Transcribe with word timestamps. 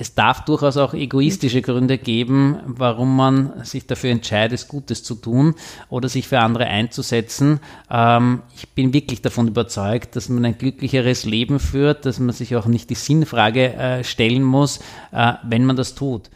es 0.00 0.14
darf 0.14 0.46
durchaus 0.46 0.78
auch 0.78 0.94
egoistische 0.94 1.60
Gründe 1.60 1.98
geben, 1.98 2.58
warum 2.64 3.14
man 3.14 3.64
sich 3.64 3.86
dafür 3.86 4.10
entscheidet, 4.10 4.66
Gutes 4.66 5.02
zu 5.02 5.14
tun 5.14 5.54
oder 5.90 6.08
sich 6.08 6.26
für 6.26 6.38
andere 6.38 6.64
einzusetzen. 6.64 7.60
Ähm, 7.90 8.40
ich 8.56 8.70
bin 8.70 8.94
wirklich 8.94 9.20
davon 9.20 9.48
überzeugt, 9.48 10.16
dass 10.16 10.30
man 10.30 10.46
ein 10.46 10.56
glücklicheres 10.56 11.26
Leben 11.26 11.60
führt, 11.60 12.06
dass 12.06 12.18
man 12.18 12.34
sich 12.34 12.56
auch 12.56 12.64
nicht 12.64 12.88
die 12.88 12.94
Sinnfrage 12.94 13.74
äh, 13.74 14.02
stellen 14.02 14.42
muss, 14.42 14.80
äh, 15.12 15.34
wenn 15.42 15.66
man 15.66 15.76
das 15.76 15.94
tut. 15.94 16.30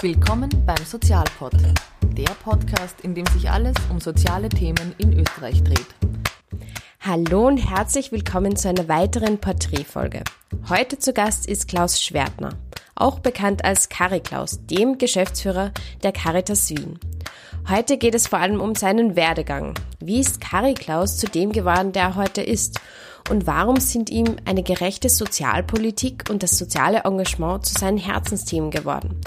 Willkommen 0.00 0.50
beim 0.66 0.84
Sozialpod, 0.84 1.54
der 2.18 2.34
Podcast, 2.42 3.00
in 3.02 3.14
dem 3.14 3.26
sich 3.26 3.48
alles 3.48 3.76
um 3.90 4.00
soziale 4.00 4.48
Themen 4.48 4.92
in 4.98 5.16
Österreich 5.20 5.62
dreht. 5.62 5.86
Hallo 7.00 7.46
und 7.46 7.58
herzlich 7.58 8.10
willkommen 8.10 8.56
zu 8.56 8.68
einer 8.68 8.88
weiteren 8.88 9.38
Porträtfolge. 9.38 10.24
Heute 10.68 10.98
zu 10.98 11.12
Gast 11.12 11.46
ist 11.46 11.68
Klaus 11.68 12.02
Schwertner, 12.02 12.54
auch 12.96 13.20
bekannt 13.20 13.64
als 13.64 13.88
Kari 13.88 14.18
Klaus, 14.18 14.58
dem 14.66 14.98
Geschäftsführer 14.98 15.70
der 16.02 16.10
Caritas 16.10 16.68
Wien. 16.70 16.98
Heute 17.68 17.98
geht 17.98 18.16
es 18.16 18.26
vor 18.26 18.40
allem 18.40 18.60
um 18.60 18.74
seinen 18.74 19.14
Werdegang. 19.14 19.74
Wie 20.00 20.18
ist 20.18 20.40
Kari 20.40 20.74
Klaus 20.74 21.18
zu 21.18 21.28
dem 21.28 21.52
geworden, 21.52 21.92
der 21.92 22.02
er 22.02 22.16
heute 22.16 22.42
ist? 22.42 22.80
und 23.30 23.46
warum 23.46 23.78
sind 23.78 24.10
ihm 24.10 24.36
eine 24.44 24.62
gerechte 24.62 25.08
Sozialpolitik 25.08 26.24
und 26.30 26.42
das 26.42 26.56
soziale 26.56 27.00
Engagement 27.04 27.66
zu 27.66 27.74
seinen 27.74 27.98
Herzensthemen 27.98 28.70
geworden. 28.70 29.20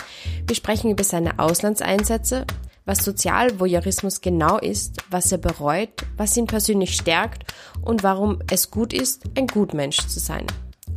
Wir 0.47 0.55
sprechen 0.55 0.89
über 0.89 1.03
seine 1.03 1.37
Auslandseinsätze, 1.39 2.45
was 2.85 3.03
Sozialvoyeurismus 3.03 4.21
genau 4.21 4.57
ist, 4.57 5.03
was 5.09 5.31
er 5.31 5.37
bereut, 5.37 5.89
was 6.17 6.35
ihn 6.37 6.47
persönlich 6.47 6.95
stärkt 6.95 7.51
und 7.81 8.03
warum 8.03 8.39
es 8.51 8.71
gut 8.71 8.93
ist, 8.93 9.23
ein 9.37 9.47
Gutmensch 9.47 10.07
zu 10.07 10.19
sein. 10.19 10.45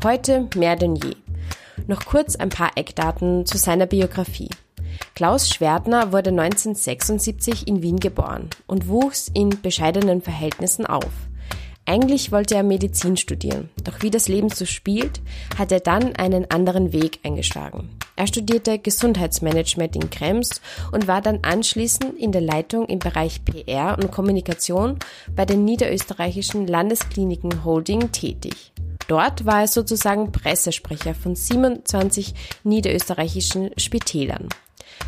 Heute 0.02 0.48
mehr 0.54 0.76
denn 0.76 0.96
je. 0.96 1.14
Noch 1.86 2.04
kurz 2.04 2.36
ein 2.36 2.48
paar 2.48 2.72
Eckdaten 2.76 3.46
zu 3.46 3.58
seiner 3.58 3.86
Biografie. 3.86 4.50
Klaus 5.14 5.48
Schwertner 5.48 6.12
wurde 6.12 6.30
1976 6.30 7.66
in 7.68 7.82
Wien 7.82 7.98
geboren 7.98 8.50
und 8.66 8.88
wuchs 8.88 9.30
in 9.32 9.50
bescheidenen 9.62 10.22
Verhältnissen 10.22 10.86
auf. 10.86 11.10
Eigentlich 11.86 12.32
wollte 12.32 12.54
er 12.54 12.62
Medizin 12.62 13.16
studieren, 13.16 13.68
doch 13.82 14.00
wie 14.00 14.10
das 14.10 14.28
Leben 14.28 14.48
so 14.48 14.64
spielt, 14.64 15.20
hat 15.58 15.70
er 15.70 15.80
dann 15.80 16.16
einen 16.16 16.50
anderen 16.50 16.92
Weg 16.92 17.20
eingeschlagen. 17.24 17.90
Er 18.16 18.26
studierte 18.26 18.78
Gesundheitsmanagement 18.78 19.96
in 19.96 20.08
Krems 20.10 20.60
und 20.92 21.08
war 21.08 21.20
dann 21.20 21.40
anschließend 21.42 22.16
in 22.18 22.30
der 22.30 22.42
Leitung 22.42 22.86
im 22.86 23.00
Bereich 23.00 23.44
PR 23.44 23.98
und 23.98 24.12
Kommunikation 24.12 24.98
bei 25.34 25.44
den 25.44 25.64
niederösterreichischen 25.64 26.66
Landeskliniken 26.66 27.64
Holding 27.64 28.12
tätig. 28.12 28.72
Dort 29.08 29.44
war 29.44 29.62
er 29.62 29.68
sozusagen 29.68 30.32
Pressesprecher 30.32 31.14
von 31.14 31.34
27 31.34 32.34
niederösterreichischen 32.62 33.70
Spitälern. 33.76 34.48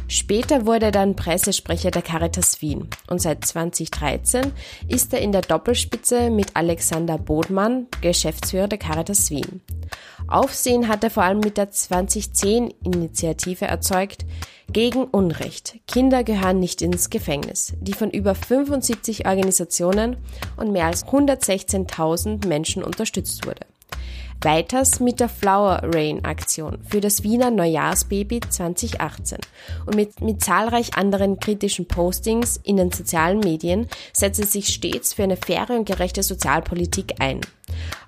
Später 0.09 0.67
wurde 0.67 0.87
er 0.87 0.93
dann 0.93 1.17
Pressesprecher 1.17 1.91
der 1.91 2.03
Caritas 2.03 2.61
Wien 2.63 2.89
und 3.09 3.21
seit 3.21 3.45
2013 3.45 4.53
ist 4.89 5.13
er 5.13 5.21
in 5.21 5.33
der 5.33 5.43
Doppelspitze 5.43 6.31
mit 6.31 6.55
Alexander 6.55 7.19
Bodmann, 7.19 7.87
Geschäftsführer 8.01 8.69
der 8.69 8.79
Caritas 8.79 9.31
Wien. 9.31 9.61
Aufsehen 10.29 10.89
hat 10.89 11.05
er 11.05 11.11
vor 11.11 11.23
allem 11.23 11.41
mit 11.41 11.57
der 11.57 11.71
2010-Initiative 11.71 13.67
erzeugt 13.67 14.25
gegen 14.73 15.05
Unrecht. 15.05 15.79
Kinder 15.87 16.25
gehören 16.25 16.59
nicht 16.59 16.83
ins 16.83 17.11
Gefängnis, 17.11 17.75
die 17.81 17.93
von 17.93 18.11
über 18.11 18.35
75 18.35 19.27
Organisationen 19.27 20.17
und 20.57 20.73
mehr 20.73 20.87
als 20.87 21.07
116.000 21.07 22.47
Menschen 22.47 22.83
unterstützt 22.83 23.47
wurde. 23.47 23.61
Weiters 24.43 25.01
mit 25.01 25.19
der 25.21 25.29
Flower 25.29 25.81
Rain 25.83 26.25
Aktion 26.25 26.79
für 26.87 27.01
das 27.01 27.23
Wiener 27.23 27.51
Neujahrsbaby 27.51 28.41
2018 28.49 29.39
und 29.87 29.97
mit, 29.97 30.21
mit 30.21 30.43
zahlreich 30.43 30.95
anderen 30.95 31.41
kritischen 31.41 31.89
Postings 31.89 32.61
in 32.63 32.77
den 32.77 32.93
sozialen 32.93 33.41
Medien 33.41 33.89
setzt 34.13 34.39
er 34.39 34.47
sich 34.47 34.69
stets 34.69 35.15
für 35.15 35.23
eine 35.23 35.39
faire 35.39 35.71
und 35.71 35.87
gerechte 35.87 36.23
Sozialpolitik 36.23 37.15
ein. 37.19 37.41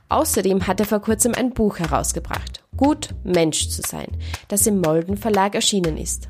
Außerdem 0.09 0.67
hat 0.67 0.81
er 0.81 0.87
vor 0.87 1.01
kurzem 1.01 1.35
ein 1.35 1.51
Buch 1.51 1.79
herausgebracht, 1.79 2.63
Gut 2.77 3.09
Mensch 3.25 3.69
zu 3.69 3.83
sein, 3.83 4.07
das 4.49 4.67
im 4.67 4.81
Molden 4.81 5.17
Verlag 5.17 5.55
erschienen 5.55 5.97
ist. 5.97 6.29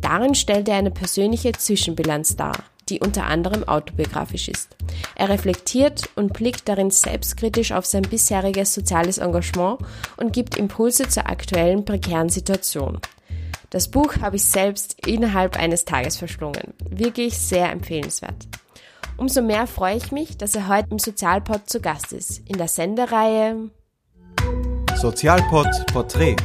Darin 0.00 0.34
stellt 0.34 0.68
er 0.68 0.76
eine 0.76 0.92
persönliche 0.92 1.52
Zwischenbilanz 1.52 2.36
dar 2.36 2.52
die 2.88 3.00
unter 3.00 3.26
anderem 3.26 3.66
autobiografisch 3.68 4.48
ist. 4.48 4.76
Er 5.14 5.28
reflektiert 5.28 6.08
und 6.16 6.32
blickt 6.32 6.68
darin 6.68 6.90
selbstkritisch 6.90 7.72
auf 7.72 7.86
sein 7.86 8.02
bisheriges 8.02 8.74
soziales 8.74 9.18
Engagement 9.18 9.78
und 10.16 10.32
gibt 10.32 10.56
Impulse 10.56 11.08
zur 11.08 11.28
aktuellen 11.28 11.84
prekären 11.84 12.28
Situation. 12.28 12.98
Das 13.70 13.88
Buch 13.88 14.16
habe 14.20 14.36
ich 14.36 14.44
selbst 14.44 14.96
innerhalb 15.06 15.56
eines 15.58 15.84
Tages 15.84 16.16
verschlungen. 16.16 16.72
Wirklich 16.88 17.36
sehr 17.36 17.70
empfehlenswert. 17.70 18.48
Umso 19.18 19.42
mehr 19.42 19.66
freue 19.66 19.96
ich 19.96 20.12
mich, 20.12 20.38
dass 20.38 20.54
er 20.54 20.68
heute 20.68 20.90
im 20.92 21.00
Sozialpod 21.00 21.68
zu 21.68 21.80
Gast 21.80 22.12
ist, 22.12 22.48
in 22.48 22.56
der 22.56 22.68
Sendereihe 22.68 23.68
Sozialpod 24.94 25.66
Porträt. 25.92 26.36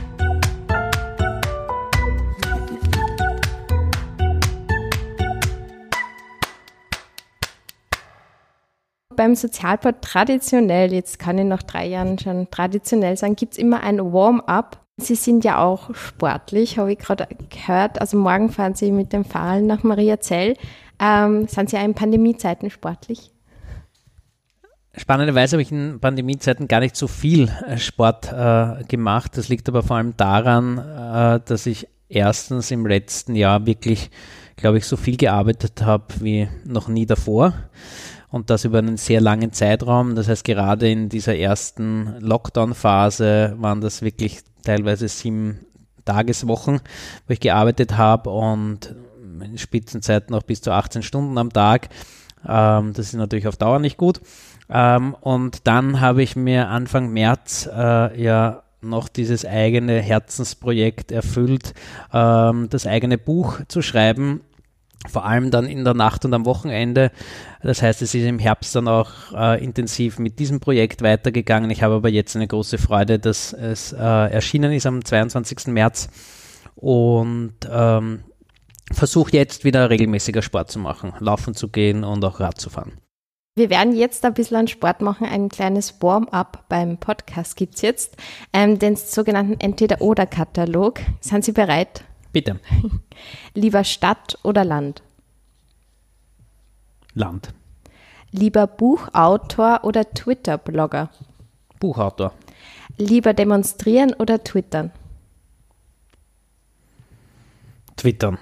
Beim 9.16 9.36
Sozialpart 9.36 10.04
traditionell, 10.04 10.92
jetzt 10.92 11.20
kann 11.20 11.38
ich 11.38 11.46
nach 11.46 11.62
drei 11.62 11.86
Jahren 11.86 12.18
schon 12.18 12.50
traditionell 12.50 13.16
sagen, 13.18 13.36
gibt 13.36 13.54
es 13.54 13.60
immer 13.60 13.84
ein 13.84 14.00
Warm-up. 14.00 14.84
Sie 14.98 15.14
sind 15.14 15.46
ja 15.46 15.64
auch 15.64 15.94
sportlich, 15.94 16.80
habe 16.80 16.94
ich 16.94 16.98
gerade 16.98 17.28
gehört. 17.52 18.02
Also 18.02 18.18
morgen 18.18 18.50
fahren 18.50 18.74
Sie 18.74 18.92
mit 18.92 19.14
dem 19.14 19.26
Fahrrad 19.26 19.62
nach 19.62 19.84
Mariazell. 19.84 20.56
Ähm, 21.04 21.48
sind 21.48 21.70
Sie 21.70 21.78
auch 21.78 21.84
in 21.84 21.96
Pandemiezeiten 21.96 22.70
sportlich? 22.70 23.32
Spannenderweise 24.96 25.56
habe 25.56 25.64
ich 25.64 25.72
in 25.72 26.00
Pandemiezeiten 26.00 26.68
gar 26.68 26.80
nicht 26.80 26.96
so 26.96 27.08
viel 27.08 27.50
äh, 27.68 27.78
Sport 27.78 28.32
äh, 28.32 28.84
gemacht. 28.88 29.36
Das 29.38 29.50
liegt 29.50 29.68
aber 29.68 29.84
vor 29.84 29.98
allem 29.98 30.16
daran, 30.16 30.78
äh, 30.78 31.42
dass 31.44 31.66
ich 31.66 31.88
erstens 32.08 32.72
im 32.72 32.86
letzten 32.86 33.36
Jahr 33.36 33.66
wirklich, 33.66 34.12
glaube 34.56 34.78
ich, 34.78 34.86
so 34.86 34.96
viel 34.96 35.18
gearbeitet 35.18 35.84
habe 35.84 36.06
wie 36.20 36.48
noch 36.64 36.88
nie 36.88 37.08
davor 37.08 37.54
und 38.30 38.50
das 38.50 38.66
über 38.66 38.78
einen 38.78 38.98
sehr 38.98 39.20
langen 39.20 39.52
Zeitraum. 39.52 40.16
Das 40.16 40.30
heißt, 40.30 40.46
gerade 40.46 40.90
in 40.90 41.10
dieser 41.10 41.36
ersten 41.36 42.16
Lockdown-Phase 42.20 43.56
waren 43.58 43.82
das 43.82 44.04
wirklich 44.04 44.42
teilweise 44.64 45.08
sieben 45.08 45.66
Tageswochen, 46.06 46.82
wo 47.28 47.34
ich 47.34 47.40
gearbeitet 47.40 47.98
habe 47.98 48.30
und 48.30 48.96
in 49.42 49.58
Spitzenzeiten 49.58 50.36
auch 50.36 50.44
bis 50.44 50.62
zu 50.62 50.72
18 50.72 51.04
Stunden 51.04 51.38
am 51.38 51.52
Tag. 51.52 51.90
Ähm, 52.48 52.94
das 52.94 53.08
ist 53.08 53.14
natürlich 53.14 53.48
auf 53.48 53.58
Dauer 53.58 53.80
nicht 53.80 53.98
gut. 53.98 54.22
Ähm, 54.70 55.16
und 55.20 55.68
dann 55.68 56.02
habe 56.02 56.24
ich 56.24 56.36
mir 56.36 56.70
Anfang 56.70 57.12
März 57.12 57.70
äh, 57.72 58.22
ja 58.22 58.64
noch 58.82 59.08
dieses 59.08 59.46
eigene 59.46 60.02
Herzensprojekt 60.02 61.12
erfüllt, 61.12 61.74
ähm, 62.12 62.68
das 62.70 62.86
eigene 62.86 63.18
Buch 63.18 63.62
zu 63.68 63.82
schreiben 63.82 64.42
vor 65.08 65.26
allem 65.26 65.52
dann 65.52 65.66
in 65.66 65.84
der 65.84 65.94
Nacht 65.94 66.26
und 66.26 66.34
am 66.34 66.46
Wochenende. 66.46 67.12
Das 67.62 67.82
heißt, 67.82 68.02
es 68.02 68.14
ist 68.14 68.26
im 68.26 68.40
Herbst 68.40 68.76
dann 68.76 68.88
auch 68.88 69.34
äh, 69.36 69.64
intensiv 69.64 70.20
mit 70.20 70.40
diesem 70.40 70.60
Projekt 70.60 71.02
weitergegangen. 71.02 71.70
Ich 71.72 71.84
habe 71.84 71.96
aber 71.96 72.10
jetzt 72.10 72.36
eine 72.36 72.48
große 72.48 72.78
Freude, 72.78 73.20
dass 73.20 73.54
es 73.54 73.94
äh, 73.94 73.98
erschienen 73.98 74.72
ist 74.72 74.86
am 74.86 75.04
22. 75.04 75.68
März 75.68 76.10
und 76.76 77.54
ähm, 77.70 78.20
versuche 78.92 79.32
jetzt 79.34 79.64
wieder 79.64 79.90
regelmäßiger 79.90 80.42
Sport 80.42 80.72
zu 80.72 80.80
machen, 80.80 81.14
laufen 81.20 81.54
zu 81.54 81.70
gehen 81.70 82.04
und 82.04 82.24
auch 82.26 82.40
Rad 82.40 82.60
zu 82.60 82.70
fahren. 82.70 82.94
Wir 83.56 83.70
werden 83.70 83.96
jetzt 83.96 84.26
ein 84.26 84.34
bisschen 84.34 84.58
an 84.58 84.68
Sport 84.68 85.02
machen. 85.02 85.28
Ein 85.28 85.48
kleines 85.48 86.02
Warm-up 86.02 86.66
beim 86.70 86.98
Podcast 86.98 87.56
gibt 87.56 87.76
es 87.76 87.82
jetzt. 87.84 88.18
Ähm, 88.52 88.80
den 88.80 88.96
sogenannten 88.96 89.60
Entweder-Oder-Katalog. 89.60 91.00
Sind 91.22 91.46
Sie 91.46 91.52
bereit? 91.52 92.04
Bitte. 92.32 92.60
Lieber 93.54 93.84
Stadt 93.84 94.40
oder 94.42 94.66
Land? 94.66 95.04
Land. 97.14 97.54
Lieber 98.32 98.66
Buchautor 98.66 99.82
oder 99.84 100.12
Twitter-Blogger? 100.12 101.12
Buchautor. 101.80 102.34
Lieber 102.98 103.36
demonstrieren 103.36 104.14
oder 104.16 104.44
twittern? 104.44 104.92
Twittern. 107.98 108.40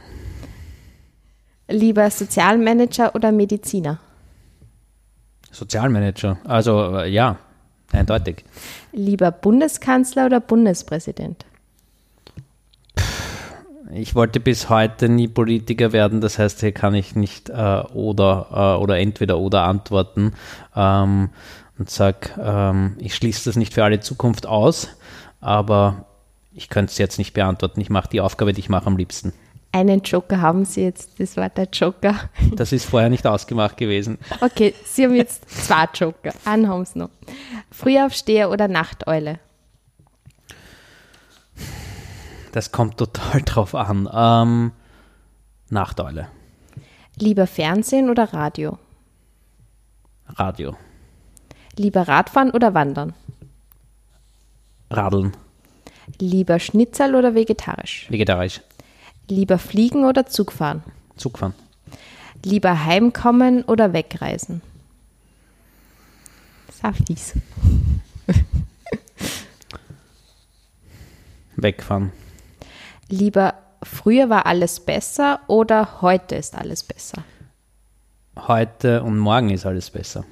Lieber 1.71 2.09
Sozialmanager 2.09 3.15
oder 3.15 3.31
Mediziner? 3.31 3.99
Sozialmanager. 5.51 6.37
Also 6.43 6.97
äh, 6.97 7.09
ja, 7.09 7.37
eindeutig. 7.91 8.43
Lieber 8.91 9.31
Bundeskanzler 9.31 10.27
oder 10.27 10.39
Bundespräsident? 10.39 11.45
ich 13.93 14.15
wollte 14.15 14.39
bis 14.39 14.69
heute 14.69 15.09
nie 15.09 15.27
Politiker 15.27 15.91
werden, 15.91 16.21
das 16.21 16.39
heißt, 16.39 16.61
hier 16.61 16.71
kann 16.71 16.95
ich 16.95 17.15
nicht 17.15 17.49
äh, 17.49 17.53
oder 17.93 18.47
äh, 18.51 18.81
oder 18.81 18.97
entweder 18.97 19.37
oder 19.37 19.63
antworten 19.63 20.33
ähm, 20.75 21.29
und 21.77 21.89
sag, 21.89 22.37
ähm, 22.41 22.95
ich 22.99 23.15
schließe 23.15 23.49
das 23.49 23.55
nicht 23.55 23.73
für 23.73 23.83
alle 23.83 23.99
Zukunft 23.99 24.45
aus, 24.45 24.89
aber 25.39 26.05
ich 26.53 26.69
könnte 26.69 26.91
es 26.91 26.97
jetzt 26.97 27.17
nicht 27.17 27.33
beantworten. 27.33 27.81
Ich 27.81 27.89
mache 27.89 28.09
die 28.09 28.21
Aufgabe, 28.21 28.53
die 28.53 28.59
ich 28.59 28.69
mache 28.69 28.87
am 28.87 28.97
liebsten. 28.97 29.33
Einen 29.73 30.01
Joker 30.01 30.41
haben 30.41 30.65
Sie 30.65 30.83
jetzt, 30.83 31.19
das 31.19 31.37
war 31.37 31.49
der 31.49 31.67
Joker. 31.71 32.29
Das 32.55 32.71
ist 32.73 32.85
vorher 32.85 33.09
nicht 33.09 33.25
ausgemacht 33.25 33.77
gewesen. 33.77 34.17
Okay, 34.41 34.73
Sie 34.83 35.05
haben 35.05 35.15
jetzt 35.15 35.49
zwei 35.49 35.87
Joker. 35.93 36.33
Einen 36.43 36.67
haben 36.67 36.85
Sie 36.85 36.99
noch. 36.99 37.09
Frühaufsteher 37.71 38.49
oder 38.51 38.67
Nachteule? 38.67 39.39
Das 42.51 42.71
kommt 42.71 42.97
total 42.97 43.41
drauf 43.45 43.73
an. 43.75 44.09
Ähm, 44.13 44.71
Nachteule. 45.69 46.27
Lieber 47.17 47.47
Fernsehen 47.47 48.09
oder 48.09 48.33
Radio? 48.33 48.77
Radio. 50.35 50.75
Lieber 51.77 52.07
Radfahren 52.07 52.51
oder 52.51 52.73
Wandern? 52.73 53.13
Radeln. 54.89 55.31
Lieber 56.19 56.59
Schnitzel 56.59 57.15
oder 57.15 57.33
vegetarisch? 57.35 58.07
Vegetarisch. 58.09 58.59
Lieber 59.27 59.57
fliegen 59.57 60.05
oder 60.05 60.25
Zug 60.25 60.51
fahren? 60.51 60.83
Zug 61.17 61.37
fahren. 61.39 61.53
Lieber 62.43 62.85
heimkommen 62.85 63.63
oder 63.63 63.93
wegreisen? 63.93 64.61
Saftis. 66.81 67.33
Wegfahren. 71.55 72.11
Lieber 73.09 73.53
früher 73.83 74.29
war 74.29 74.45
alles 74.45 74.79
besser 74.79 75.41
oder 75.47 76.01
heute 76.01 76.35
ist 76.35 76.55
alles 76.55 76.83
besser? 76.83 77.23
Heute 78.35 79.03
und 79.03 79.19
morgen 79.19 79.49
ist 79.49 79.65
alles 79.65 79.91
besser. 79.91 80.25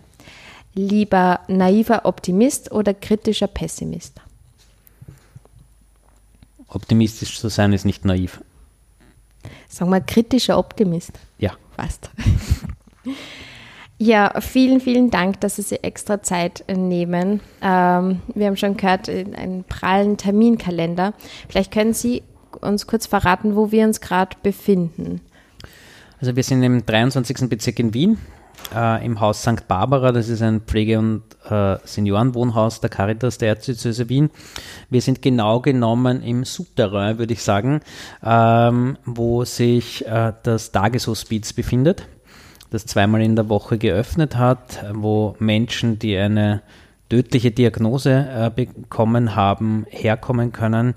Lieber 0.74 1.42
naiver 1.47 2.06
Optimist 2.06 2.71
oder 2.71 2.94
kritischer 2.94 3.47
Pessimist? 3.47 4.21
Optimistisch 6.68 7.39
zu 7.39 7.50
sein 7.50 7.74
ist 7.74 7.85
nicht 7.85 8.06
naiv. 8.06 8.42
Sagen 9.68 9.91
wir 9.91 10.01
kritischer 10.01 10.57
Optimist. 10.57 11.12
Ja. 11.38 11.51
Fast. 11.75 12.09
Ja, 14.01 14.39
vielen, 14.39 14.80
vielen 14.80 15.12
Dank, 15.12 15.41
dass 15.41 15.57
Sie 15.57 15.62
sich 15.62 15.83
extra 15.83 16.24
Zeit 16.24 16.63
nehmen. 16.74 17.41
Ähm, 17.62 18.21
wir 18.33 18.47
haben 18.47 18.56
schon 18.56 18.77
gehört, 18.77 19.09
einen 19.09 19.65
prallen 19.65 20.15
Terminkalender. 20.15 21.13
Vielleicht 21.50 21.74
können 21.74 21.94
Sie 21.94 22.24
uns 22.62 22.88
kurz 22.88 23.07
verraten, 23.07 23.57
wo 23.57 23.74
wir 23.74 23.86
uns 23.86 24.00
gerade 24.00 24.38
befinden. 24.41 25.19
Also 26.21 26.33
wir 26.38 26.44
sind 26.44 26.63
im 26.63 26.85
23. 26.85 27.50
Bezirk 27.50 27.80
in 27.80 27.94
Wien, 27.94 28.18
äh, 28.75 29.06
im 29.06 29.19
Haus 29.19 29.41
St. 29.41 29.67
Barbara. 29.67 30.11
Das 30.11 30.29
ist 30.29 30.41
ein 30.41 30.61
Pflege- 30.61 31.00
und 31.00 31.23
äh, 31.50 31.77
Seniorenwohnhaus 31.83 32.81
der 32.81 32.89
Caritas 32.89 33.38
der 33.38 33.50
Erzdiözese 33.50 34.09
Wien. 34.09 34.29
Wir 34.89 35.01
sind 35.01 35.21
genau 35.21 35.59
genommen 35.59 36.21
im 36.23 36.45
Souterrain, 36.45 37.17
würde 37.17 37.33
ich 37.33 37.44
sagen, 37.44 37.81
ähm, 38.23 38.97
wo 39.06 39.44
sich 39.45 40.06
äh, 40.06 40.33
das 40.44 40.71
Tageshospiz 40.71 41.53
befindet, 41.53 42.07
das 42.69 42.85
zweimal 42.85 43.21
in 43.21 43.35
der 43.35 43.50
Woche 43.50 43.77
geöffnet 43.77 44.38
hat, 44.38 44.83
wo 44.94 45.35
Menschen, 45.39 46.00
die 46.00 46.17
eine 46.17 46.61
tödliche 47.09 47.51
Diagnose 47.51 48.11
äh, 48.11 48.51
bekommen 48.53 49.35
haben, 49.35 49.85
herkommen 49.89 50.51
können. 50.51 50.94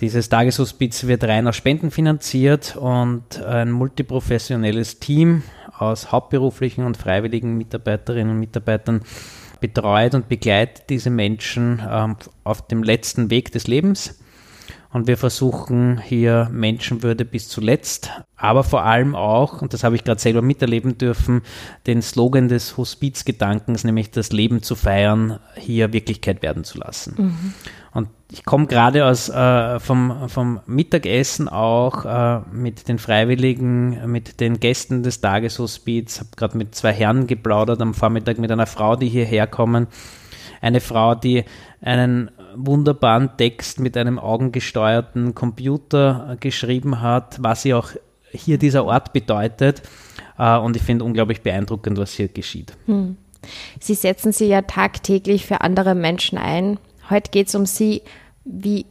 Dieses 0.00 0.28
Tageshospiz 0.28 1.06
wird 1.06 1.22
rein 1.22 1.46
aus 1.46 1.54
Spenden 1.54 1.92
finanziert 1.92 2.74
und 2.74 3.40
ein 3.40 3.70
multiprofessionelles 3.70 4.98
Team 4.98 5.44
aus 5.82 6.12
hauptberuflichen 6.12 6.84
und 6.84 6.96
freiwilligen 6.96 7.56
Mitarbeiterinnen 7.56 8.34
und 8.34 8.40
Mitarbeitern 8.40 9.02
betreut 9.60 10.14
und 10.14 10.28
begleitet 10.28 10.90
diese 10.90 11.10
Menschen 11.10 11.80
ähm, 11.88 12.16
auf 12.44 12.66
dem 12.66 12.82
letzten 12.82 13.30
Weg 13.30 13.52
des 13.52 13.66
Lebens. 13.66 14.18
Und 14.92 15.06
wir 15.06 15.16
versuchen 15.16 15.98
hier 15.98 16.50
Menschenwürde 16.52 17.24
bis 17.24 17.48
zuletzt, 17.48 18.10
aber 18.36 18.62
vor 18.62 18.84
allem 18.84 19.14
auch, 19.14 19.62
und 19.62 19.72
das 19.72 19.84
habe 19.84 19.96
ich 19.96 20.04
gerade 20.04 20.20
selber 20.20 20.42
miterleben 20.42 20.98
dürfen, 20.98 21.40
den 21.86 22.02
Slogan 22.02 22.48
des 22.48 22.76
Hospizgedankens, 22.76 23.84
nämlich 23.84 24.10
das 24.10 24.32
Leben 24.32 24.62
zu 24.62 24.74
feiern, 24.74 25.38
hier 25.56 25.94
Wirklichkeit 25.94 26.42
werden 26.42 26.64
zu 26.64 26.76
lassen. 26.76 27.14
Mhm. 27.16 27.54
Und 27.94 28.08
ich 28.30 28.44
komme 28.44 28.66
gerade 28.66 29.04
aus 29.06 29.28
äh, 29.28 29.78
vom, 29.78 30.28
vom 30.28 30.60
Mittagessen 30.66 31.48
auch 31.48 32.04
äh, 32.04 32.40
mit 32.50 32.88
den 32.88 32.98
Freiwilligen, 32.98 34.10
mit 34.10 34.40
den 34.40 34.60
Gästen 34.60 35.02
des 35.02 35.20
Tageshospiz, 35.20 36.20
habe 36.20 36.30
gerade 36.36 36.56
mit 36.56 36.74
zwei 36.74 36.92
Herren 36.92 37.26
geplaudert 37.26 37.82
am 37.82 37.92
Vormittag 37.92 38.38
mit 38.38 38.50
einer 38.50 38.66
Frau, 38.66 38.96
die 38.96 39.08
hierher 39.08 39.46
kommen. 39.46 39.88
Eine 40.62 40.80
Frau, 40.80 41.14
die 41.14 41.44
einen 41.82 42.30
wunderbaren 42.54 43.30
Text 43.36 43.80
mit 43.80 43.96
einem 43.96 44.18
augengesteuerten 44.18 45.34
Computer 45.34 46.36
geschrieben 46.40 47.00
hat, 47.00 47.42
was 47.42 47.62
sie 47.62 47.74
auch 47.74 47.90
hier 48.30 48.58
dieser 48.58 48.84
Ort 48.84 49.12
bedeutet. 49.12 49.82
Äh, 50.38 50.56
und 50.56 50.76
ich 50.76 50.82
finde 50.82 51.04
unglaublich 51.04 51.42
beeindruckend, 51.42 51.98
was 51.98 52.12
hier 52.12 52.28
geschieht. 52.28 52.72
Hm. 52.86 53.16
Sie 53.80 53.94
setzen 53.94 54.32
sich 54.32 54.48
ja 54.48 54.62
tagtäglich 54.62 55.46
für 55.46 55.60
andere 55.60 55.94
Menschen 55.94 56.38
ein. 56.38 56.78
Heute 57.12 57.30
geht 57.30 57.48
es 57.48 57.54
um 57.54 57.66
Sie. 57.66 58.02
Wie 58.44 58.86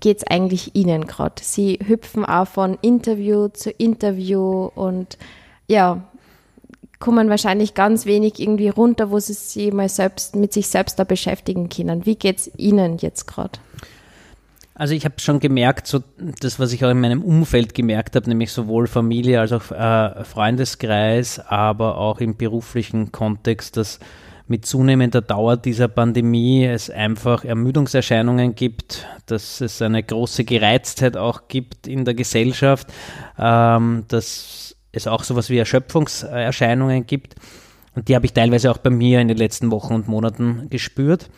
geht 0.00 0.18
es 0.18 0.24
eigentlich 0.24 0.74
Ihnen 0.74 1.06
gerade? 1.06 1.36
Sie 1.40 1.78
hüpfen 1.84 2.24
auch 2.24 2.46
von 2.46 2.78
Interview 2.82 3.48
zu 3.48 3.70
Interview 3.70 4.70
und 4.74 5.16
ja, 5.68 6.02
kommen 6.98 7.30
wahrscheinlich 7.30 7.74
ganz 7.74 8.06
wenig 8.06 8.38
irgendwie 8.38 8.68
runter, 8.68 9.10
wo 9.10 9.18
sie 9.18 9.32
sich 9.32 9.72
mal 9.72 9.88
selbst 9.88 10.36
mit 10.36 10.52
sich 10.52 10.68
selbst 10.68 10.98
da 10.98 11.04
beschäftigen 11.04 11.68
können. 11.68 12.06
Wie 12.06 12.14
geht 12.14 12.38
es 12.38 12.50
Ihnen 12.58 12.98
jetzt 12.98 13.26
gerade? 13.26 13.58
Also 14.74 14.94
ich 14.94 15.04
habe 15.04 15.14
schon 15.18 15.40
gemerkt, 15.40 15.86
so 15.86 16.02
das, 16.40 16.60
was 16.60 16.72
ich 16.72 16.84
auch 16.84 16.90
in 16.90 17.00
meinem 17.00 17.22
Umfeld 17.22 17.74
gemerkt 17.74 18.16
habe, 18.16 18.28
nämlich 18.28 18.52
sowohl 18.52 18.86
Familie 18.86 19.40
als 19.40 19.52
auch 19.52 19.70
äh, 19.70 20.24
Freundeskreis, 20.24 21.40
aber 21.40 21.98
auch 21.98 22.20
im 22.20 22.36
beruflichen 22.36 23.12
Kontext, 23.12 23.76
dass 23.76 23.98
mit 24.46 24.66
zunehmender 24.66 25.20
Dauer 25.20 25.56
dieser 25.56 25.88
Pandemie 25.88 26.64
es 26.64 26.90
einfach 26.90 27.44
Ermüdungserscheinungen 27.44 28.54
gibt, 28.54 29.06
dass 29.26 29.60
es 29.60 29.80
eine 29.82 30.02
große 30.02 30.44
Gereiztheit 30.44 31.16
auch 31.16 31.48
gibt 31.48 31.86
in 31.86 32.04
der 32.04 32.14
Gesellschaft, 32.14 32.92
ähm, 33.38 34.04
dass 34.08 34.76
es 34.92 35.06
auch 35.06 35.24
sowas 35.24 35.48
wie 35.48 35.58
Erschöpfungserscheinungen 35.58 37.06
gibt. 37.06 37.36
Und 37.94 38.08
die 38.08 38.14
habe 38.14 38.26
ich 38.26 38.32
teilweise 38.32 38.70
auch 38.70 38.78
bei 38.78 38.90
mir 38.90 39.20
in 39.20 39.28
den 39.28 39.36
letzten 39.36 39.70
Wochen 39.70 39.94
und 39.94 40.08
Monaten 40.08 40.68
gespürt. 40.70 41.30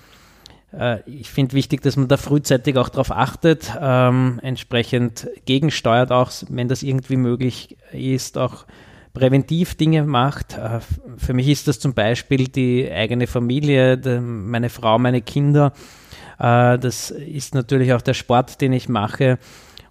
Äh, 0.72 0.98
ich 1.08 1.30
finde 1.30 1.54
wichtig, 1.54 1.82
dass 1.82 1.96
man 1.96 2.08
da 2.08 2.16
frühzeitig 2.16 2.76
auch 2.76 2.88
darauf 2.88 3.10
achtet, 3.10 3.72
ähm, 3.80 4.40
entsprechend 4.42 5.28
gegensteuert, 5.44 6.12
auch 6.12 6.30
wenn 6.48 6.68
das 6.68 6.82
irgendwie 6.82 7.16
möglich 7.16 7.76
ist, 7.92 8.38
auch 8.38 8.66
präventiv 9.14 9.76
Dinge 9.76 10.02
macht. 10.02 10.58
Äh, 10.58 10.80
für 11.16 11.32
mich 11.32 11.48
ist 11.48 11.66
das 11.66 11.78
zum 11.80 11.94
Beispiel 11.94 12.48
die 12.48 12.90
eigene 12.90 13.26
Familie, 13.26 13.96
meine 14.20 14.68
Frau, 14.68 14.98
meine 14.98 15.22
Kinder. 15.22 15.72
Äh, 16.38 16.78
das 16.78 17.10
ist 17.10 17.54
natürlich 17.54 17.94
auch 17.94 18.02
der 18.02 18.14
Sport, 18.14 18.60
den 18.60 18.72
ich 18.72 18.88
mache. 18.88 19.38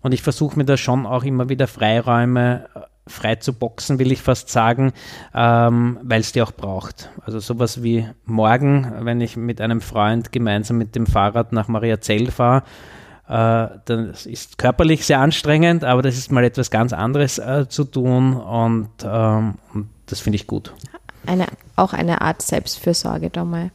Und 0.02 0.14
ich 0.14 0.22
versuche 0.22 0.58
mir 0.58 0.66
da 0.66 0.78
schon 0.78 1.06
auch 1.06 1.24
immer 1.24 1.50
wieder 1.50 1.66
Freiräume 1.66 2.68
frei 3.08 3.36
zu 3.36 3.54
boxen, 3.54 4.00
will 4.00 4.12
ich 4.12 4.22
fast 4.22 4.50
sagen, 4.50 4.94
ähm, 5.34 6.00
weil 6.04 6.22
es 6.22 6.32
die 6.32 6.42
auch 6.42 6.54
braucht. 6.54 7.10
Also 7.26 7.40
sowas 7.40 7.84
wie 7.84 8.08
morgen, 8.26 8.92
wenn 9.02 9.20
ich 9.20 9.36
mit 9.36 9.60
einem 9.60 9.82
Freund 9.82 10.32
gemeinsam 10.32 10.78
mit 10.78 10.96
dem 10.96 11.06
Fahrrad 11.06 11.52
nach 11.52 11.68
Mariazell 11.68 12.32
fahre, 12.32 12.60
äh, 12.60 12.93
das 13.28 14.26
ist 14.26 14.58
körperlich 14.58 15.06
sehr 15.06 15.20
anstrengend, 15.20 15.84
aber 15.84 16.02
das 16.02 16.18
ist 16.18 16.32
mal 16.32 16.44
etwas 16.44 16.72
ganz 16.72 16.92
anderes 16.94 17.40
äh, 17.40 17.68
zu 17.70 17.86
tun 17.86 18.36
und, 18.36 18.90
ähm, 19.04 19.56
das 20.06 20.20
finde 20.20 20.36
ich 20.36 20.46
gut. 20.46 20.74
Eine, 21.26 21.48
auch 21.78 21.94
eine 21.94 22.22
Art 22.22 22.42
Selbstfürsorge 22.42 23.30
da 23.30 23.46
mal. 23.46 23.72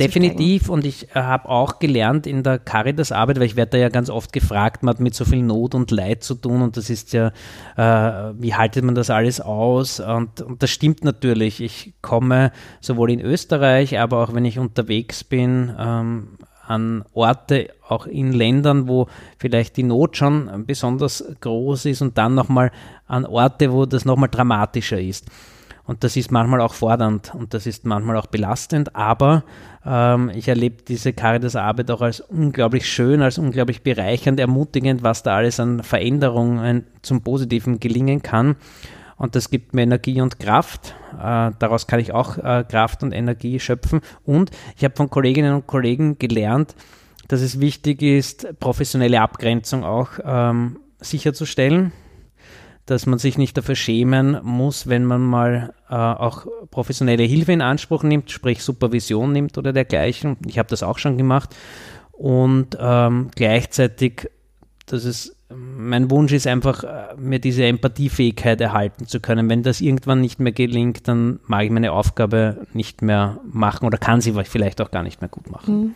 Definitiv 0.00 0.70
und 0.70 0.86
ich 0.86 1.10
äh, 1.10 1.20
habe 1.20 1.48
auch 1.48 1.78
gelernt 1.78 2.26
in 2.26 2.42
der 2.42 2.58
Caritas-Arbeit, 2.58 3.38
weil 3.38 3.46
ich 3.46 3.56
werde 3.56 3.72
da 3.72 3.78
ja 3.78 3.88
ganz 3.90 4.08
oft 4.08 4.32
gefragt, 4.32 4.82
man 4.82 4.94
hat 4.94 5.00
mit 5.00 5.14
so 5.14 5.24
viel 5.26 5.42
Not 5.42 5.74
und 5.74 5.90
Leid 5.90 6.24
zu 6.24 6.34
tun 6.34 6.62
und 6.62 6.76
das 6.78 6.88
ist 6.88 7.12
ja, 7.12 7.32
äh, 7.76 8.32
wie 8.38 8.54
haltet 8.54 8.82
man 8.84 8.94
das 8.94 9.10
alles 9.10 9.40
aus? 9.42 10.00
Und, 10.00 10.40
und 10.40 10.62
das 10.62 10.70
stimmt 10.70 11.04
natürlich. 11.04 11.60
Ich 11.60 11.92
komme 12.00 12.50
sowohl 12.80 13.10
in 13.10 13.20
Österreich, 13.20 13.98
aber 13.98 14.22
auch 14.22 14.32
wenn 14.32 14.46
ich 14.46 14.58
unterwegs 14.58 15.22
bin, 15.22 15.74
ähm, 15.78 16.28
an 16.66 17.04
Orte, 17.12 17.70
auch 17.88 18.06
in 18.06 18.32
Ländern, 18.32 18.88
wo 18.88 19.08
vielleicht 19.38 19.76
die 19.76 19.82
Not 19.82 20.16
schon 20.16 20.64
besonders 20.66 21.24
groß 21.40 21.86
ist 21.86 22.02
und 22.02 22.16
dann 22.18 22.34
nochmal 22.34 22.70
an 23.06 23.26
Orte, 23.26 23.72
wo 23.72 23.86
das 23.86 24.04
nochmal 24.04 24.28
dramatischer 24.28 25.00
ist. 25.00 25.30
Und 25.86 26.02
das 26.02 26.16
ist 26.16 26.30
manchmal 26.30 26.62
auch 26.62 26.72
fordernd 26.72 27.34
und 27.34 27.52
das 27.52 27.66
ist 27.66 27.84
manchmal 27.84 28.16
auch 28.16 28.26
belastend, 28.26 28.96
aber 28.96 29.44
ähm, 29.84 30.30
ich 30.34 30.48
erlebe 30.48 30.82
diese 30.82 31.12
Caritas-Arbeit 31.12 31.90
auch 31.90 32.00
als 32.00 32.20
unglaublich 32.20 32.88
schön, 32.88 33.20
als 33.20 33.36
unglaublich 33.36 33.82
bereichernd, 33.82 34.40
ermutigend, 34.40 35.02
was 35.02 35.22
da 35.22 35.36
alles 35.36 35.60
an 35.60 35.82
Veränderungen 35.82 36.86
zum 37.02 37.20
Positiven 37.20 37.80
gelingen 37.80 38.22
kann. 38.22 38.56
Und 39.16 39.36
das 39.36 39.50
gibt 39.50 39.74
mir 39.74 39.82
Energie 39.82 40.20
und 40.20 40.40
Kraft. 40.40 40.94
Äh, 41.14 41.52
daraus 41.58 41.86
kann 41.86 42.00
ich 42.00 42.12
auch 42.12 42.38
äh, 42.38 42.64
Kraft 42.68 43.02
und 43.02 43.12
Energie 43.12 43.60
schöpfen. 43.60 44.00
Und 44.24 44.50
ich 44.76 44.84
habe 44.84 44.96
von 44.96 45.10
Kolleginnen 45.10 45.54
und 45.54 45.66
Kollegen 45.66 46.18
gelernt, 46.18 46.74
dass 47.28 47.40
es 47.40 47.60
wichtig 47.60 48.02
ist, 48.02 48.58
professionelle 48.58 49.20
Abgrenzung 49.20 49.84
auch 49.84 50.10
ähm, 50.24 50.78
sicherzustellen 51.00 51.92
dass 52.86 53.06
man 53.06 53.18
sich 53.18 53.38
nicht 53.38 53.56
dafür 53.56 53.76
schämen 53.76 54.38
muss, 54.42 54.88
wenn 54.88 55.04
man 55.04 55.22
mal 55.22 55.72
äh, 55.88 55.94
auch 55.94 56.46
professionelle 56.70 57.22
Hilfe 57.22 57.52
in 57.52 57.62
Anspruch 57.62 58.02
nimmt, 58.02 58.30
sprich 58.30 58.62
Supervision 58.62 59.32
nimmt 59.32 59.56
oder 59.56 59.72
dergleichen. 59.72 60.36
Ich 60.46 60.58
habe 60.58 60.68
das 60.68 60.82
auch 60.82 60.98
schon 60.98 61.16
gemacht. 61.16 61.54
Und 62.12 62.76
ähm, 62.78 63.30
gleichzeitig, 63.34 64.30
dass 64.86 65.04
es 65.04 65.34
mein 65.50 66.10
Wunsch 66.10 66.32
ist 66.32 66.46
einfach, 66.46 66.84
äh, 66.84 67.14
mir 67.18 67.38
diese 67.38 67.66
Empathiefähigkeit 67.66 68.60
erhalten 68.60 69.06
zu 69.06 69.20
können. 69.20 69.50
Wenn 69.50 69.62
das 69.62 69.82
irgendwann 69.82 70.20
nicht 70.20 70.40
mehr 70.40 70.52
gelingt, 70.52 71.06
dann 71.06 71.38
mag 71.46 71.64
ich 71.64 71.70
meine 71.70 71.92
Aufgabe 71.92 72.66
nicht 72.72 73.02
mehr 73.02 73.38
machen 73.44 73.86
oder 73.86 73.98
kann 73.98 74.22
sie 74.22 74.32
vielleicht 74.44 74.80
auch 74.80 74.90
gar 74.90 75.02
nicht 75.02 75.20
mehr 75.20 75.28
gut 75.28 75.50
machen. 75.50 75.76
Mhm. 75.76 75.94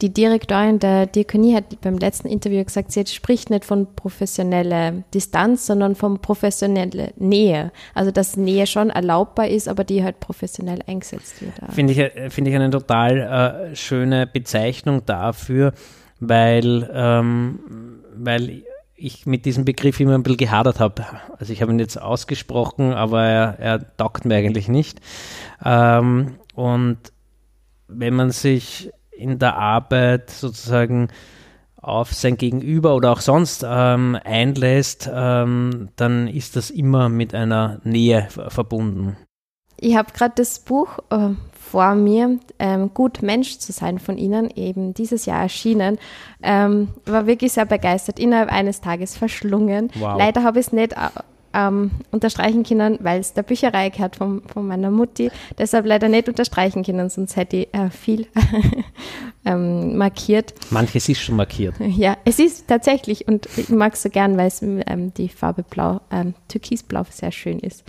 Die 0.00 0.12
Direktorin 0.12 0.78
der 0.78 1.06
Diakonie 1.06 1.54
hat 1.54 1.80
beim 1.82 1.98
letzten 1.98 2.28
Interview 2.28 2.64
gesagt, 2.64 2.90
sie 2.90 3.04
spricht 3.06 3.50
nicht 3.50 3.66
von 3.66 3.94
professioneller 3.94 5.04
Distanz, 5.12 5.66
sondern 5.66 5.94
von 5.94 6.18
professioneller 6.20 7.10
Nähe. 7.16 7.72
Also 7.94 8.10
dass 8.10 8.36
Nähe 8.38 8.66
schon 8.66 8.88
erlaubbar 8.88 9.48
ist, 9.48 9.68
aber 9.68 9.84
die 9.84 10.02
halt 10.02 10.20
professionell 10.20 10.80
eingesetzt 10.86 11.42
wird. 11.42 11.52
Finde 11.70 11.92
ich, 11.92 11.98
äh, 11.98 12.30
find 12.30 12.48
ich 12.48 12.54
eine 12.54 12.70
total 12.70 13.70
äh, 13.72 13.76
schöne 13.76 14.26
Bezeichnung 14.26 15.04
dafür, 15.04 15.72
weil, 16.18 16.90
ähm, 16.94 17.58
weil 18.16 18.62
ich 18.96 19.26
mit 19.26 19.44
diesem 19.44 19.64
Begriff 19.64 20.00
immer 20.00 20.14
ein 20.14 20.22
bisschen 20.22 20.38
gehadert 20.38 20.80
habe. 20.80 21.04
Also 21.38 21.52
ich 21.52 21.62
habe 21.62 21.72
ihn 21.72 21.78
jetzt 21.78 22.00
ausgesprochen, 22.00 22.92
aber 22.92 23.22
er, 23.22 23.58
er 23.58 23.96
taugt 23.96 24.24
mir 24.24 24.36
eigentlich 24.36 24.68
nicht. 24.68 25.00
Ähm, 25.64 26.36
und 26.54 26.98
wenn 27.88 28.14
man 28.14 28.30
sich 28.30 28.90
in 29.10 29.38
der 29.38 29.56
Arbeit 29.56 30.30
sozusagen 30.30 31.08
auf 31.76 32.12
sein 32.12 32.36
Gegenüber 32.36 32.96
oder 32.96 33.12
auch 33.12 33.20
sonst 33.20 33.64
ähm, 33.66 34.18
einlässt, 34.24 35.08
ähm, 35.12 35.90
dann 35.96 36.26
ist 36.26 36.56
das 36.56 36.70
immer 36.70 37.08
mit 37.08 37.34
einer 37.34 37.80
Nähe 37.84 38.28
verbunden. 38.48 39.16
Ich 39.78 39.94
habe 39.94 40.12
gerade 40.12 40.34
das 40.36 40.58
Buch 40.58 40.98
äh, 41.10 41.30
vor 41.76 41.94
mir, 41.94 42.38
ähm, 42.58 42.94
Gut 42.94 43.20
Mensch 43.20 43.58
zu 43.58 43.70
sein 43.70 43.98
von 43.98 44.16
Ihnen, 44.16 44.48
eben 44.56 44.94
dieses 44.94 45.26
Jahr 45.26 45.42
erschienen. 45.42 45.98
Ähm, 46.42 46.88
war 47.04 47.26
wirklich 47.26 47.52
sehr 47.52 47.66
begeistert, 47.66 48.18
innerhalb 48.18 48.50
eines 48.50 48.80
Tages 48.80 49.14
verschlungen. 49.14 49.90
Wow. 49.98 50.16
Leider 50.16 50.42
habe 50.42 50.58
ich 50.58 50.68
es 50.68 50.72
nicht 50.72 50.94
ähm, 51.56 51.90
unterstreichen 52.10 52.62
können, 52.62 52.98
weil 53.00 53.20
es 53.20 53.32
der 53.32 53.42
Bücherei 53.42 53.88
gehört 53.88 54.16
von, 54.16 54.42
von 54.42 54.66
meiner 54.66 54.90
Mutti. 54.90 55.30
Deshalb 55.58 55.86
leider 55.86 56.08
nicht 56.08 56.28
unterstreichen 56.28 56.84
können, 56.84 57.08
sonst 57.08 57.36
hätte 57.36 57.56
ich 57.56 57.74
äh, 57.74 57.88
viel 57.88 58.26
ähm, 59.46 59.96
markiert. 59.96 60.54
Manches 60.70 61.08
ist 61.08 61.20
schon 61.20 61.36
markiert. 61.36 61.74
Ja, 61.96 62.16
es 62.26 62.38
ist 62.38 62.68
tatsächlich 62.68 63.26
und 63.26 63.48
ich 63.56 63.70
mag 63.70 63.94
es 63.94 64.02
so 64.02 64.10
gern, 64.10 64.36
weil 64.36 64.48
es 64.48 64.60
ähm, 64.60 65.14
die 65.14 65.28
Farbe 65.28 65.62
Blau, 65.62 66.00
ähm, 66.10 66.34
Türkisblau 66.48 67.04
sehr 67.08 67.32
schön 67.32 67.58
ist. 67.58 67.84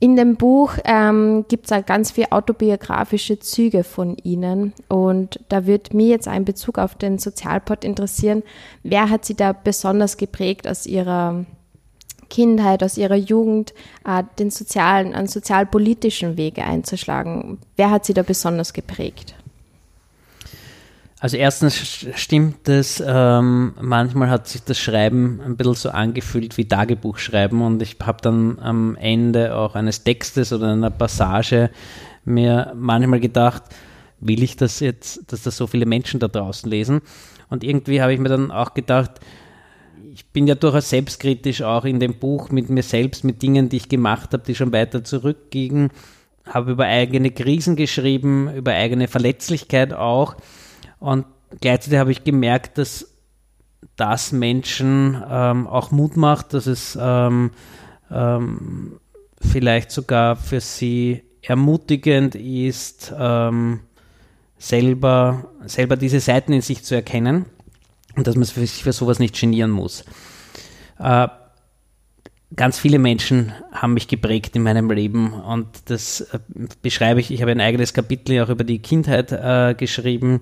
In 0.00 0.16
dem 0.16 0.36
Buch 0.36 0.72
ähm, 0.84 1.44
gibt 1.48 1.66
es 1.66 1.72
auch 1.72 1.86
ganz 1.86 2.10
viele 2.10 2.32
autobiografische 2.32 3.38
Züge 3.38 3.84
von 3.84 4.16
Ihnen 4.16 4.72
und 4.88 5.38
da 5.48 5.66
wird 5.66 5.94
mir 5.94 6.08
jetzt 6.08 6.26
ein 6.26 6.44
Bezug 6.44 6.78
auf 6.78 6.96
den 6.96 7.18
Sozialpod 7.18 7.84
interessieren. 7.84 8.42
Wer 8.82 9.10
hat 9.10 9.24
Sie 9.24 9.36
da 9.36 9.52
besonders 9.52 10.16
geprägt 10.16 10.66
aus 10.66 10.86
Ihrer 10.86 11.44
Kindheit, 12.32 12.82
aus 12.82 12.96
ihrer 12.96 13.16
Jugend 13.16 13.74
äh, 14.06 14.24
den 14.38 14.50
sozialen, 14.50 15.14
einen 15.14 15.28
sozialpolitischen 15.28 16.38
Weg 16.38 16.58
einzuschlagen? 16.58 17.58
Wer 17.76 17.90
hat 17.90 18.06
sie 18.06 18.14
da 18.14 18.22
besonders 18.22 18.72
geprägt? 18.72 19.34
Also 21.20 21.36
erstens 21.36 21.76
stimmt 22.16 22.68
es, 22.68 23.04
ähm, 23.06 23.74
manchmal 23.80 24.30
hat 24.30 24.48
sich 24.48 24.64
das 24.64 24.78
Schreiben 24.78 25.40
ein 25.44 25.56
bisschen 25.56 25.74
so 25.74 25.90
angefühlt 25.90 26.56
wie 26.56 26.64
Tagebuchschreiben 26.64 27.60
und 27.60 27.80
ich 27.82 27.96
habe 28.02 28.18
dann 28.22 28.58
am 28.60 28.96
Ende 28.96 29.54
auch 29.54 29.74
eines 29.74 30.02
Textes 30.02 30.52
oder 30.52 30.72
einer 30.72 30.90
Passage 30.90 31.70
mir 32.24 32.72
manchmal 32.74 33.20
gedacht, 33.20 33.62
will 34.20 34.42
ich 34.42 34.56
das 34.56 34.80
jetzt, 34.80 35.30
dass 35.30 35.42
das 35.42 35.56
so 35.56 35.66
viele 35.66 35.86
Menschen 35.86 36.18
da 36.18 36.28
draußen 36.28 36.68
lesen? 36.68 37.02
Und 37.50 37.62
irgendwie 37.62 38.00
habe 38.00 38.14
ich 38.14 38.18
mir 38.18 38.30
dann 38.30 38.50
auch 38.50 38.72
gedacht, 38.72 39.20
ich 40.12 40.26
bin 40.26 40.46
ja 40.46 40.54
durchaus 40.54 40.90
selbstkritisch 40.90 41.62
auch 41.62 41.84
in 41.84 42.00
dem 42.00 42.14
Buch 42.14 42.50
mit 42.50 42.70
mir 42.70 42.82
selbst, 42.82 43.24
mit 43.24 43.42
Dingen, 43.42 43.68
die 43.68 43.76
ich 43.76 43.88
gemacht 43.88 44.32
habe, 44.32 44.42
die 44.44 44.54
schon 44.54 44.72
weiter 44.72 45.04
zurückgingen. 45.04 45.90
Habe 46.44 46.72
über 46.72 46.84
eigene 46.84 47.30
Krisen 47.30 47.76
geschrieben, 47.76 48.52
über 48.54 48.72
eigene 48.72 49.08
Verletzlichkeit 49.08 49.92
auch. 49.92 50.36
Und 50.98 51.24
gleichzeitig 51.60 51.98
habe 51.98 52.12
ich 52.12 52.24
gemerkt, 52.24 52.78
dass 52.78 53.08
das 53.96 54.32
Menschen 54.32 55.22
ähm, 55.28 55.66
auch 55.66 55.90
Mut 55.90 56.16
macht, 56.16 56.54
dass 56.54 56.66
es 56.66 56.98
ähm, 57.00 57.50
ähm, 58.10 59.00
vielleicht 59.40 59.90
sogar 59.90 60.36
für 60.36 60.60
sie 60.60 61.22
ermutigend 61.42 62.34
ist, 62.34 63.12
ähm, 63.18 63.80
selber, 64.58 65.50
selber 65.66 65.96
diese 65.96 66.20
Seiten 66.20 66.52
in 66.52 66.60
sich 66.60 66.84
zu 66.84 66.94
erkennen 66.94 67.46
und 68.16 68.26
dass 68.26 68.36
man 68.36 68.44
sich 68.44 68.82
für 68.82 68.92
sowas 68.92 69.18
nicht 69.18 69.38
genieren 69.38 69.70
muss. 69.70 70.04
Äh, 70.98 71.28
ganz 72.56 72.78
viele 72.78 72.98
Menschen 72.98 73.52
haben 73.72 73.94
mich 73.94 74.08
geprägt 74.08 74.56
in 74.56 74.62
meinem 74.62 74.90
Leben 74.90 75.32
und 75.32 75.68
das 75.86 76.20
äh, 76.20 76.38
beschreibe 76.82 77.20
ich. 77.20 77.30
Ich 77.30 77.42
habe 77.42 77.52
ein 77.52 77.60
eigenes 77.60 77.94
Kapitel 77.94 78.42
auch 78.42 78.48
über 78.48 78.64
die 78.64 78.80
Kindheit 78.80 79.32
äh, 79.32 79.74
geschrieben 79.76 80.40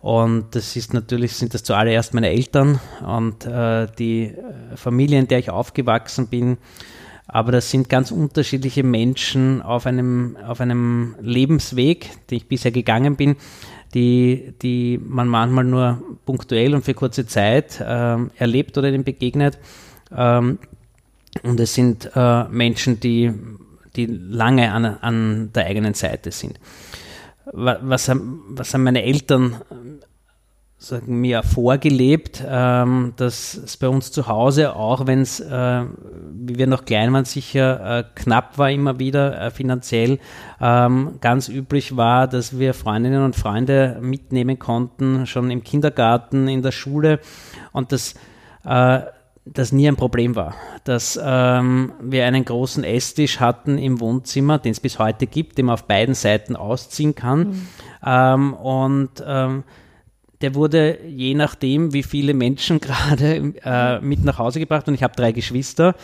und 0.00 0.54
das 0.54 0.76
ist 0.76 0.94
natürlich, 0.94 1.32
sind 1.32 1.54
das 1.54 1.62
zuallererst 1.62 2.14
meine 2.14 2.30
Eltern 2.30 2.80
und 3.04 3.46
äh, 3.46 3.86
die 3.98 4.34
Familie, 4.74 5.18
in 5.18 5.28
der 5.28 5.38
ich 5.38 5.50
aufgewachsen 5.50 6.28
bin. 6.28 6.58
Aber 7.28 7.50
das 7.50 7.70
sind 7.72 7.88
ganz 7.88 8.12
unterschiedliche 8.12 8.84
Menschen 8.84 9.60
auf 9.60 9.86
einem, 9.86 10.36
auf 10.46 10.60
einem 10.60 11.16
Lebensweg, 11.20 12.10
den 12.30 12.36
ich 12.36 12.46
bisher 12.46 12.70
gegangen 12.70 13.16
bin 13.16 13.36
die, 13.96 14.52
die 14.60 15.00
man 15.02 15.26
manchmal 15.26 15.64
nur 15.64 16.02
punktuell 16.26 16.74
und 16.74 16.84
für 16.84 16.92
kurze 16.92 17.26
Zeit 17.26 17.82
ähm, 17.82 18.30
erlebt 18.36 18.76
oder 18.76 18.90
ihnen 18.90 19.04
begegnet. 19.04 19.58
Ähm, 20.14 20.58
und 21.42 21.58
es 21.58 21.72
sind 21.72 22.10
äh, 22.14 22.44
Menschen, 22.44 23.00
die, 23.00 23.32
die 23.96 24.04
lange 24.04 24.70
an, 24.70 24.84
an 24.84 25.50
der 25.54 25.64
eigenen 25.64 25.94
Seite 25.94 26.30
sind. 26.30 26.60
Was 27.52 28.10
was 28.10 28.74
haben 28.74 28.84
meine 28.84 29.02
Eltern 29.02 29.62
sagen, 30.88 31.20
mir 31.20 31.42
vorgelebt, 31.42 32.44
ähm, 32.46 33.12
dass 33.16 33.54
es 33.54 33.76
bei 33.76 33.88
uns 33.88 34.12
zu 34.12 34.26
Hause, 34.26 34.74
auch 34.74 35.06
wenn 35.06 35.20
es, 35.20 35.40
äh, 35.40 35.82
wie 36.32 36.58
wir 36.58 36.66
noch 36.66 36.84
klein 36.84 37.12
waren, 37.12 37.24
sicher 37.24 37.98
äh, 37.98 38.04
knapp 38.14 38.58
war 38.58 38.70
immer 38.70 38.98
wieder 38.98 39.40
äh, 39.40 39.50
finanziell, 39.50 40.18
ähm, 40.60 41.18
ganz 41.20 41.48
üblich 41.48 41.96
war, 41.96 42.28
dass 42.28 42.58
wir 42.58 42.74
Freundinnen 42.74 43.22
und 43.22 43.36
Freunde 43.36 43.98
mitnehmen 44.00 44.58
konnten, 44.58 45.26
schon 45.26 45.50
im 45.50 45.62
Kindergarten, 45.62 46.48
in 46.48 46.62
der 46.62 46.72
Schule 46.72 47.20
und 47.72 47.92
das 47.92 48.14
äh, 48.64 49.00
das 49.46 49.70
nie 49.70 49.86
ein 49.86 49.96
Problem 49.96 50.34
war, 50.34 50.54
dass 50.84 51.18
ähm, 51.22 51.92
wir 52.00 52.26
einen 52.26 52.44
großen 52.44 52.82
Esstisch 52.82 53.38
hatten 53.38 53.78
im 53.78 54.00
Wohnzimmer, 54.00 54.58
den 54.58 54.72
es 54.72 54.80
bis 54.80 54.98
heute 54.98 55.26
gibt, 55.26 55.56
den 55.56 55.66
man 55.66 55.74
auf 55.74 55.84
beiden 55.84 56.16
Seiten 56.16 56.56
ausziehen 56.56 57.14
kann. 57.14 57.38
Mhm. 57.38 57.68
Ähm, 58.04 58.54
und 58.54 59.10
ähm, 59.24 59.62
der 60.40 60.54
wurde 60.54 60.98
je 61.06 61.34
nachdem, 61.34 61.92
wie 61.92 62.02
viele 62.02 62.34
Menschen 62.34 62.80
gerade 62.80 63.54
äh, 63.64 64.00
mit 64.00 64.24
nach 64.24 64.38
Hause 64.38 64.60
gebracht 64.60 64.88
und 64.88 64.94
ich 64.94 65.02
habe 65.02 65.14
drei 65.16 65.32
Geschwister. 65.32 65.94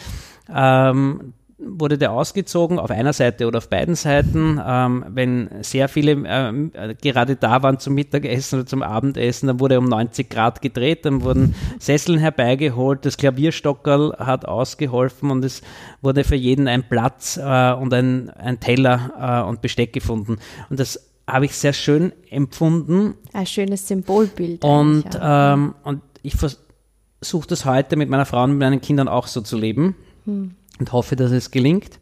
Ähm, 0.53 1.35
wurde 1.65 1.99
der 1.99 2.13
ausgezogen 2.13 2.79
auf 2.79 2.91
einer 2.91 3.13
Seite 3.13 3.47
oder 3.47 3.59
auf 3.59 3.69
beiden 3.69 3.95
Seiten. 3.95 4.61
Ähm, 4.65 5.05
wenn 5.09 5.49
sehr 5.63 5.89
viele 5.89 6.13
äh, 6.13 6.95
gerade 7.01 7.37
da 7.37 7.63
waren 7.63 7.79
zum 7.79 7.95
Mittagessen 7.95 8.61
oder 8.61 8.67
zum 8.67 8.83
Abendessen, 8.83 9.47
dann 9.47 9.61
wurde 9.61 9.79
um 9.79 9.85
90 9.85 10.29
Grad 10.29 10.61
gedreht, 10.61 11.05
dann 11.05 11.23
wurden 11.23 11.55
Sesseln 11.79 12.19
herbeigeholt, 12.19 13.05
das 13.05 13.17
Klavierstockerl 13.17 14.17
hat 14.19 14.45
ausgeholfen 14.45 15.31
und 15.31 15.45
es 15.45 15.63
wurde 16.01 16.25
für 16.25 16.37
jeden 16.37 16.69
ein 16.69 16.89
Platz 16.89 17.37
äh, 17.37 17.73
und 17.73 17.93
ein, 17.95 18.31
ein 18.31 18.61
Teller 18.61 19.45
äh, 19.45 19.49
und 19.49 19.63
Besteck 19.63 19.93
gefunden. 19.93 20.39
Und 20.69 20.81
das 20.81 21.12
habe 21.27 21.45
ich 21.45 21.57
sehr 21.57 21.73
schön 21.73 22.13
empfunden. 22.31 23.15
Ein 23.33 23.47
schönes 23.47 23.87
Symbolbild. 23.89 24.65
Und, 24.65 25.07
ähm, 25.21 25.75
und 25.85 26.03
ich 26.23 26.35
versuche 26.37 27.49
das 27.49 27.65
heute 27.65 27.97
mit 27.97 28.09
meiner 28.09 28.27
Frau 28.27 28.45
und 28.45 28.51
mit 28.51 28.61
meinen 28.61 28.81
Kindern 28.81 29.09
auch 29.09 29.27
so 29.27 29.41
zu 29.41 29.57
leben 29.57 29.97
hm. 30.25 30.55
und 30.79 30.93
hoffe, 30.93 31.17
dass 31.17 31.31
es 31.33 31.51
gelingt. 31.51 32.01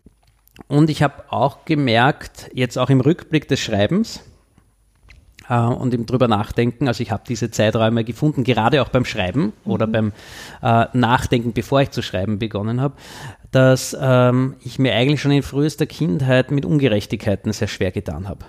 Und 0.68 0.90
ich 0.90 1.02
habe 1.02 1.24
auch 1.30 1.64
gemerkt, 1.64 2.50
jetzt 2.54 2.78
auch 2.78 2.90
im 2.90 3.00
Rückblick 3.00 3.48
des 3.48 3.60
Schreibens 3.60 4.20
äh, 5.48 5.58
und 5.58 5.94
im 5.94 6.06
drüber 6.06 6.28
nachdenken, 6.28 6.88
also 6.88 7.02
ich 7.02 7.10
habe 7.10 7.22
diese 7.28 7.50
Zeiträume 7.50 8.04
gefunden, 8.04 8.44
gerade 8.44 8.82
auch 8.82 8.88
beim 8.88 9.04
Schreiben 9.04 9.52
mhm. 9.64 9.72
oder 9.72 9.86
beim 9.86 10.12
äh, 10.62 10.86
Nachdenken, 10.92 11.52
bevor 11.52 11.82
ich 11.82 11.90
zu 11.90 12.02
schreiben 12.02 12.38
begonnen 12.38 12.80
habe, 12.80 12.94
dass 13.50 13.96
ähm, 14.00 14.56
ich 14.62 14.78
mir 14.78 14.94
eigentlich 14.94 15.20
schon 15.20 15.32
in 15.32 15.42
frühester 15.42 15.86
Kindheit 15.86 16.50
mit 16.50 16.64
Ungerechtigkeiten 16.64 17.52
sehr 17.52 17.68
schwer 17.68 17.90
getan 17.90 18.28
habe. 18.28 18.44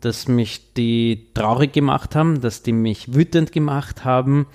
Dass 0.00 0.28
mich 0.28 0.74
die 0.74 1.28
traurig 1.34 1.72
gemacht 1.72 2.14
haben, 2.14 2.40
dass 2.40 2.62
die 2.62 2.72
mich 2.72 3.14
wütend 3.14 3.52
gemacht 3.52 4.04
haben. 4.04 4.46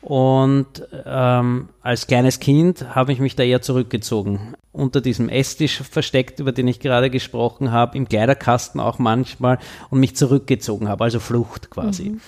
Und 0.00 0.66
ähm, 1.04 1.68
als 1.82 2.06
kleines 2.06 2.40
Kind 2.40 2.94
habe 2.94 3.12
ich 3.12 3.18
mich 3.18 3.36
da 3.36 3.42
eher 3.42 3.60
zurückgezogen. 3.60 4.54
Unter 4.72 5.00
diesem 5.00 5.28
Esstisch 5.28 5.82
versteckt, 5.82 6.40
über 6.40 6.52
den 6.52 6.68
ich 6.68 6.80
gerade 6.80 7.10
gesprochen 7.10 7.72
habe, 7.72 7.98
im 7.98 8.08
Kleiderkasten 8.08 8.80
auch 8.80 8.98
manchmal 8.98 9.58
und 9.90 10.00
mich 10.00 10.16
zurückgezogen 10.16 10.88
habe, 10.88 11.04
also 11.04 11.20
Flucht 11.20 11.68
quasi. 11.70 12.10
Mhm. 12.10 12.20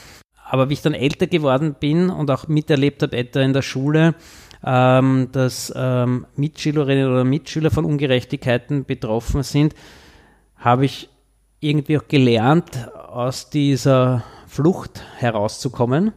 Aber 0.45 0.69
wie 0.69 0.75
ich 0.75 0.83
dann 0.83 0.95
älter 0.95 1.29
geworden 1.29 1.77
bin 1.79 2.11
und 2.11 2.31
auch 2.31 2.49
miterlebt 2.49 3.03
habe, 3.03 3.17
etwa 3.17 3.41
in 3.41 3.53
der 3.53 3.63
Schule, 3.63 4.17
ähm, 4.65 5.29
dass 5.33 5.73
ähm, 5.77 6.27
Mitschülerinnen 6.37 7.11
oder 7.11 7.25
Mitschüler 7.25 7.71
von 7.71 7.85
Ungerechtigkeiten 7.85 8.85
betroffen 8.85 9.45
sind, 9.45 9.75
habe 10.57 10.85
ich 10.85 11.09
irgendwie 11.61 11.99
auch 11.99 12.09
gelernt, 12.09 12.89
aus 12.95 13.51
dieser 13.51 14.25
Flucht 14.47 15.03
herauszukommen 15.19 16.13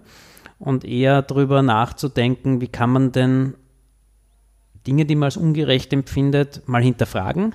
und 0.57 0.85
eher 0.85 1.21
darüber 1.21 1.62
nachzudenken, 1.62 2.62
wie 2.62 2.67
kann 2.67 2.89
man 2.89 3.12
denn 3.12 3.55
Dinge, 4.88 5.05
die 5.05 5.15
man 5.15 5.25
als 5.27 5.38
ungerecht 5.38 5.93
empfindet, 5.93 6.67
mal 6.67 6.81
hinterfragen, 6.81 7.53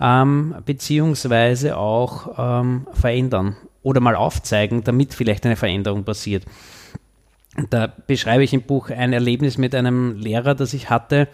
ähm, 0.00 0.54
beziehungsweise 0.64 1.76
auch 1.76 2.34
ähm, 2.36 2.86
verändern 2.92 3.56
oder 3.82 4.00
mal 4.00 4.16
aufzeigen, 4.16 4.84
damit 4.84 5.14
vielleicht 5.14 5.44
eine 5.46 5.56
Veränderung 5.56 6.04
passiert. 6.04 6.44
Da 7.70 7.86
beschreibe 7.86 8.44
ich 8.44 8.54
im 8.54 8.62
Buch 8.62 8.90
ein 8.90 9.12
Erlebnis 9.12 9.58
mit 9.58 9.74
einem 9.74 10.16
Lehrer, 10.16 10.54
das 10.54 10.72
ich 10.72 10.88
hatte, 10.88 11.28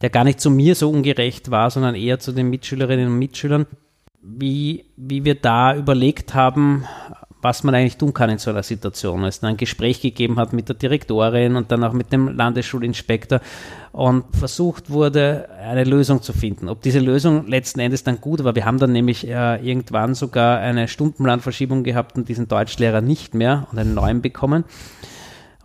der 0.00 0.10
gar 0.10 0.24
nicht 0.24 0.40
zu 0.40 0.50
mir 0.50 0.74
so 0.74 0.90
ungerecht 0.90 1.50
war, 1.50 1.70
sondern 1.70 1.94
eher 1.94 2.20
zu 2.20 2.32
den 2.32 2.48
Mitschülerinnen 2.50 3.08
und 3.08 3.18
Mitschülern, 3.18 3.66
wie, 4.22 4.84
wie 4.96 5.24
wir 5.24 5.34
da 5.34 5.74
überlegt 5.74 6.34
haben, 6.34 6.84
was 7.40 7.62
man 7.62 7.74
eigentlich 7.74 7.96
tun 7.96 8.12
kann 8.12 8.30
in 8.30 8.38
so 8.38 8.50
einer 8.50 8.64
Situation. 8.64 9.22
Es 9.24 9.40
dann 9.40 9.50
ein 9.50 9.56
Gespräch 9.56 10.00
gegeben 10.00 10.38
hat 10.38 10.52
mit 10.52 10.68
der 10.68 10.74
Direktorin 10.74 11.54
und 11.54 11.70
dann 11.70 11.84
auch 11.84 11.92
mit 11.92 12.12
dem 12.12 12.28
Landesschulinspektor 12.28 13.40
und 13.92 14.24
versucht 14.36 14.90
wurde, 14.90 15.48
eine 15.62 15.84
Lösung 15.84 16.20
zu 16.20 16.32
finden. 16.32 16.68
Ob 16.68 16.82
diese 16.82 16.98
Lösung 16.98 17.46
letzten 17.46 17.80
Endes 17.80 18.02
dann 18.02 18.20
gut 18.20 18.42
war, 18.42 18.56
wir 18.56 18.64
haben 18.64 18.78
dann 18.78 18.92
nämlich 18.92 19.26
äh, 19.26 19.56
irgendwann 19.64 20.14
sogar 20.14 20.58
eine 20.58 20.88
Stundenplanverschiebung 20.88 21.84
gehabt 21.84 22.16
und 22.16 22.28
diesen 22.28 22.48
Deutschlehrer 22.48 23.00
nicht 23.00 23.34
mehr 23.34 23.68
und 23.70 23.78
einen 23.78 23.94
neuen 23.94 24.20
bekommen. 24.20 24.64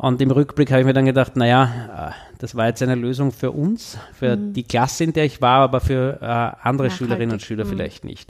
Und 0.03 0.21
im 0.21 0.31
Rückblick 0.31 0.69
habe 0.69 0.81
ich 0.81 0.85
mir 0.85 0.91
dann 0.91 1.05
gedacht, 1.05 1.37
naja, 1.37 2.09
äh, 2.09 2.35
das 2.39 2.55
war 2.55 2.67
jetzt 2.67 2.83
eine 2.83 2.95
Lösung 2.95 3.31
für 3.31 3.51
uns, 3.51 3.97
für 4.11 4.35
mhm. 4.35 4.51
die 4.51 4.63
Klasse, 4.63 5.05
in 5.05 5.13
der 5.13 5.23
ich 5.23 5.41
war, 5.41 5.61
aber 5.61 5.79
für 5.79 6.17
äh, 6.21 6.25
andere 6.25 6.87
Nachhaltig. 6.87 6.91
Schülerinnen 6.91 7.31
und 7.31 7.41
Schüler 7.41 7.63
mhm. 7.63 7.69
vielleicht 7.69 8.03
nicht. 8.03 8.29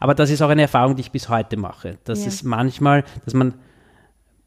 Aber 0.00 0.14
das 0.14 0.30
ist 0.30 0.40
auch 0.40 0.48
eine 0.48 0.62
Erfahrung, 0.62 0.96
die 0.96 1.02
ich 1.02 1.10
bis 1.10 1.28
heute 1.28 1.58
mache. 1.58 1.98
Das 2.04 2.20
ja. 2.20 2.28
ist 2.28 2.44
manchmal, 2.44 3.04
dass 3.26 3.34
man 3.34 3.52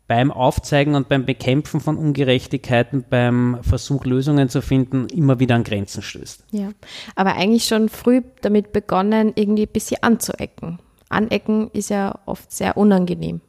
beim 0.07 0.31
Aufzeigen 0.31 0.95
und 0.95 1.07
beim 1.07 1.27
Bekämpfen 1.27 1.81
von 1.81 1.97
Ungerechtigkeiten, 1.97 3.05
beim 3.07 3.59
Versuch, 3.61 4.03
Lösungen 4.05 4.49
zu 4.49 4.63
finden, 4.63 5.05
immer 5.09 5.39
wieder 5.39 5.53
an 5.53 5.63
Grenzen 5.63 6.01
stößt. 6.01 6.45
Ja, 6.49 6.71
aber 7.13 7.35
eigentlich 7.35 7.65
schon 7.65 7.89
früh 7.89 8.23
damit 8.41 8.73
begonnen, 8.73 9.33
irgendwie 9.35 9.67
ein 9.67 9.71
bisschen 9.71 10.01
anzuecken. 10.01 10.79
Anecken 11.09 11.69
ist 11.73 11.91
ja 11.91 12.17
oft 12.25 12.51
sehr 12.51 12.75
unangenehm. 12.75 13.41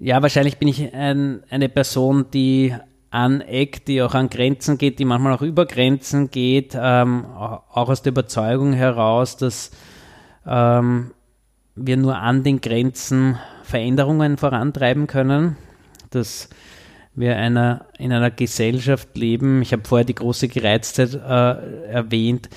Ja, 0.00 0.22
wahrscheinlich 0.22 0.58
bin 0.58 0.68
ich 0.68 0.94
ein, 0.94 1.42
eine 1.50 1.68
Person, 1.68 2.26
die 2.32 2.72
aneckt, 3.10 3.88
die 3.88 4.00
auch 4.00 4.14
an 4.14 4.30
Grenzen 4.30 4.78
geht, 4.78 5.00
die 5.00 5.04
manchmal 5.04 5.32
auch 5.32 5.42
über 5.42 5.66
Grenzen 5.66 6.30
geht, 6.30 6.76
ähm, 6.80 7.24
auch 7.24 7.88
aus 7.88 8.02
der 8.02 8.12
Überzeugung 8.12 8.74
heraus, 8.74 9.36
dass 9.36 9.72
ähm, 10.46 11.10
wir 11.74 11.96
nur 11.96 12.16
an 12.16 12.44
den 12.44 12.60
Grenzen 12.60 13.38
Veränderungen 13.64 14.36
vorantreiben 14.36 15.08
können, 15.08 15.56
dass 16.10 16.48
wir 17.14 17.36
einer, 17.36 17.86
in 17.98 18.12
einer 18.12 18.30
Gesellschaft 18.30 19.16
leben, 19.16 19.62
ich 19.62 19.72
habe 19.72 19.82
vorher 19.84 20.04
die 20.04 20.14
große 20.14 20.46
Gereiztheit 20.46 21.14
äh, 21.14 21.88
erwähnt, 21.88 22.48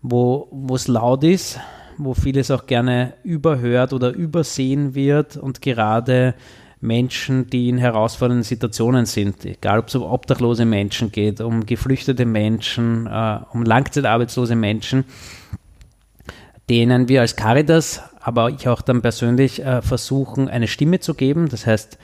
wo 0.00 0.48
es 0.74 0.88
laut 0.88 1.24
ist, 1.24 1.60
wo 1.98 2.14
vieles 2.14 2.50
auch 2.50 2.64
gerne 2.64 3.12
überhört 3.22 3.92
oder 3.92 4.12
übersehen 4.12 4.94
wird 4.94 5.36
und 5.36 5.60
gerade 5.60 6.34
Menschen, 6.80 7.50
die 7.50 7.68
in 7.68 7.78
herausfordernden 7.78 8.42
Situationen 8.42 9.04
sind, 9.04 9.44
egal 9.44 9.80
ob 9.80 9.88
es 9.88 9.94
um 9.94 10.02
obdachlose 10.02 10.64
Menschen 10.64 11.12
geht, 11.12 11.40
um 11.40 11.66
geflüchtete 11.66 12.24
Menschen, 12.24 13.06
äh, 13.06 13.38
um 13.52 13.62
langzeitarbeitslose 13.62 14.56
Menschen, 14.56 15.04
denen 16.70 17.08
wir 17.08 17.20
als 17.20 17.36
Caritas, 17.36 18.02
aber 18.20 18.48
ich 18.50 18.68
auch 18.68 18.80
dann 18.80 19.02
persönlich 19.02 19.62
äh, 19.62 19.82
versuchen, 19.82 20.48
eine 20.48 20.68
Stimme 20.68 21.00
zu 21.00 21.14
geben. 21.14 21.48
Das 21.48 21.66
heißt, 21.66 21.98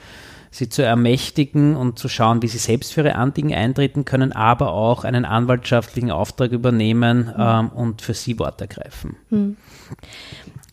sie 0.51 0.69
zu 0.69 0.83
ermächtigen 0.83 1.75
und 1.75 1.97
zu 1.97 2.09
schauen, 2.09 2.41
wie 2.41 2.47
sie 2.47 2.57
selbst 2.57 2.93
für 2.93 3.01
ihre 3.01 3.15
Anliegen 3.15 3.53
eintreten 3.53 4.05
können, 4.05 4.31
aber 4.31 4.73
auch 4.73 5.03
einen 5.03 5.25
anwaltschaftlichen 5.25 6.11
Auftrag 6.11 6.51
übernehmen 6.51 7.25
mhm. 7.25 7.33
ähm, 7.37 7.69
und 7.69 8.01
für 8.01 8.13
sie 8.13 8.37
Wort 8.39 8.61
ergreifen. 8.61 9.15
Mhm. 9.29 9.57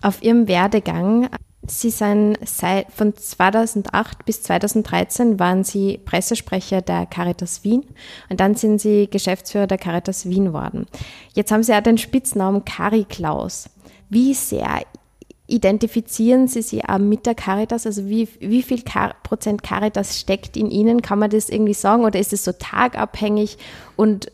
Auf 0.02 0.22
Ihrem 0.22 0.48
Werdegang, 0.48 1.30
Sie 1.66 1.90
sind 1.90 2.37
seit, 2.44 2.92
von 2.92 3.16
2008 3.16 4.24
bis 4.27 4.42
2013 4.42 5.38
waren 5.38 5.64
Sie 5.64 5.98
Pressesprecher 5.98 6.83
der 6.83 7.07
Caritas 7.07 7.64
Wien 7.64 7.85
und 8.29 8.40
dann 8.40 8.55
sind 8.55 8.81
Sie 8.81 9.09
Geschäftsführer 9.09 9.66
der 9.66 9.79
Caritas 9.79 10.29
Wien 10.29 10.53
worden. 10.53 10.87
Jetzt 11.33 11.53
haben 11.53 11.62
Sie 11.62 11.72
ja 11.72 11.81
den 11.81 11.96
Spitznamen 11.96 12.64
Cari 12.64 13.05
Klaus. 13.05 13.70
Wie 14.11 14.35
sehr 14.35 14.83
identifizieren 15.46 16.48
Sie 16.48 16.62
sich 16.62 16.88
auch 16.88 16.98
mit 16.98 17.27
der 17.27 17.35
Caritas? 17.35 17.87
Also 17.87 18.07
wie, 18.09 18.29
wie 18.40 18.62
viel 18.62 18.83
Car 18.83 19.14
Prozent 19.22 19.62
Caritas 19.62 20.18
steckt 20.18 20.57
in 20.57 20.70
Ihnen? 20.70 21.03
Kann 21.03 21.18
man 21.18 21.31
das 21.31 21.48
irgendwie 21.48 21.74
sagen 21.74 22.05
oder 22.05 22.18
ist 22.18 22.33
es 22.33 22.44
so 22.44 22.53
tagabhängig? 22.53 23.59
Und 23.96 24.31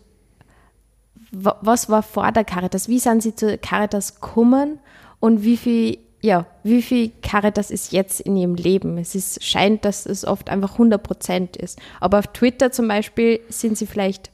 was 1.32 1.88
war 1.88 2.02
vor 2.02 2.32
der 2.32 2.44
Caritas? 2.44 2.88
Wie 2.88 2.98
sind 2.98 3.22
Sie 3.22 3.34
zur 3.34 3.56
Caritas 3.56 4.16
gekommen 4.16 4.80
und 5.20 5.44
wie 5.44 5.56
viel, 5.56 5.98
ja, 6.22 6.46
wie 6.62 6.82
viel 6.82 7.12
Caritas 7.22 7.70
ist 7.70 7.92
jetzt 7.92 8.20
in 8.20 8.36
Ihrem 8.36 8.54
Leben? 8.54 8.98
Es 8.98 9.14
ist, 9.14 9.42
scheint, 9.42 9.84
dass 9.84 10.06
es 10.06 10.24
oft 10.24 10.50
einfach 10.50 10.72
100 10.72 11.02
Prozent 11.02 11.56
ist. 11.56 11.78
Aber 11.98 12.18
auf 12.18 12.26
Twitter 12.28 12.72
zum 12.72 12.88
Beispiel 12.88 13.40
sind 13.48 13.78
Sie 13.78 13.86
vielleicht 13.86 14.30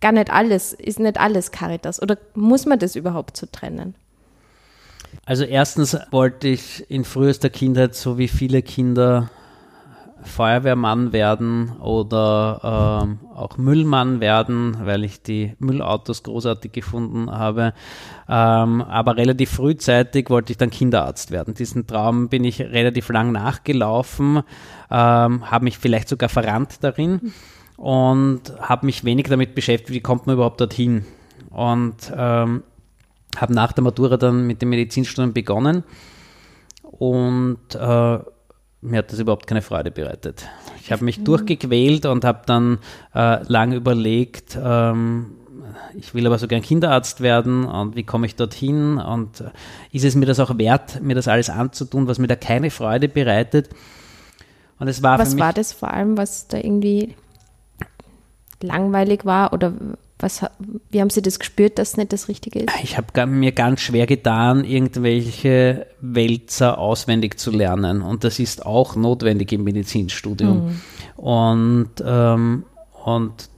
gar 0.00 0.12
nicht 0.12 0.30
alles, 0.30 0.72
ist 0.72 1.00
nicht 1.00 1.18
alles 1.18 1.50
Caritas. 1.50 2.00
Oder 2.00 2.16
muss 2.34 2.64
man 2.64 2.78
das 2.78 2.96
überhaupt 2.96 3.36
so 3.36 3.46
trennen? 3.50 3.94
Also 5.24 5.44
erstens 5.44 5.96
wollte 6.12 6.48
ich 6.48 6.88
in 6.88 7.04
frühester 7.04 7.50
Kindheit, 7.50 7.94
so 7.94 8.16
wie 8.16 8.28
viele 8.28 8.62
Kinder, 8.62 9.30
Feuerwehrmann 10.22 11.12
werden 11.12 11.72
oder 11.80 13.02
ähm, 13.02 13.18
auch 13.34 13.56
Müllmann 13.56 14.20
werden, 14.20 14.76
weil 14.84 15.04
ich 15.04 15.22
die 15.22 15.54
Müllautos 15.58 16.22
großartig 16.22 16.72
gefunden 16.72 17.30
habe. 17.30 17.72
Ähm, 18.28 18.82
aber 18.82 19.16
relativ 19.16 19.50
frühzeitig 19.50 20.30
wollte 20.30 20.52
ich 20.52 20.58
dann 20.58 20.70
Kinderarzt 20.70 21.30
werden. 21.30 21.54
Diesen 21.54 21.86
Traum 21.86 22.28
bin 22.28 22.44
ich 22.44 22.60
relativ 22.60 23.08
lang 23.08 23.32
nachgelaufen, 23.32 24.42
ähm, 24.90 25.50
habe 25.50 25.64
mich 25.64 25.78
vielleicht 25.78 26.08
sogar 26.08 26.28
verrannt 26.28 26.82
darin 26.82 27.32
und 27.76 28.52
habe 28.60 28.86
mich 28.86 29.04
wenig 29.04 29.26
damit 29.28 29.54
beschäftigt, 29.54 29.90
wie 29.90 30.00
kommt 30.00 30.26
man 30.26 30.34
überhaupt 30.34 30.60
dorthin. 30.60 31.04
Und 31.50 32.12
ähm, 32.14 32.62
habe 33.36 33.54
nach 33.54 33.72
der 33.72 33.84
Matura 33.84 34.16
dann 34.16 34.46
mit 34.46 34.60
dem 34.60 34.70
Medizinstudium 34.70 35.32
begonnen 35.32 35.84
und 36.82 37.74
äh, 37.74 38.18
mir 38.82 38.98
hat 38.98 39.12
das 39.12 39.18
überhaupt 39.18 39.46
keine 39.46 39.62
Freude 39.62 39.90
bereitet. 39.90 40.46
Ich 40.80 40.90
habe 40.92 41.04
mich 41.04 41.22
durchgequält 41.22 42.06
und 42.06 42.24
habe 42.24 42.42
dann 42.46 42.78
äh, 43.14 43.42
lange 43.44 43.76
überlegt, 43.76 44.58
ähm, 44.62 45.32
ich 45.94 46.14
will 46.14 46.26
aber 46.26 46.38
so 46.38 46.48
gern 46.48 46.62
Kinderarzt 46.62 47.20
werden 47.20 47.64
und 47.64 47.96
wie 47.96 48.04
komme 48.04 48.26
ich 48.26 48.36
dorthin 48.36 48.98
und 48.98 49.40
äh, 49.40 49.50
ist 49.92 50.04
es 50.04 50.14
mir 50.14 50.26
das 50.26 50.40
auch 50.40 50.56
wert, 50.58 51.02
mir 51.02 51.14
das 51.14 51.28
alles 51.28 51.50
anzutun, 51.50 52.06
was 52.06 52.18
mir 52.18 52.26
da 52.26 52.36
keine 52.36 52.70
Freude 52.70 53.08
bereitet. 53.08 53.70
Und 54.78 54.88
es 54.88 55.02
war 55.02 55.18
was 55.18 55.38
war 55.38 55.52
das 55.52 55.72
vor 55.72 55.90
allem, 55.90 56.16
was 56.16 56.48
da 56.48 56.56
irgendwie 56.56 57.14
langweilig 58.62 59.24
war 59.24 59.52
oder 59.52 59.72
was, 60.22 60.44
wie 60.90 61.00
haben 61.00 61.10
Sie 61.10 61.22
das 61.22 61.38
gespürt, 61.38 61.78
dass 61.78 61.90
es 61.90 61.96
nicht 61.96 62.12
das 62.12 62.28
Richtige 62.28 62.60
ist? 62.60 62.72
Ich 62.82 62.96
habe 62.96 63.26
mir 63.26 63.52
ganz 63.52 63.80
schwer 63.80 64.06
getan, 64.06 64.64
irgendwelche 64.64 65.86
Wälzer 66.00 66.78
auswendig 66.78 67.38
zu 67.38 67.50
lernen. 67.50 68.02
Und 68.02 68.24
das 68.24 68.38
ist 68.38 68.64
auch 68.66 68.96
notwendig 68.96 69.52
im 69.52 69.64
Medizinstudium. 69.64 70.66
Mhm. 70.66 70.80
Und, 71.16 71.90
ähm, 72.04 72.64
und 73.04 73.50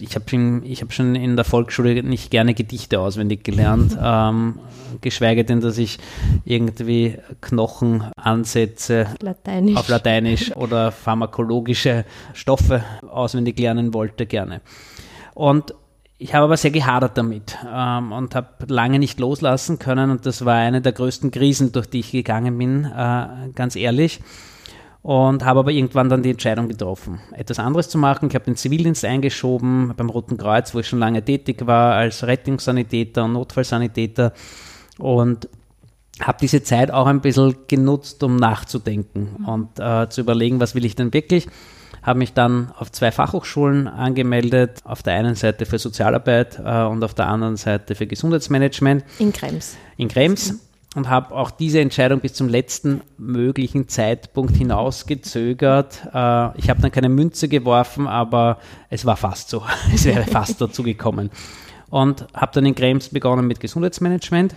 ich 0.00 0.14
habe 0.14 0.24
hab 0.26 0.92
schon 0.92 1.14
in 1.14 1.36
der 1.36 1.44
Volksschule 1.44 2.02
nicht 2.02 2.30
gerne 2.30 2.54
Gedichte 2.54 3.00
auswendig 3.00 3.44
gelernt, 3.44 3.96
ähm, 4.02 4.58
geschweige 5.00 5.44
denn, 5.44 5.60
dass 5.60 5.78
ich 5.78 5.98
irgendwie 6.44 7.18
Knochenansätze 7.40 9.08
Lateinisch. 9.20 9.76
auf 9.76 9.88
Lateinisch 9.88 10.56
oder 10.56 10.90
pharmakologische 10.90 12.04
Stoffe 12.32 12.82
auswendig 13.08 13.58
lernen 13.58 13.92
wollte, 13.92 14.26
gerne. 14.26 14.60
Und 15.34 15.74
ich 16.18 16.34
habe 16.34 16.44
aber 16.44 16.56
sehr 16.56 16.70
gehadert 16.70 17.16
damit 17.16 17.56
ähm, 17.72 18.12
und 18.12 18.34
habe 18.34 18.48
lange 18.66 18.98
nicht 18.98 19.20
loslassen 19.20 19.78
können 19.78 20.10
und 20.10 20.26
das 20.26 20.44
war 20.44 20.54
eine 20.54 20.80
der 20.80 20.92
größten 20.92 21.30
Krisen, 21.30 21.72
durch 21.72 21.86
die 21.86 22.00
ich 22.00 22.10
gegangen 22.10 22.58
bin, 22.58 22.84
äh, 22.84 23.50
ganz 23.54 23.76
ehrlich 23.76 24.20
und 25.02 25.44
habe 25.44 25.60
aber 25.60 25.70
irgendwann 25.70 26.08
dann 26.08 26.22
die 26.22 26.30
Entscheidung 26.30 26.68
getroffen, 26.68 27.20
etwas 27.32 27.58
anderes 27.58 27.88
zu 27.88 27.98
machen. 27.98 28.28
Ich 28.28 28.34
habe 28.34 28.44
den 28.44 28.56
Zivildienst 28.56 29.04
eingeschoben 29.04 29.94
beim 29.96 30.10
Roten 30.10 30.36
Kreuz, 30.36 30.74
wo 30.74 30.80
ich 30.80 30.88
schon 30.88 30.98
lange 30.98 31.24
tätig 31.24 31.66
war 31.66 31.94
als 31.94 32.26
Rettungssanitäter 32.26 33.24
und 33.24 33.34
Notfallsanitäter 33.34 34.32
und 34.98 35.48
habe 36.20 36.38
diese 36.40 36.64
Zeit 36.64 36.90
auch 36.90 37.06
ein 37.06 37.20
bisschen 37.20 37.54
genutzt, 37.68 38.22
um 38.24 38.36
nachzudenken 38.36 39.44
und 39.46 39.78
äh, 39.78 40.08
zu 40.08 40.20
überlegen, 40.20 40.60
was 40.60 40.74
will 40.74 40.84
ich 40.84 40.96
denn 40.96 41.12
wirklich. 41.12 41.46
Habe 42.08 42.20
mich 42.20 42.32
dann 42.32 42.72
auf 42.78 42.90
zwei 42.90 43.12
Fachhochschulen 43.12 43.86
angemeldet, 43.86 44.80
auf 44.84 45.02
der 45.02 45.12
einen 45.12 45.34
Seite 45.34 45.66
für 45.66 45.78
Sozialarbeit 45.78 46.58
äh, 46.58 46.84
und 46.84 47.04
auf 47.04 47.12
der 47.12 47.28
anderen 47.28 47.58
Seite 47.58 47.94
für 47.94 48.06
Gesundheitsmanagement. 48.06 49.04
In 49.18 49.30
Krems. 49.30 49.76
In 49.98 50.08
Krems. 50.08 50.52
Mhm 50.52 50.60
und 50.96 51.10
habe 51.10 51.34
auch 51.34 51.50
diese 51.50 51.80
Entscheidung 51.80 52.20
bis 52.20 52.32
zum 52.32 52.48
letzten 52.48 53.02
möglichen 53.18 53.88
Zeitpunkt 53.88 54.56
hinausgezögert. 54.56 56.00
Äh, 56.14 56.58
ich 56.58 56.70
habe 56.70 56.80
dann 56.80 56.90
keine 56.90 57.10
Münze 57.10 57.46
geworfen, 57.46 58.06
aber 58.06 58.56
es 58.88 59.04
war 59.04 59.18
fast 59.18 59.50
so. 59.50 59.62
es 59.94 60.06
wäre 60.06 60.24
fast 60.24 60.62
dazu 60.62 60.82
gekommen. 60.82 61.28
Und 61.90 62.26
habe 62.32 62.52
dann 62.54 62.64
in 62.64 62.74
Krems 62.74 63.10
begonnen 63.10 63.46
mit 63.46 63.60
Gesundheitsmanagement. 63.60 64.56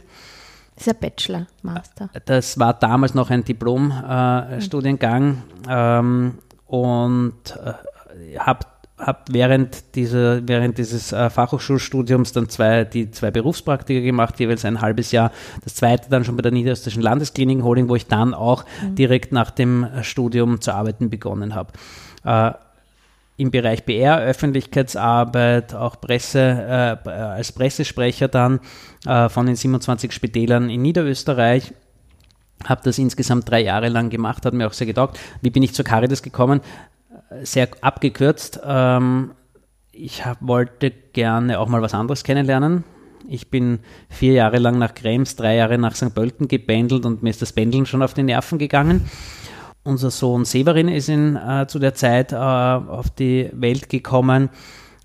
Das 0.75 0.87
ist 0.87 0.93
ein 0.93 0.99
Bachelor, 1.01 1.47
Master. 1.63 2.09
Das 2.25 2.57
war 2.57 2.75
damals 2.75 3.13
noch 3.13 3.29
ein 3.29 3.43
Diplom-Studiengang 3.43 5.43
äh, 5.67 5.99
ähm, 5.99 6.35
und 6.71 7.33
äh, 7.65 8.37
habe 8.39 8.65
habe 8.97 9.19
während, 9.29 9.95
dieser, 9.95 10.47
während 10.47 10.77
dieses 10.77 11.11
äh, 11.11 11.29
Fachhochschulstudiums 11.29 12.33
dann 12.33 12.49
zwei, 12.49 12.85
die 12.85 13.09
zwei 13.11 13.31
Berufspraktika 13.31 13.99
gemacht, 13.99 14.39
jeweils 14.39 14.63
ein 14.63 14.79
halbes 14.79 15.11
Jahr. 15.11 15.31
Das 15.63 15.75
zweite 15.75 16.09
dann 16.09 16.23
schon 16.23 16.35
bei 16.35 16.43
der 16.43 16.51
Niederösterreichischen 16.51 17.01
Landeskliniken 17.01 17.63
Holding, 17.63 17.89
wo 17.89 17.95
ich 17.95 18.07
dann 18.07 18.33
auch 18.33 18.63
mhm. 18.83 18.95
direkt 18.95 19.31
nach 19.31 19.49
dem 19.51 19.87
Studium 20.03 20.61
zu 20.61 20.71
arbeiten 20.73 21.09
begonnen 21.09 21.55
habe. 21.55 21.73
Äh, 22.23 22.53
Im 23.37 23.49
Bereich 23.49 23.85
BR, 23.85 24.19
Öffentlichkeitsarbeit, 24.19 25.73
auch 25.73 25.99
Presse, 25.99 26.39
äh, 26.39 27.09
als 27.09 27.51
Pressesprecher 27.51 28.27
dann 28.27 28.59
äh, 29.07 29.29
von 29.29 29.47
den 29.47 29.55
27 29.55 30.11
Spitälern 30.11 30.69
in 30.69 30.83
Niederösterreich 30.83 31.73
habe 32.69 32.81
das 32.83 32.97
insgesamt 32.97 33.49
drei 33.49 33.61
Jahre 33.61 33.89
lang 33.89 34.09
gemacht, 34.09 34.45
hat 34.45 34.53
mir 34.53 34.67
auch 34.67 34.73
sehr 34.73 34.87
getaugt. 34.87 35.19
Wie 35.41 35.49
bin 35.49 35.63
ich 35.63 35.73
zur 35.73 35.85
Caritas 35.85 36.21
gekommen? 36.21 36.61
sehr 37.43 37.69
abgekürzt. 37.81 38.59
Ähm, 38.63 39.31
ich 39.91 40.25
hab, 40.25 40.37
wollte 40.41 40.91
gerne 40.91 41.59
auch 41.59 41.67
mal 41.67 41.81
was 41.81 41.93
anderes 41.93 42.23
kennenlernen. 42.23 42.83
Ich 43.27 43.49
bin 43.49 43.79
vier 44.09 44.33
Jahre 44.33 44.57
lang 44.57 44.79
nach 44.79 44.95
Krems, 44.95 45.35
drei 45.35 45.55
Jahre 45.55 45.77
nach 45.77 45.95
St. 45.95 46.13
Pölten 46.13 46.47
gependelt 46.47 47.05
und 47.05 47.23
mir 47.23 47.29
ist 47.29 47.41
das 47.41 47.53
Pendeln 47.53 47.85
schon 47.85 48.01
auf 48.01 48.13
die 48.13 48.23
Nerven 48.23 48.57
gegangen. 48.57 49.09
Unser 49.83 50.11
Sohn 50.11 50.45
Severin 50.45 50.87
ist 50.87 51.09
in, 51.09 51.35
äh, 51.35 51.67
zu 51.67 51.79
der 51.79 51.93
Zeit 51.93 52.33
äh, 52.33 52.35
auf 52.35 53.09
die 53.09 53.49
Welt 53.53 53.89
gekommen 53.89 54.49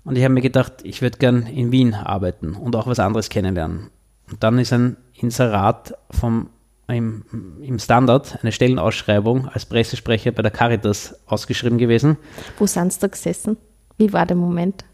und 0.03 0.17
ich 0.17 0.23
habe 0.23 0.33
mir 0.33 0.41
gedacht, 0.41 0.73
ich 0.83 1.01
würde 1.01 1.17
gern 1.17 1.43
in 1.47 1.71
Wien 1.71 1.93
arbeiten 1.93 2.55
und 2.55 2.75
auch 2.75 2.87
was 2.87 2.99
anderes 2.99 3.29
kennenlernen. 3.29 3.89
Und 4.29 4.43
dann 4.43 4.59
ist 4.59 4.73
ein 4.73 4.97
Inserat 5.13 5.93
vom 6.11 6.49
im, 6.87 7.23
im 7.61 7.79
Standard 7.79 8.39
eine 8.41 8.51
Stellenausschreibung 8.51 9.47
als 9.49 9.65
Pressesprecher 9.65 10.31
bei 10.31 10.41
der 10.41 10.51
Caritas 10.51 11.19
ausgeschrieben 11.25 11.77
gewesen. 11.77 12.17
Wo 12.57 12.65
sind 12.65 12.93
Sie 12.93 12.99
da 12.99 13.07
gesessen? 13.07 13.57
Wie 13.97 14.13
war 14.13 14.25
der 14.25 14.37
Moment? 14.37 14.85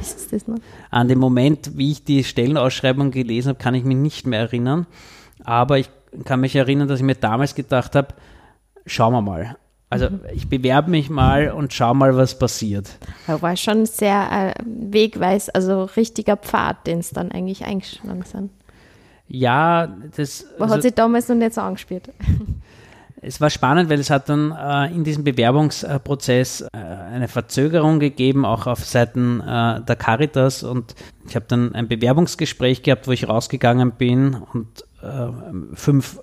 Ist 0.00 0.32
das 0.32 0.46
noch? 0.48 0.58
An 0.90 1.08
dem 1.08 1.18
Moment, 1.18 1.76
wie 1.76 1.92
ich 1.92 2.04
die 2.04 2.24
Stellenausschreibung 2.24 3.10
gelesen 3.10 3.50
habe, 3.50 3.58
kann 3.58 3.74
ich 3.74 3.84
mich 3.84 3.96
nicht 3.96 4.26
mehr 4.26 4.40
erinnern. 4.40 4.86
Aber 5.44 5.78
ich 5.78 5.88
kann 6.24 6.40
mich 6.40 6.56
erinnern, 6.56 6.88
dass 6.88 7.00
ich 7.00 7.06
mir 7.06 7.14
damals 7.14 7.54
gedacht 7.54 7.94
habe, 7.94 8.08
schauen 8.84 9.12
wir 9.12 9.22
mal. 9.22 9.56
Also 9.88 10.08
mhm. 10.08 10.20
ich 10.34 10.48
bewerbe 10.48 10.90
mich 10.90 11.10
mal 11.10 11.50
und 11.50 11.72
schau 11.72 11.94
mal, 11.94 12.16
was 12.16 12.38
passiert. 12.38 12.90
War 13.26 13.56
schon 13.56 13.86
sehr 13.86 14.54
äh, 14.56 14.62
wegweis, 14.64 15.50
also 15.50 15.84
richtiger 15.84 16.36
Pfad, 16.36 16.86
den 16.86 17.00
es 17.00 17.10
dann 17.10 17.30
eigentlich 17.30 17.64
eingeschlagen 17.64 18.22
sind. 18.22 18.50
Ja, 19.34 19.86
das. 20.14 20.44
Man 20.58 20.64
also, 20.64 20.74
hat 20.74 20.82
sich 20.82 20.92
damals 20.92 21.26
noch 21.28 21.36
nicht 21.36 21.54
so 21.54 21.62
angespielt. 21.62 22.10
Es 23.24 23.40
war 23.40 23.50
spannend, 23.50 23.88
weil 23.88 24.00
es 24.00 24.10
hat 24.10 24.28
dann 24.28 24.50
äh, 24.50 24.92
in 24.92 25.04
diesem 25.04 25.22
Bewerbungsprozess 25.22 26.62
äh, 26.62 26.66
eine 26.76 27.28
Verzögerung 27.28 28.00
gegeben, 28.00 28.44
auch 28.44 28.66
auf 28.66 28.84
Seiten 28.84 29.38
äh, 29.38 29.80
der 29.80 29.94
Caritas. 29.94 30.64
Und 30.64 30.96
ich 31.28 31.36
habe 31.36 31.44
dann 31.46 31.72
ein 31.72 31.86
Bewerbungsgespräch 31.86 32.82
gehabt, 32.82 33.06
wo 33.06 33.12
ich 33.12 33.28
rausgegangen 33.28 33.92
bin 33.92 34.34
und 34.52 34.66
äh, 35.02 35.28
fünf, 35.72 36.18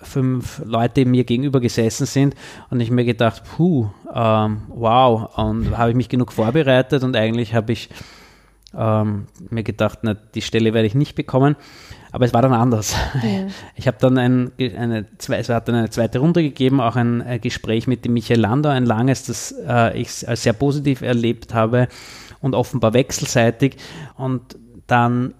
fünf 0.00 0.62
Leute 0.64 1.04
mir 1.04 1.24
gegenüber 1.24 1.60
gesessen 1.60 2.06
sind. 2.06 2.34
Und 2.70 2.80
ich 2.80 2.90
mir 2.90 3.04
gedacht, 3.04 3.42
puh, 3.54 3.90
ähm, 4.10 4.62
wow. 4.68 5.36
Und 5.36 5.76
habe 5.76 5.90
ich 5.90 5.96
mich 5.96 6.08
genug 6.08 6.32
vorbereitet 6.32 7.04
und 7.04 7.14
eigentlich 7.14 7.54
habe 7.54 7.72
ich 7.72 7.90
ähm, 8.74 9.26
mir 9.50 9.64
gedacht, 9.64 9.98
na, 10.00 10.14
die 10.14 10.40
Stelle 10.42 10.72
werde 10.72 10.86
ich 10.86 10.94
nicht 10.94 11.14
bekommen. 11.14 11.56
Aber 12.12 12.24
es 12.24 12.32
war 12.32 12.42
dann 12.42 12.52
anders. 12.52 12.94
Ja. 13.22 13.48
Ich 13.76 13.86
habe 13.86 13.98
dann 14.00 14.18
ein, 14.18 14.52
eine, 14.58 15.06
es 15.18 15.48
hat 15.48 15.68
dann 15.68 15.74
eine 15.74 15.90
zweite 15.90 16.18
Runde 16.18 16.42
gegeben, 16.42 16.80
auch 16.80 16.96
ein, 16.96 17.22
ein 17.22 17.40
Gespräch 17.40 17.86
mit 17.86 18.04
dem 18.04 18.14
Michael 18.14 18.40
Landau, 18.40 18.70
ein 18.70 18.86
langes, 18.86 19.24
das 19.24 19.54
äh, 19.66 20.00
ich 20.00 20.26
als 20.26 20.42
sehr 20.42 20.52
positiv 20.52 21.02
erlebt 21.02 21.54
habe 21.54 21.88
und 22.40 22.54
offenbar 22.54 22.94
wechselseitig. 22.94 23.76
Und 24.16 24.56
dann 24.86 25.34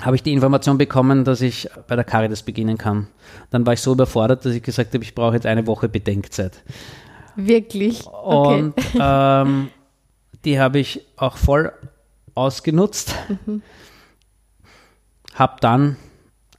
habe 0.00 0.16
ich 0.16 0.22
die 0.22 0.32
Information 0.32 0.78
bekommen, 0.78 1.24
dass 1.24 1.40
ich 1.40 1.68
bei 1.86 1.94
der 1.94 2.04
Caritas 2.04 2.42
beginnen 2.42 2.78
kann. 2.78 3.08
Dann 3.50 3.64
war 3.66 3.74
ich 3.74 3.80
so 3.80 3.92
überfordert, 3.92 4.44
dass 4.44 4.54
ich 4.54 4.62
gesagt 4.62 4.94
habe, 4.94 5.04
ich 5.04 5.14
brauche 5.14 5.34
jetzt 5.34 5.46
eine 5.46 5.66
Woche 5.66 5.88
Bedenkzeit. 5.88 6.62
Wirklich? 7.36 8.06
Okay. 8.06 8.62
Und 8.62 8.74
ähm, 8.98 9.68
die 10.44 10.58
habe 10.58 10.78
ich 10.78 11.06
auch 11.16 11.36
voll 11.36 11.72
ausgenutzt. 12.34 13.14
Mhm 13.46 13.62
habe 15.34 15.56
dann 15.60 15.96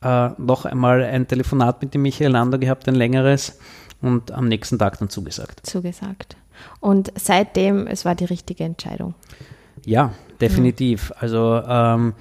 äh, 0.02 0.30
noch 0.38 0.66
einmal 0.66 1.04
ein 1.04 1.28
Telefonat 1.28 1.82
mit 1.82 1.94
dem 1.94 2.02
Michael 2.02 2.32
Lander 2.32 2.58
gehabt, 2.58 2.88
ein 2.88 2.96
längeres, 2.96 3.60
und 4.02 4.32
am 4.32 4.48
nächsten 4.48 4.78
Tag 4.78 5.00
dann 5.00 5.10
zugesagt. 5.10 5.66
Zugesagt. 5.66 6.36
Und 6.80 7.12
seitdem, 7.16 7.88
es 7.88 8.06
war 8.06 8.16
die 8.16 8.26
richtige 8.26 8.64
Entscheidung. 8.64 9.16
Ja, 9.86 10.14
definitiv. 10.42 11.10
Mhm. 11.10 11.16
Also 11.20 11.62
ähm, 11.66 12.14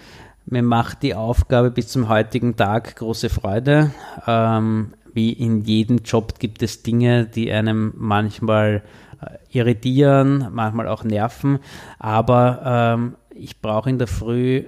mir 0.47 0.63
macht 0.63 1.03
die 1.03 1.15
Aufgabe 1.15 1.71
bis 1.71 1.89
zum 1.89 2.09
heutigen 2.09 2.57
Tag 2.57 2.97
große 2.97 3.29
Freude. 3.29 3.91
Ähm, 4.27 4.95
wie 5.13 5.33
in 5.33 5.63
jedem 5.63 5.99
Job 5.99 6.39
gibt 6.39 6.63
es 6.63 6.83
Dinge, 6.83 7.27
die 7.27 7.53
einem 7.53 7.93
manchmal 7.97 8.83
äh, 9.21 9.37
irritieren, 9.51 10.49
manchmal 10.53 10.89
auch 10.89 11.05
nerven. 11.05 11.59
Aber 11.99 12.63
ähm, 12.65 13.17
ich 13.35 13.61
brauche 13.61 13.91
in 13.91 13.99
der 13.99 14.07
Früh 14.07 14.65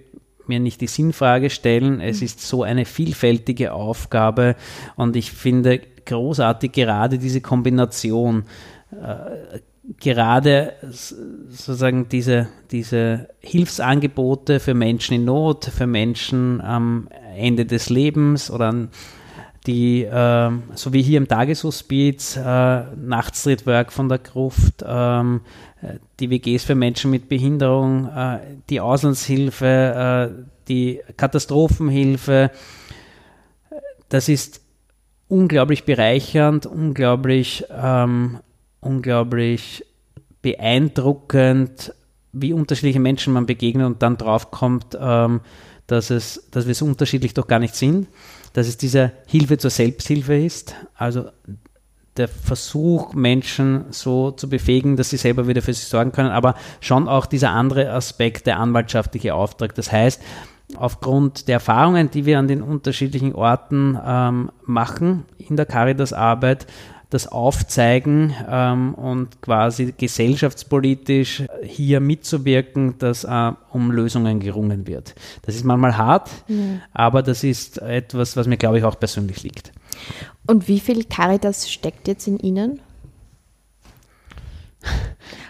mir 0.48 0.60
nicht 0.60 0.80
die 0.80 0.86
Sinnfrage 0.86 1.50
stellen. 1.50 2.00
Es 2.00 2.22
ist 2.22 2.40
so 2.40 2.62
eine 2.62 2.84
vielfältige 2.84 3.72
Aufgabe 3.72 4.56
und 4.96 5.16
ich 5.16 5.32
finde 5.32 5.80
großartig 6.06 6.72
gerade 6.72 7.18
diese 7.18 7.40
Kombination. 7.40 8.44
Äh, 8.90 9.60
gerade 10.00 10.72
sozusagen 10.90 12.08
diese, 12.08 12.48
diese 12.70 13.28
Hilfsangebote 13.40 14.60
für 14.60 14.74
Menschen 14.74 15.14
in 15.14 15.24
Not, 15.24 15.66
für 15.66 15.86
Menschen 15.86 16.60
am 16.60 17.08
Ende 17.36 17.66
des 17.66 17.90
Lebens 17.90 18.50
oder 18.50 18.68
an 18.68 18.88
die, 19.66 20.04
äh, 20.04 20.50
so 20.74 20.92
wie 20.92 21.02
hier 21.02 21.18
im 21.18 21.28
Tageshospiz, 21.28 22.36
äh, 22.36 22.82
Nachtstreetwork 22.96 23.92
von 23.92 24.08
der 24.08 24.18
Gruft, 24.18 24.84
ähm, 24.86 25.40
die 26.20 26.30
WGs 26.30 26.64
für 26.64 26.74
Menschen 26.74 27.10
mit 27.10 27.28
Behinderung, 27.28 28.08
äh, 28.08 28.38
die 28.70 28.80
Auslandshilfe, 28.80 29.66
äh, 29.66 30.44
die 30.68 31.00
Katastrophenhilfe. 31.16 32.50
Das 34.08 34.28
ist 34.28 34.60
unglaublich 35.28 35.84
bereichernd, 35.84 36.66
unglaublich, 36.66 37.64
ähm, 37.70 38.38
unglaublich 38.80 39.84
beeindruckend, 40.42 41.94
wie 42.32 42.52
unterschiedliche 42.52 43.00
Menschen 43.00 43.32
man 43.32 43.46
begegnet 43.46 43.86
und 43.86 44.02
dann 44.02 44.16
draufkommt, 44.16 44.98
ähm, 45.00 45.40
dass, 45.86 46.10
es, 46.10 46.48
dass 46.50 46.66
wir 46.66 46.74
so 46.74 46.84
unterschiedlich 46.84 47.34
doch 47.34 47.46
gar 47.46 47.58
nicht 47.58 47.74
sind, 47.74 48.08
dass 48.52 48.68
es 48.68 48.76
diese 48.76 49.12
Hilfe 49.26 49.58
zur 49.58 49.70
Selbsthilfe 49.70 50.36
ist, 50.36 50.74
also 50.94 51.26
der 52.16 52.28
Versuch, 52.28 53.14
Menschen 53.14 53.86
so 53.90 54.30
zu 54.30 54.48
befähigen, 54.48 54.96
dass 54.96 55.10
sie 55.10 55.16
selber 55.16 55.48
wieder 55.48 55.62
für 55.62 55.72
sich 55.72 55.86
sorgen 55.86 56.12
können, 56.12 56.30
aber 56.30 56.54
schon 56.80 57.08
auch 57.08 57.26
dieser 57.26 57.50
andere 57.50 57.90
Aspekt, 57.90 58.46
der 58.46 58.58
anwaltschaftliche 58.58 59.34
Auftrag. 59.34 59.74
Das 59.74 59.90
heißt, 59.90 60.22
aufgrund 60.76 61.48
der 61.48 61.54
Erfahrungen, 61.54 62.10
die 62.10 62.24
wir 62.26 62.38
an 62.38 62.48
den 62.48 62.62
unterschiedlichen 62.62 63.34
Orten 63.34 63.98
ähm, 64.04 64.50
machen 64.64 65.24
in 65.38 65.56
der 65.56 65.66
Caritas-Arbeit, 65.66 66.66
das 67.10 67.26
Aufzeigen 67.26 68.34
ähm, 68.48 68.94
und 68.94 69.40
quasi 69.42 69.94
gesellschaftspolitisch 69.96 71.44
hier 71.62 72.00
mitzuwirken, 72.00 72.98
dass 72.98 73.24
äh, 73.24 73.52
um 73.70 73.90
Lösungen 73.90 74.40
gerungen 74.40 74.86
wird. 74.86 75.14
Das 75.42 75.54
ist 75.54 75.64
manchmal 75.64 75.96
hart, 75.96 76.30
ja. 76.48 76.56
aber 76.92 77.22
das 77.22 77.44
ist 77.44 77.78
etwas, 77.78 78.36
was 78.36 78.46
mir, 78.46 78.56
glaube 78.56 78.78
ich, 78.78 78.84
auch 78.84 78.98
persönlich 78.98 79.42
liegt. 79.42 79.72
Und 80.46 80.68
wie 80.68 80.80
viel 80.80 81.04
Caritas 81.04 81.70
steckt 81.70 82.08
jetzt 82.08 82.26
in 82.26 82.38
Ihnen? 82.38 82.80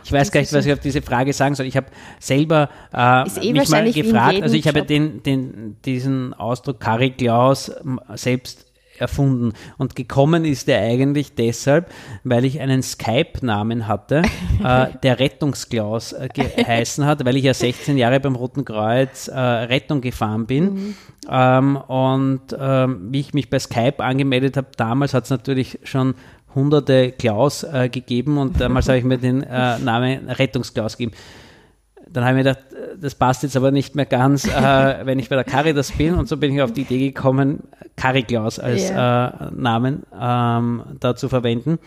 Ich 0.05 0.13
weiß 0.13 0.31
gar 0.31 0.41
nicht, 0.41 0.53
was 0.53 0.67
ich 0.67 0.73
auf 0.73 0.81
diese 0.81 1.01
Frage 1.01 1.33
sagen 1.33 1.55
soll. 1.55 1.67
Ich 1.67 1.77
habe 1.77 1.87
selber 2.21 2.69
äh, 2.93 3.25
eh 3.41 3.53
mich 3.53 3.69
mal 3.71 3.91
gefragt, 3.91 4.43
also 4.43 4.55
ich 4.55 4.69
habe 4.69 4.83
den, 4.83 5.23
den, 5.23 5.77
diesen 5.85 6.35
Ausdruck 6.35 6.79
Kari 6.79 7.11
Klaus 7.11 7.73
selbst 8.15 8.64
erfunden. 8.99 9.53
Und 9.79 9.97
gekommen 9.97 10.45
ist 10.45 10.69
er 10.69 10.81
eigentlich 10.81 11.35
deshalb, 11.35 11.91
weil 12.23 12.45
ich 12.45 12.61
einen 12.61 12.83
Skype-Namen 12.83 13.89
hatte, 13.89 14.23
äh, 14.65 14.87
der 15.03 15.21
Rettungsklaus 15.21 16.13
äh, 16.13 16.29
geheißen 16.33 17.05
hat, 17.07 17.25
weil 17.25 17.37
ich 17.37 17.45
ja 17.45 17.55
16 17.55 17.97
Jahre 17.97 18.21
beim 18.21 18.37
Roten 18.37 18.65
Kreuz 18.65 19.29
äh, 19.29 19.39
Rettung 19.39 20.01
gefahren 20.01 20.47
bin. 20.47 20.65
Mhm. 20.65 20.95
Ähm, 21.31 21.77
und 21.77 22.43
ähm, 22.59 23.09
wie 23.11 23.21
ich 23.21 23.35
mich 23.35 23.51
bei 23.51 23.59
Skype 23.59 24.03
angemeldet 24.03 24.57
habe, 24.57 24.69
damals 24.77 25.15
hat 25.15 25.25
es 25.25 25.31
natürlich 25.31 25.79
schon 25.85 26.15
hunderte 26.55 27.13
Klaus 27.13 27.65
äh, 27.65 27.89
gegeben 27.89 28.39
und 28.39 28.61
damals 28.61 28.89
habe 28.89 28.99
ich 28.99 29.05
mir 29.05 29.19
den 29.19 29.43
äh, 29.43 29.79
Namen 29.79 30.29
Rettungsklaus 30.29 30.97
gegeben 30.97 31.17
dann 32.15 32.25
habe 32.25 32.39
ich 32.39 32.45
mir 32.45 32.55
gedacht, 32.55 32.67
das 33.01 33.15
passt 33.17 33.43
jetzt 33.43 33.57
aber 33.57 33.73
nicht 33.73 33.97
mehr 33.97 34.07
ganz, 34.07 34.47
äh, 34.47 34.51
wenn 35.05 35.19
ich 35.19 35.29
bei 35.29 35.35
der 35.35 35.45
Caritas 35.45 35.93
bin. 35.93 36.15
Und 36.15 36.29
so 36.29 36.37
bin 36.37 36.55
ich 36.55 36.63
auf 36.63 36.73
die 36.73 36.83
Idee 36.83 37.11
gekommen, 37.11 37.65
Cariklaus 37.97 38.59
als 38.59 38.91
yeah. 38.91 39.49
äh, 39.49 39.51
Namen 39.53 40.05
ähm, 40.19 40.83
da 41.01 41.17
zu 41.17 41.29
verwenden. 41.29 41.79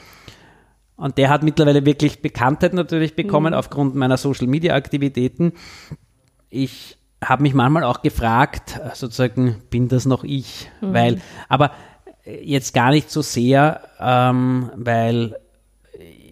Und 0.98 1.18
der 1.18 1.30
hat 1.30 1.44
mittlerweile 1.44 1.86
wirklich 1.86 2.22
Bekanntheit 2.22 2.74
natürlich 2.74 3.16
bekommen 3.16 3.54
mhm. 3.54 3.60
aufgrund 3.60 3.96
meiner 3.96 4.18
Social 4.18 4.48
Media 4.48 4.76
Aktivitäten. 4.76 5.54
Ich 6.50 6.98
habe 7.24 7.44
mich 7.44 7.54
manchmal 7.54 7.84
auch 7.84 8.02
gefragt, 8.02 8.80
sozusagen, 8.94 9.62
bin 9.70 9.88
das 9.88 10.06
noch 10.06 10.24
ich? 10.24 10.70
Mhm. 10.82 10.94
Weil, 10.94 11.22
aber 11.48 11.72
jetzt 12.26 12.74
gar 12.74 12.90
nicht 12.92 13.10
so 13.10 13.22
sehr, 13.22 13.82
ähm, 14.00 14.72
weil 14.76 15.38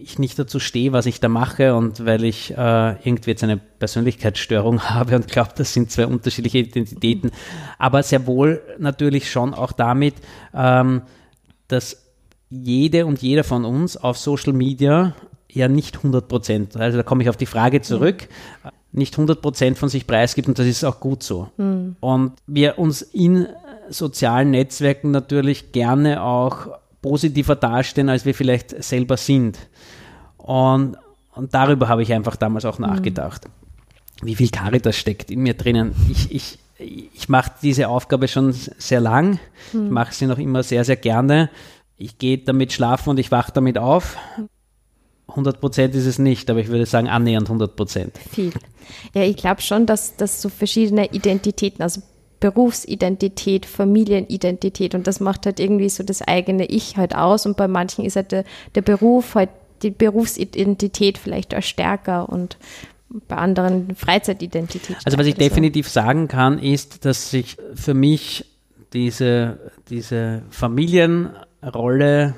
ich 0.06 0.20
nicht 0.20 0.38
dazu 0.38 0.60
stehe, 0.60 0.94
was 0.94 1.08
ich 1.08 1.20
da 1.20 1.30
mache 1.30 1.76
und 1.76 2.06
weil 2.06 2.24
ich 2.24 2.52
äh, 2.52 2.92
irgendwie 3.08 3.32
jetzt 3.32 3.44
eine 3.44 3.58
Persönlichkeitsstörung 3.58 4.82
habe 4.90 5.16
und 5.16 5.28
glaube, 5.28 5.52
das 5.56 5.74
sind 5.74 5.92
zwei 5.92 6.06
unterschiedliche 6.06 6.60
Identitäten, 6.60 7.32
aber 7.80 8.04
sehr 8.04 8.28
wohl 8.28 8.62
natürlich 8.78 9.32
schon 9.32 9.54
auch 9.54 9.72
damit, 9.72 10.14
ähm, 10.54 11.02
dass 11.68 12.06
jede 12.50 13.08
und 13.08 13.22
jeder 13.22 13.44
von 13.44 13.66
uns 13.66 13.98
auf 13.98 14.18
Social 14.18 14.54
Media 14.54 15.16
ja 15.50 15.68
nicht 15.68 15.98
100 15.98 16.28
Prozent, 16.28 16.78
also 16.78 16.98
da 16.98 17.04
komme 17.04 17.24
ich 17.24 17.30
auf 17.30 17.38
die 17.38 17.48
Frage 17.48 17.82
zurück, 17.82 18.28
mhm. 18.64 18.70
nicht 18.92 19.16
100 19.16 19.42
Prozent 19.42 19.78
von 19.80 19.90
sich 19.90 20.06
preisgibt 20.06 20.48
und 20.48 20.60
das 20.60 20.68
ist 20.68 20.84
auch 20.84 21.00
gut 21.00 21.24
so. 21.24 21.50
Mhm. 21.58 21.96
Und 22.00 22.34
wir 22.46 22.78
uns 22.78 23.02
in 23.02 23.48
sozialen 23.90 24.52
Netzwerken 24.52 25.10
natürlich 25.12 25.72
gerne 25.72 26.22
auch 26.22 26.68
positiver 27.02 27.56
dastehen, 27.56 28.10
als 28.10 28.26
wir 28.26 28.36
vielleicht 28.36 28.84
selber 28.84 29.18
sind. 29.18 29.58
Und, 30.46 30.96
und 31.34 31.56
darüber 31.56 31.88
habe 31.88 32.04
ich 32.04 32.14
einfach 32.14 32.36
damals 32.36 32.66
auch 32.66 32.78
nachgedacht. 32.78 33.46
Mhm. 34.22 34.28
Wie 34.28 34.36
viel 34.36 34.50
Caritas 34.50 34.96
steckt 34.96 35.32
in 35.32 35.40
mir 35.42 35.56
drinnen? 35.56 35.96
Ich, 36.10 36.32
ich, 36.32 36.60
ich 36.78 37.30
mache 37.30 37.52
diese 37.64 37.90
Aufgabe 37.90 38.28
schon 38.28 38.54
sehr 38.54 39.02
lang. 39.02 39.40
Mhm. 39.74 39.86
Ich 39.86 39.92
mache 39.92 40.14
sie 40.14 40.28
noch 40.28 40.38
immer 40.38 40.62
sehr, 40.62 40.86
sehr 40.86 40.98
gerne. 40.98 41.50
Ich 41.98 42.20
gehe 42.20 42.38
damit 42.38 42.74
schlafen 42.74 43.10
und 43.10 43.20
ich 43.20 43.32
wache 43.32 43.52
damit 43.54 43.80
auf. 43.80 44.18
100 45.30 45.60
Prozent 45.60 45.96
ist 45.96 46.06
es 46.06 46.20
nicht, 46.20 46.48
aber 46.52 46.60
ich 46.60 46.68
würde 46.68 46.86
sagen 46.86 47.10
annähernd 47.10 47.48
100 47.48 47.76
Prozent. 47.76 48.18
Viel. 48.30 48.52
Ja, 49.16 49.24
ich 49.24 49.38
glaube 49.38 49.62
schon, 49.64 49.88
dass, 49.88 50.16
dass 50.16 50.44
so 50.44 50.50
verschiedene 50.50 51.12
Identitäten, 51.12 51.82
also 51.82 52.02
Berufsidentität, 52.40 53.66
Familienidentität 53.66 54.94
und 54.94 55.08
das 55.08 55.20
macht 55.20 55.48
halt 55.48 55.60
irgendwie 55.60 55.90
so 55.90 56.04
das 56.04 56.22
eigene 56.22 56.66
Ich 56.66 56.98
halt 56.98 57.16
aus 57.16 57.48
und 57.48 57.58
bei 57.58 57.68
manchen 57.68 58.06
ist 58.06 58.16
halt 58.16 58.32
der, 58.32 58.44
der 58.76 58.84
Beruf 58.84 59.34
halt 59.34 59.50
die 59.82 59.92
Berufsidentität 59.92 61.18
vielleicht 61.18 61.56
auch 61.56 61.64
stärker 61.64 62.30
und 62.30 62.58
bei 63.28 63.36
anderen 63.36 63.96
Freizeitidentität. 63.96 64.98
Also 65.06 65.18
was 65.18 65.28
ich 65.28 65.36
definitiv 65.36 65.88
sagen 65.88 66.28
kann, 66.28 66.60
ist, 66.60 67.06
dass 67.06 67.30
sich 67.30 67.58
für 67.74 67.94
mich 67.94 68.46
diese, 68.94 69.60
diese 69.90 70.44
Familien 70.50 71.30
Rolle, 71.74 72.36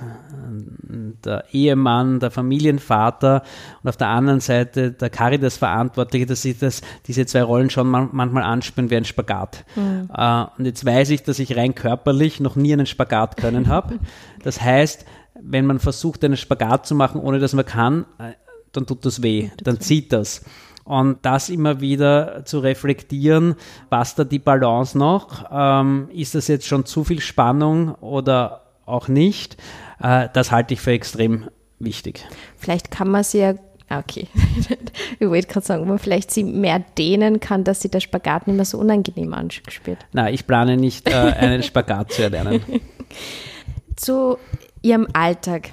der 1.26 1.45
Ehemann, 1.52 2.19
der 2.19 2.32
Familienvater 2.32 3.43
und 3.84 3.89
auf 3.89 3.97
der 3.97 4.08
anderen 4.08 4.39
Seite 4.39 4.91
der 4.91 5.10
Caritas-Verantwortliche, 5.10 6.26
dass 6.26 6.41
sie 6.41 6.58
das, 6.58 6.82
diese 7.08 7.26
zwei 7.26 7.43
Rollen 7.43 7.69
schon 7.69 7.88
manchmal 7.88 8.43
anspüren 8.43 8.89
wie 8.89 8.95
ein 8.95 9.06
Spagat. 9.06 9.65
Mhm. 9.76 10.10
und 10.58 10.65
jetzt 10.65 10.86
weiß 10.86 11.10
ich, 11.10 11.23
dass 11.23 11.39
ich 11.39 11.58
rein 11.58 11.76
körperlich 11.76 12.39
noch 12.39 12.56
nie 12.56 12.73
einen 12.73 12.86
Spagat 12.86 13.38
können 13.38 13.67
habe. 13.67 14.00
Das 14.43 14.62
heißt, 14.62 15.06
wenn 15.41 15.65
man 15.65 15.80
versucht, 15.80 16.23
einen 16.23 16.38
Spagat 16.38 16.86
zu 16.86 16.95
machen, 16.95 17.21
ohne 17.21 17.39
dass 17.39 17.54
man 17.54 17.65
kann, 17.65 18.06
äh, 18.19 18.34
dann 18.71 18.86
tut 18.86 19.06
das 19.06 19.23
weh, 19.23 19.50
dann 19.63 19.80
zieht 19.80 20.13
das. 20.13 20.43
Und 20.84 21.17
das 21.23 21.50
immer 21.50 21.82
wieder 21.82 22.45
zu 22.45 22.60
reflektieren, 22.60 23.56
passt 23.89 24.19
da 24.19 24.23
die 24.23 24.39
Balance 24.39 24.97
noch? 24.97 25.45
Ähm, 25.52 26.10
ist 26.13 26.34
das 26.34 26.47
jetzt 26.47 26.65
schon 26.65 26.86
zu 26.86 27.04
viel 27.04 27.19
Spannung 27.19 27.95
oder 27.95 28.67
auch 28.86 29.10
nicht. 29.10 29.58
Äh, 30.02 30.30
das 30.32 30.52
halte 30.52 30.73
ich 30.73 30.82
für 30.82 30.91
extrem 30.91 31.50
wichtig. 31.80 32.26
Vielleicht 32.56 32.89
kann 32.89 33.10
man 33.10 33.23
sie 33.23 33.39
ja 33.39 33.56
ah, 33.89 34.00
Okay, 34.00 34.28
ich 35.19 35.28
wollte 35.28 35.47
gerade 35.47 35.65
sagen, 35.65 35.88
man 35.88 36.00
vielleicht 36.00 36.32
sie 36.32 36.45
mehr 36.45 36.80
dehnen 36.97 37.41
kann, 37.41 37.65
dass 37.65 37.82
sie 37.82 37.89
der 37.89 38.00
Spagat 38.00 38.47
nicht 38.47 38.56
mehr 38.56 38.65
so 38.65 38.78
unangenehm 38.78 39.34
anspürt. 39.34 40.06
Nein, 40.13 40.34
ich 40.34 40.47
plane 40.47 40.78
nicht, 40.78 41.10
äh, 41.10 41.13
einen 41.13 41.63
Spagat 41.63 42.13
zu 42.13 42.23
erlernen. 42.23 42.62
Zu 43.95 44.38
Ihrem 44.82 45.08
Alltag. 45.13 45.72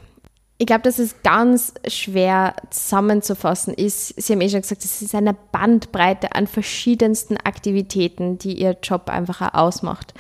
Ich 0.57 0.67
glaube, 0.67 0.83
dass 0.83 0.99
es 0.99 1.23
ganz 1.23 1.75
schwer 1.89 2.55
zusammenzufassen 2.71 3.75
ist. 3.75 4.21
Sie 4.21 4.33
haben 4.33 4.41
eh 4.41 4.49
schon 4.49 4.63
gesagt, 4.63 4.85
es 4.85 5.03
ist 5.03 5.15
eine 5.15 5.35
Bandbreite 5.35 6.35
an 6.35 6.47
verschiedensten 6.47 7.37
Aktivitäten, 7.37 8.39
die 8.39 8.55
Ihr 8.55 8.77
Job 8.83 9.11
einfach 9.11 9.53
ausmacht. 9.53 10.15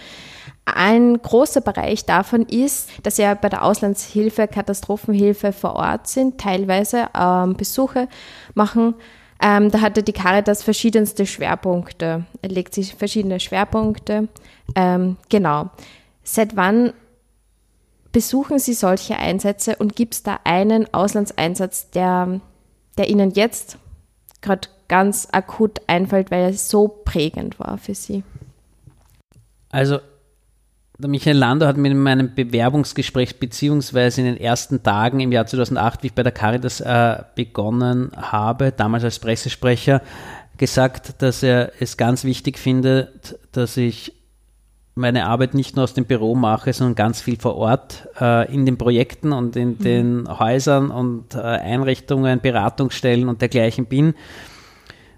Ein 0.64 1.20
großer 1.20 1.60
Bereich 1.60 2.04
davon 2.04 2.42
ist, 2.42 2.90
dass 3.02 3.16
Sie 3.16 3.34
bei 3.40 3.48
der 3.48 3.64
Auslandshilfe, 3.64 4.48
Katastrophenhilfe 4.48 5.52
vor 5.52 5.76
Ort 5.76 6.08
sind, 6.08 6.40
teilweise 6.40 7.08
ähm, 7.16 7.54
Besuche 7.54 8.08
machen. 8.54 8.94
Ähm, 9.40 9.70
da 9.70 9.82
hatte 9.82 10.02
die 10.02 10.12
Caritas 10.12 10.62
verschiedenste 10.62 11.26
Schwerpunkte, 11.26 12.24
er 12.40 12.48
legt 12.48 12.74
sich 12.74 12.94
verschiedene 12.94 13.40
Schwerpunkte. 13.40 14.28
Ähm, 14.74 15.16
genau. 15.28 15.70
Seit 16.22 16.56
wann 16.56 16.94
besuchen 18.14 18.58
Sie 18.58 18.74
solche 18.74 19.16
Einsätze 19.18 19.76
und 19.76 19.96
gibt 19.96 20.14
es 20.14 20.22
da 20.22 20.38
einen 20.44 20.94
Auslandseinsatz, 20.94 21.90
der, 21.90 22.40
der 22.96 23.10
Ihnen 23.10 23.32
jetzt 23.32 23.76
gerade 24.40 24.68
ganz 24.88 25.28
akut 25.32 25.80
einfällt, 25.88 26.30
weil 26.30 26.44
er 26.44 26.52
so 26.54 26.88
prägend 26.88 27.58
war 27.58 27.76
für 27.76 27.94
Sie? 27.94 28.22
Also 29.70 29.98
der 30.96 31.10
Michael 31.10 31.36
Landau 31.36 31.66
hat 31.66 31.76
mir 31.76 31.90
in 31.90 31.98
meinem 31.98 32.36
Bewerbungsgespräch 32.36 33.40
beziehungsweise 33.40 34.20
in 34.20 34.28
den 34.28 34.36
ersten 34.36 34.84
Tagen 34.84 35.18
im 35.18 35.32
Jahr 35.32 35.46
2008, 35.46 36.04
wie 36.04 36.06
ich 36.06 36.14
bei 36.14 36.22
der 36.22 36.30
Caritas 36.30 36.80
äh, 36.80 37.24
begonnen 37.34 38.12
habe, 38.16 38.70
damals 38.70 39.02
als 39.02 39.18
Pressesprecher, 39.18 40.02
gesagt, 40.56 41.20
dass 41.20 41.42
er 41.42 41.72
es 41.80 41.96
ganz 41.96 42.22
wichtig 42.22 42.60
findet, 42.60 43.40
dass 43.50 43.76
ich 43.76 44.12
meine 44.94 45.26
Arbeit 45.26 45.54
nicht 45.54 45.76
nur 45.76 45.84
aus 45.84 45.94
dem 45.94 46.04
Büro 46.04 46.34
mache, 46.34 46.72
sondern 46.72 46.94
ganz 46.94 47.20
viel 47.20 47.38
vor 47.38 47.56
Ort 47.56 48.08
äh, 48.20 48.52
in 48.52 48.64
den 48.64 48.78
Projekten 48.78 49.32
und 49.32 49.56
in 49.56 49.70
mhm. 49.70 49.78
den 49.78 50.38
Häusern 50.38 50.90
und 50.90 51.34
äh, 51.34 51.38
Einrichtungen, 51.40 52.40
Beratungsstellen 52.40 53.28
und 53.28 53.40
dergleichen 53.40 53.86
bin, 53.86 54.14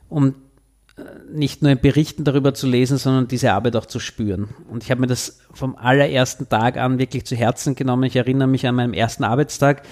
um 0.09 0.35
nicht 1.31 1.63
nur 1.63 1.73
in 1.73 1.81
Berichten 1.81 2.25
darüber 2.25 2.55
zu 2.55 2.67
lesen, 2.67 2.97
sondern 2.97 3.29
diese 3.29 3.53
Arbeit 3.53 3.77
auch 3.77 3.87
zu 3.87 3.99
spüren. 3.99 4.49
Und 4.71 4.83
ich 4.83 4.91
habe 4.91 5.03
mir 5.03 5.07
das 5.07 5.41
vom 5.53 5.77
allerersten 5.77 6.49
Tag 6.49 6.79
an 6.79 6.99
wirklich 6.99 7.27
zu 7.27 7.37
Herzen 7.37 7.75
genommen. 7.75 8.05
Ich 8.05 8.17
erinnere 8.17 8.49
mich 8.49 8.67
an 8.67 8.75
meinem 8.75 8.95
ersten 8.95 9.25
Arbeitstag, 9.25 9.83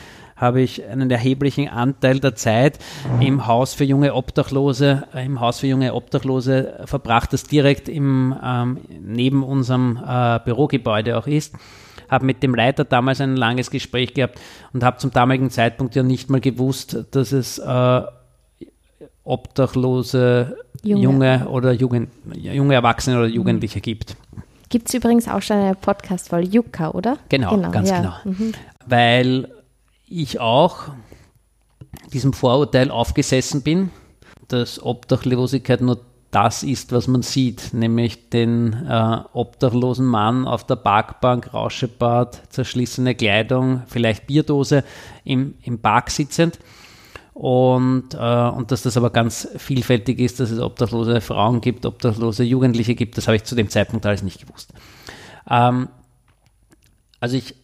habe 0.44 0.61
ich 0.61 0.85
einen 0.85 1.11
erheblichen 1.11 1.68
Anteil 1.68 2.20
der 2.20 2.35
Zeit 2.35 2.78
im 3.20 3.46
Haus 3.46 3.74
für 3.74 3.85
junge 3.85 4.14
Obdachlose, 4.14 5.04
äh, 5.14 5.24
im 5.24 5.40
Haus 5.40 5.61
für 5.61 5.66
junge 5.66 5.94
Obdachlose 5.94 6.85
verbracht, 6.85 7.33
das 7.33 7.44
direkt 7.44 7.88
im, 7.88 8.35
ähm, 8.44 8.78
neben 9.00 9.42
unserem 9.42 9.98
äh, 10.07 10.38
Bürogebäude 10.44 11.16
auch 11.18 11.26
ist. 11.26 11.54
habe 12.11 12.26
mit 12.26 12.42
dem 12.42 12.54
Leiter 12.54 12.85
damals 12.85 13.20
ein 13.20 13.37
langes 13.37 13.70
Gespräch 13.70 14.12
gehabt 14.12 14.38
und 14.72 14.85
habe 14.85 14.98
zum 14.98 15.11
damaligen 15.11 15.50
Zeitpunkt 15.50 15.94
ja 15.94 16.02
nicht 16.02 16.28
mal 16.28 16.40
gewusst, 16.40 16.98
dass 17.12 17.33
es 17.33 17.59
äh, 17.59 18.02
obdachlose 19.24 20.59
junge, 20.83 21.02
junge 21.02 21.48
oder 21.48 21.72
Jugend, 21.72 22.11
junge 22.35 22.74
Erwachsene 22.74 23.16
oder 23.18 23.26
Jugendliche 23.26 23.80
gibt. 23.80 24.16
Gibt 24.68 24.88
es 24.88 24.94
übrigens 24.94 25.28
auch 25.28 25.40
schon 25.40 25.57
eine 25.57 25.74
Podcast-Folge, 25.74 26.48
Yucca, 26.48 26.90
oder? 26.90 27.16
Genau, 27.28 27.54
genau 27.54 27.70
ganz 27.70 27.90
ja. 27.90 27.98
genau. 27.98 28.14
Mhm. 28.24 28.52
Weil 28.87 29.48
ich 30.08 30.40
auch 30.40 30.88
diesem 32.12 32.32
Vorurteil 32.32 32.90
aufgesessen 32.90 33.62
bin, 33.62 33.90
dass 34.48 34.82
Obdachlosigkeit 34.82 35.80
nur 35.80 36.00
das 36.30 36.64
ist, 36.64 36.90
was 36.90 37.06
man 37.06 37.22
sieht, 37.22 37.72
nämlich 37.72 38.28
den 38.28 38.72
äh, 38.72 39.18
obdachlosen 39.32 40.04
Mann 40.04 40.48
auf 40.48 40.66
der 40.66 40.74
Parkbank, 40.76 41.54
Rauschebad, 41.54 42.42
zerschlissene 42.48 43.14
Kleidung, 43.14 43.82
vielleicht 43.86 44.26
Bierdose 44.26 44.82
im, 45.22 45.54
im 45.62 45.78
Park 45.78 46.10
sitzend. 46.10 46.58
Und, 47.34 48.14
äh, 48.14 48.48
und 48.48 48.72
dass 48.72 48.82
das 48.82 48.96
aber 48.96 49.10
ganz 49.10 49.48
vielfältig 49.56 50.18
ist, 50.18 50.40
dass 50.40 50.50
es 50.50 50.60
obdachlose 50.60 51.20
Frauen 51.20 51.60
gibt, 51.60 51.86
obdachlose 51.86 52.42
Jugendliche 52.42 52.96
gibt, 52.96 53.16
das 53.16 53.28
habe 53.28 53.36
ich 53.36 53.44
zu 53.44 53.54
dem 53.54 53.68
Zeitpunkt 53.68 54.04
alles 54.04 54.22
nicht 54.22 54.44
gewusst. 54.44 54.72
Ähm, 55.48 55.88
also 57.20 57.36
ich 57.36 57.54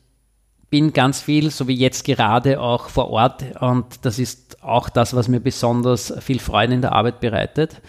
bin 0.71 0.93
ganz 0.93 1.21
viel, 1.21 1.51
so 1.51 1.69
wie 1.69 1.75
jetzt 1.75 2.05
gerade, 2.05 2.61
auch 2.61 2.89
vor 2.89 3.11
Ort 3.11 3.45
und 3.61 3.87
das 4.03 4.19
ist 4.19 4.63
auch 4.63 4.89
das, 4.89 5.15
was 5.15 5.29
mir 5.29 5.41
besonders 5.41 6.15
viel 6.21 6.39
Freude 6.39 6.75
in 6.75 6.81
der 6.81 6.93
Arbeit 6.93 7.21
bereitet. 7.21 7.81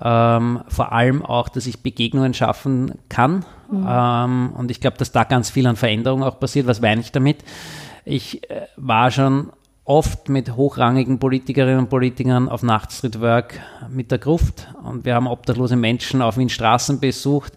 Ähm, 0.00 0.60
vor 0.68 0.92
allem 0.92 1.24
auch, 1.24 1.48
dass 1.48 1.66
ich 1.66 1.82
Begegnungen 1.82 2.32
schaffen 2.32 2.92
kann. 3.08 3.44
Mhm. 3.70 3.86
Ähm, 3.88 4.52
und 4.56 4.70
ich 4.70 4.80
glaube, 4.80 4.96
dass 4.96 5.10
da 5.10 5.24
ganz 5.24 5.50
viel 5.50 5.66
an 5.66 5.74
Veränderung 5.74 6.22
auch 6.22 6.38
passiert. 6.38 6.68
Was 6.68 6.80
meine 6.80 7.00
ich 7.00 7.10
damit? 7.10 7.38
Ich 8.04 8.48
äh, 8.48 8.66
war 8.76 9.10
schon 9.10 9.50
oft 9.84 10.28
mit 10.28 10.54
hochrangigen 10.54 11.18
Politikerinnen 11.18 11.80
und 11.80 11.90
Politikern 11.90 12.48
auf 12.48 12.62
Nachtstreet 12.62 13.20
Work 13.20 13.58
mit 13.90 14.10
der 14.10 14.18
Gruft 14.18 14.68
und 14.84 15.06
wir 15.06 15.14
haben 15.14 15.26
obdachlose 15.26 15.76
Menschen 15.76 16.20
auf 16.20 16.36
Wien 16.36 16.50
Straßen 16.50 17.00
besucht. 17.00 17.54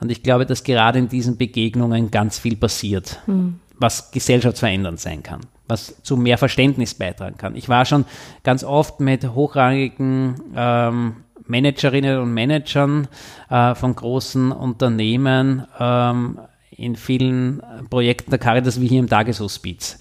Und 0.00 0.10
ich 0.10 0.22
glaube, 0.22 0.46
dass 0.46 0.62
gerade 0.64 0.98
in 0.98 1.08
diesen 1.08 1.36
Begegnungen 1.36 2.10
ganz 2.10 2.38
viel 2.38 2.56
passiert, 2.56 3.20
mhm. 3.26 3.58
Was 3.78 4.10
gesellschaftsverändernd 4.10 5.00
sein 5.00 5.22
kann 5.22 5.40
was 5.66 6.02
zu 6.02 6.16
mehr 6.16 6.38
Verständnis 6.38 6.94
beitragen 6.94 7.36
kann. 7.38 7.56
Ich 7.56 7.68
war 7.68 7.84
schon 7.84 8.04
ganz 8.42 8.64
oft 8.64 9.00
mit 9.00 9.34
hochrangigen 9.34 10.34
ähm, 10.54 11.16
Managerinnen 11.46 12.20
und 12.20 12.32
Managern 12.32 13.08
äh, 13.50 13.74
von 13.74 13.94
großen 13.94 14.52
Unternehmen 14.52 15.66
ähm, 15.78 16.38
in 16.70 16.96
vielen 16.96 17.62
Projekten 17.90 18.30
der 18.30 18.38
Caritas 18.38 18.80
wie 18.80 18.88
hier 18.88 19.00
im 19.00 19.08
Tageshospiz. 19.08 19.98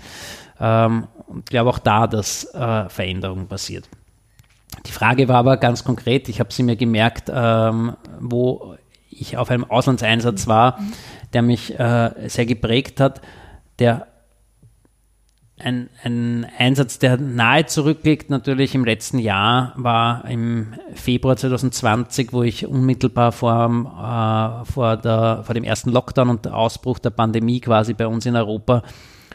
Ähm, 0.60 1.08
und 1.28 1.50
glaube 1.50 1.70
auch 1.70 1.80
da, 1.80 2.08
dass 2.08 2.46
äh, 2.54 2.90
Veränderung 2.90 3.48
passiert. 3.48 3.88
Die 4.86 4.92
Frage 4.92 5.28
war 5.28 5.38
aber 5.38 5.58
ganz 5.58 5.84
konkret, 5.84 6.30
ich 6.30 6.40
habe 6.40 6.52
sie 6.52 6.64
mir 6.64 6.76
gemerkt, 6.76 7.32
ähm, 7.34 7.96
wo 8.20 8.76
ich 9.10 9.38
auf 9.38 9.52
einem 9.52 9.66
Auslandseinsatz 9.66 10.48
war, 10.48 10.80
der 11.34 11.42
mich 11.44 11.78
äh, 11.80 12.12
sehr 12.28 12.46
geprägt 12.46 13.00
hat, 13.00 13.22
der 13.84 14.08
ein, 15.60 15.90
ein 16.04 16.48
Einsatz, 16.58 17.00
der 17.00 17.18
nahe 17.18 17.66
zurückliegt, 17.66 18.30
natürlich 18.30 18.76
im 18.76 18.86
letzten 18.86 19.20
Jahr, 19.20 19.74
war 19.76 20.26
im 20.26 20.74
Februar 20.96 21.38
2020, 21.38 22.34
wo 22.34 22.44
ich 22.44 22.66
unmittelbar 22.66 23.32
vor, 23.32 23.66
äh, 23.66 24.72
vor, 24.72 24.98
der, 24.98 25.44
vor 25.44 25.54
dem 25.54 25.64
ersten 25.64 25.92
Lockdown 25.92 26.30
und 26.30 26.48
Ausbruch 26.48 27.00
der 27.00 27.12
Pandemie 27.12 27.60
quasi 27.60 27.94
bei 27.94 28.08
uns 28.08 28.26
in 28.26 28.36
Europa 28.36 28.84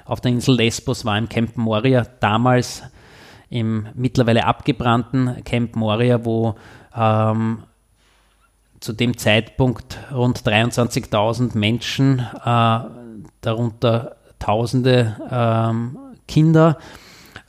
auf 0.04 0.20
der 0.20 0.32
Insel 0.32 0.56
Lesbos 0.56 1.04
war, 1.04 1.16
im 1.18 1.28
Camp 1.28 1.56
Moria, 1.56 2.06
damals 2.20 2.82
im 3.50 3.86
mittlerweile 3.94 4.44
abgebrannten 4.44 5.44
Camp 5.44 5.76
Moria, 5.76 6.24
wo 6.24 6.56
ähm, 6.96 7.62
zu 8.80 8.92
dem 8.92 9.16
Zeitpunkt 9.16 9.98
rund 10.12 10.40
23.000 10.40 11.56
Menschen, 11.56 12.20
äh, 12.20 12.80
darunter 13.40 14.17
Tausende 14.38 15.16
ähm, 15.30 15.98
Kinder 16.26 16.78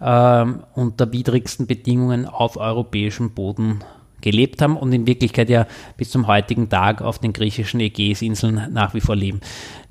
ähm, 0.02 0.64
unter 0.76 1.12
widrigsten 1.12 1.68
Bedingungen 1.68 2.26
auf 2.26 2.58
europäischem 2.58 3.32
Boden 3.32 3.84
gelebt 4.22 4.62
haben 4.62 4.78
und 4.78 4.92
in 4.92 5.08
Wirklichkeit 5.08 5.50
ja 5.50 5.66
bis 5.98 6.10
zum 6.10 6.28
heutigen 6.28 6.70
Tag 6.70 7.02
auf 7.02 7.20
den 7.20 7.34
griechischen 7.34 7.80
Ägäisinseln 7.80 8.68
nach 8.72 8.94
wie 8.94 9.02
vor 9.02 9.16
leben. 9.16 9.40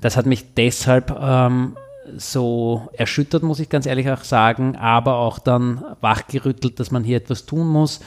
Das 0.01 0.17
hat 0.17 0.25
mich 0.25 0.53
deshalb 0.55 1.15
ähm, 1.19 1.75
so 2.17 2.89
erschüttert, 2.93 3.43
muss 3.43 3.59
ich 3.59 3.69
ganz 3.69 3.85
ehrlich 3.85 4.09
auch 4.09 4.23
sagen, 4.23 4.75
aber 4.75 5.15
auch 5.15 5.39
dann 5.39 5.83
wachgerüttelt, 6.01 6.79
dass 6.79 6.91
man 6.91 7.03
hier 7.03 7.17
etwas 7.17 7.45
tun 7.45 7.67
muss, 7.67 7.99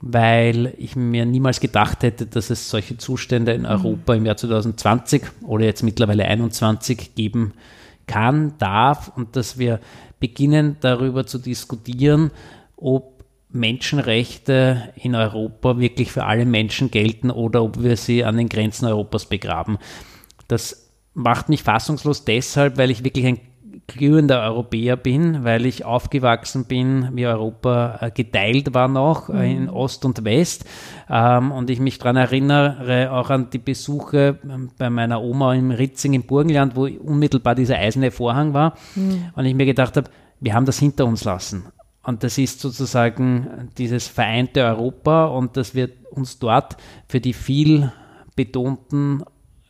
weil 0.00 0.74
ich 0.78 0.96
mir 0.96 1.24
niemals 1.26 1.60
gedacht 1.60 2.02
hätte, 2.02 2.26
dass 2.26 2.50
es 2.50 2.70
solche 2.70 2.96
Zustände 2.96 3.52
in 3.52 3.66
Europa 3.66 4.14
im 4.14 4.26
Jahr 4.26 4.36
2020 4.36 5.22
oder 5.42 5.64
jetzt 5.64 5.82
mittlerweile 5.82 6.24
2021 6.24 7.14
geben 7.14 7.54
kann, 8.06 8.54
darf 8.58 9.12
und 9.14 9.36
dass 9.36 9.58
wir 9.58 9.80
beginnen 10.20 10.76
darüber 10.80 11.26
zu 11.26 11.38
diskutieren, 11.38 12.30
ob 12.76 13.24
Menschenrechte 13.50 14.92
in 14.96 15.14
Europa 15.14 15.78
wirklich 15.78 16.10
für 16.10 16.24
alle 16.24 16.44
Menschen 16.44 16.90
gelten 16.90 17.30
oder 17.30 17.62
ob 17.62 17.82
wir 17.82 17.96
sie 17.96 18.24
an 18.24 18.36
den 18.36 18.48
Grenzen 18.48 18.86
Europas 18.86 19.26
begraben. 19.26 19.78
Das 20.48 20.90
macht 21.14 21.48
mich 21.48 21.62
fassungslos 21.62 22.24
deshalb, 22.24 22.76
weil 22.76 22.90
ich 22.90 23.04
wirklich 23.04 23.26
ein 23.26 23.40
glühender 23.86 24.42
Europäer 24.42 24.96
bin, 24.96 25.44
weil 25.44 25.66
ich 25.66 25.84
aufgewachsen 25.84 26.64
bin, 26.64 27.10
wie 27.12 27.26
Europa 27.26 27.98
äh, 28.00 28.10
geteilt 28.10 28.74
war 28.74 28.88
noch 28.88 29.28
äh, 29.28 29.52
in 29.52 29.64
mhm. 29.64 29.70
Ost 29.70 30.04
und 30.04 30.24
West. 30.24 30.64
Ähm, 31.10 31.52
und 31.52 31.70
ich 31.70 31.80
mich 31.80 31.98
daran 31.98 32.16
erinnere, 32.16 33.12
auch 33.12 33.30
an 33.30 33.50
die 33.50 33.58
Besuche 33.58 34.38
ähm, 34.44 34.70
bei 34.78 34.90
meiner 34.90 35.22
Oma 35.22 35.54
im 35.54 35.70
Ritzing 35.70 36.14
im 36.14 36.22
Burgenland, 36.22 36.76
wo 36.76 36.86
unmittelbar 36.86 37.54
dieser 37.54 37.76
eiserne 37.76 38.10
Vorhang 38.10 38.54
war. 38.54 38.74
Mhm. 38.94 39.30
Und 39.34 39.44
ich 39.44 39.54
mir 39.54 39.66
gedacht 39.66 39.96
habe, 39.96 40.10
wir 40.40 40.54
haben 40.54 40.66
das 40.66 40.78
hinter 40.78 41.06
uns 41.06 41.24
lassen. 41.24 41.64
Und 42.02 42.22
das 42.22 42.36
ist 42.36 42.60
sozusagen 42.60 43.70
dieses 43.78 44.08
vereinte 44.08 44.62
Europa 44.62 45.26
und 45.26 45.56
dass 45.56 45.74
wir 45.74 45.90
uns 46.10 46.38
dort 46.38 46.76
für 47.08 47.20
die 47.20 47.32
viel 47.32 47.92
betonten 48.36 49.24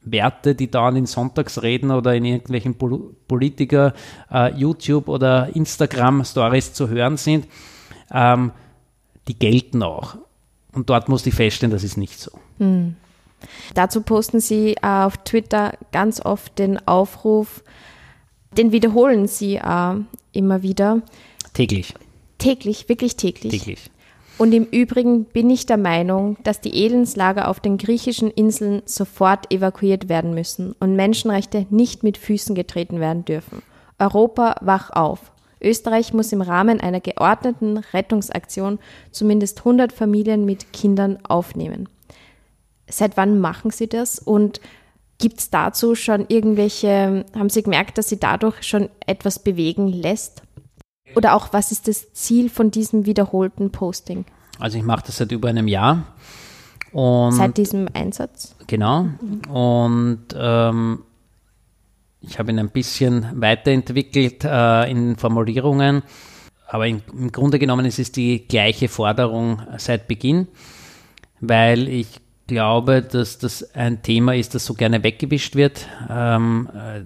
Werte, 0.05 0.55
die 0.55 0.71
da 0.71 0.89
in 0.89 0.97
den 0.97 1.07
Sonntagsreden 1.07 1.91
oder 1.91 2.15
in 2.15 2.25
irgendwelchen 2.25 2.77
Politiker 3.29 3.95
äh, 4.31 4.55
YouTube 4.55 5.09
oder 5.09 5.55
Instagram 5.55 6.25
Stories 6.25 6.73
zu 6.73 6.89
hören 6.89 7.17
sind, 7.17 7.47
ähm, 8.13 8.53
die 9.29 9.39
gelten 9.39 9.83
auch. 9.83 10.17
Und 10.73 10.91
dort 10.91 11.09
muss 11.09 11.27
ich 11.27 11.35
feststellen, 11.35 11.71
das 11.71 11.85
ist 11.85 11.97
nicht 11.97 12.19
so. 12.19 12.33
Hm. 12.59 12.97
Dazu 13.75 14.03
posten 14.03 14.41
Sie 14.41 14.75
äh, 14.75 14.87
auf 14.87 15.19
Twitter 15.19 15.77
ganz 15.93 16.25
oft 16.25 16.59
den 16.59 16.87
Aufruf, 16.87 17.63
den 18.57 18.73
wiederholen 18.73 19.27
Sie 19.27 19.57
äh, 19.57 19.95
immer 20.33 20.63
wieder. 20.63 21.03
Täglich. 21.53 21.95
Täglich, 22.39 22.89
wirklich 22.89 23.17
täglich. 23.17 23.53
Täglich. 23.53 23.91
Und 24.37 24.53
im 24.53 24.65
Übrigen 24.65 25.25
bin 25.27 25.49
ich 25.49 25.67
der 25.67 25.77
Meinung, 25.77 26.37
dass 26.43 26.61
die 26.61 26.85
Elendslager 26.85 27.49
auf 27.49 27.61
den 27.61 27.79
griechischen 27.79 28.31
Inseln 28.31 28.83
sofort 28.85 29.53
evakuiert 29.53 30.09
werden 30.09 30.35
müssen 30.35 30.75
und 30.81 30.97
Menschenrechte 30.97 31.67
nicht 31.71 32.03
mit 32.03 32.19
Füßen 32.19 32.55
getreten 32.55 32.99
werden 32.99 33.25
dürfen. 33.25 33.63
Europa, 33.99 34.57
wach 34.61 34.91
auf. 34.91 35.33
Österreich 35.61 36.13
muss 36.13 36.33
im 36.33 36.43
Rahmen 36.43 36.81
einer 36.81 37.01
geordneten 37.01 37.79
Rettungsaktion 37.79 38.79
zumindest 39.13 39.61
100 39.61 39.93
Familien 39.93 40.45
mit 40.45 40.73
Kindern 40.73 41.19
aufnehmen. 41.27 41.89
Seit 42.89 43.17
wann 43.17 43.39
machen 43.39 43.71
Sie 43.71 43.89
das 43.89 44.19
und 44.19 44.61
gibt 45.19 45.39
es 45.39 45.51
dazu 45.51 45.95
schon 45.95 46.27
irgendwelche, 46.29 47.25
haben 47.35 47.49
Sie 47.49 47.63
gemerkt, 47.63 47.97
dass 47.99 48.09
Sie 48.09 48.21
dadurch 48.21 48.63
schon 48.63 48.91
etwas 49.07 49.39
bewegen 49.39 49.89
lässt? 49.89 50.43
Oder 51.17 51.35
auch, 51.35 51.53
was 51.53 51.73
ist 51.73 51.89
das 51.89 52.13
Ziel 52.13 52.51
von 52.51 52.71
diesem 52.71 53.07
wiederholten 53.07 53.71
Posting? 53.71 54.25
Also 54.59 54.79
ich 54.79 54.85
mache 54.85 55.05
das 55.07 55.17
seit 55.17 55.33
über 55.33 55.49
einem 55.49 55.69
Jahr. 55.69 56.05
Und 56.93 57.33
seit 57.33 57.57
diesem 57.57 57.89
Einsatz? 57.93 58.55
Genau. 58.67 59.05
Mhm. 59.05 59.53
Und 59.53 60.27
ähm, 60.37 61.03
ich 62.21 62.39
habe 62.39 62.53
ihn 62.53 62.59
ein 62.59 62.71
bisschen 62.71 63.29
weiterentwickelt 63.35 64.45
äh, 64.45 64.91
in 64.91 65.17
Formulierungen. 65.17 66.03
Aber 66.69 66.87
in, 66.87 67.03
im 67.13 67.31
Grunde 67.33 67.59
genommen 67.59 67.85
ist 67.85 67.99
es 67.99 68.13
die 68.13 68.47
gleiche 68.47 68.89
Forderung 68.89 69.63
seit 69.77 70.09
Beginn, 70.09 70.49
weil 71.41 71.89
ich 71.89 72.21
glaube, 72.47 73.03
dass 73.03 73.39
das 73.39 73.75
ein 73.75 74.03
Thema 74.03 74.35
ist, 74.35 74.55
das 74.55 74.67
so 74.67 74.75
gerne 74.75 75.03
weggewischt 75.03 75.57
wird, 75.57 75.87
ähm, 76.11 76.69
äh, 76.75 77.05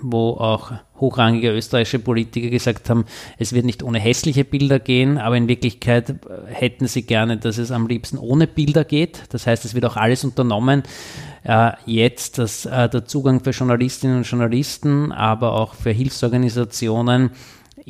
wo 0.00 0.30
auch 0.30 0.72
hochrangige 1.00 1.50
österreichische 1.50 1.98
Politiker 1.98 2.50
gesagt 2.50 2.88
haben, 2.88 3.04
es 3.38 3.52
wird 3.52 3.64
nicht 3.64 3.82
ohne 3.82 3.98
hässliche 3.98 4.44
Bilder 4.44 4.78
gehen, 4.78 5.18
aber 5.18 5.36
in 5.36 5.48
Wirklichkeit 5.48 6.10
äh, 6.10 6.14
hätten 6.46 6.86
sie 6.86 7.02
gerne, 7.02 7.36
dass 7.36 7.58
es 7.58 7.72
am 7.72 7.88
liebsten 7.88 8.18
ohne 8.18 8.46
Bilder 8.46 8.84
geht. 8.84 9.24
Das 9.30 9.46
heißt, 9.46 9.64
es 9.64 9.74
wird 9.74 9.84
auch 9.84 9.96
alles 9.96 10.22
unternommen, 10.22 10.84
äh, 11.42 11.72
jetzt, 11.86 12.38
dass 12.38 12.66
äh, 12.66 12.88
der 12.88 13.06
Zugang 13.06 13.42
für 13.42 13.50
Journalistinnen 13.50 14.18
und 14.18 14.30
Journalisten, 14.30 15.10
aber 15.10 15.54
auch 15.54 15.74
für 15.74 15.90
Hilfsorganisationen 15.90 17.30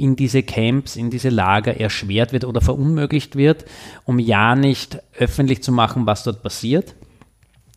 in 0.00 0.16
diese 0.16 0.42
Camps, 0.42 0.96
in 0.96 1.10
diese 1.10 1.28
Lager 1.28 1.78
erschwert 1.78 2.32
wird 2.32 2.44
oder 2.44 2.60
verunmöglicht 2.60 3.36
wird, 3.36 3.64
um 4.04 4.18
ja 4.18 4.56
nicht 4.56 4.98
öffentlich 5.18 5.62
zu 5.62 5.72
machen, 5.72 6.06
was 6.06 6.24
dort 6.24 6.42
passiert. 6.42 6.94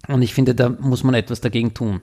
Und 0.07 0.21
ich 0.21 0.33
finde, 0.33 0.55
da 0.55 0.69
muss 0.69 1.03
man 1.03 1.15
etwas 1.15 1.41
dagegen 1.41 1.73
tun. 1.73 2.01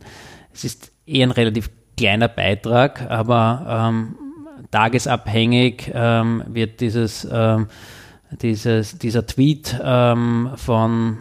Es 0.53 0.65
ist 0.65 0.93
eher 1.07 1.27
ein 1.27 1.31
relativ 1.31 1.71
kleiner 1.97 2.29
Beitrag, 2.29 3.11
aber 3.11 3.91
ähm, 3.91 4.17
tagesabhängig 4.71 5.91
ähm, 5.95 6.45
wird 6.47 6.81
dieses, 6.81 7.27
ähm, 7.31 7.69
dieses, 8.43 8.99
dieser 8.99 9.27
Tweet 9.27 9.79
ähm, 9.83 10.51
von 10.57 11.19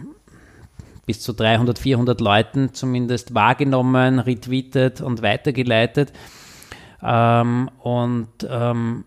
bis 1.06 1.20
zu 1.20 1.32
300, 1.32 1.78
400 1.78 2.20
Leuten 2.20 2.72
zumindest 2.72 3.34
wahrgenommen, 3.34 4.18
retweetet 4.20 5.00
und 5.00 5.22
weitergeleitet. 5.22 6.12
Ähm, 7.02 7.70
und, 7.78 8.28
ähm, 8.48 9.04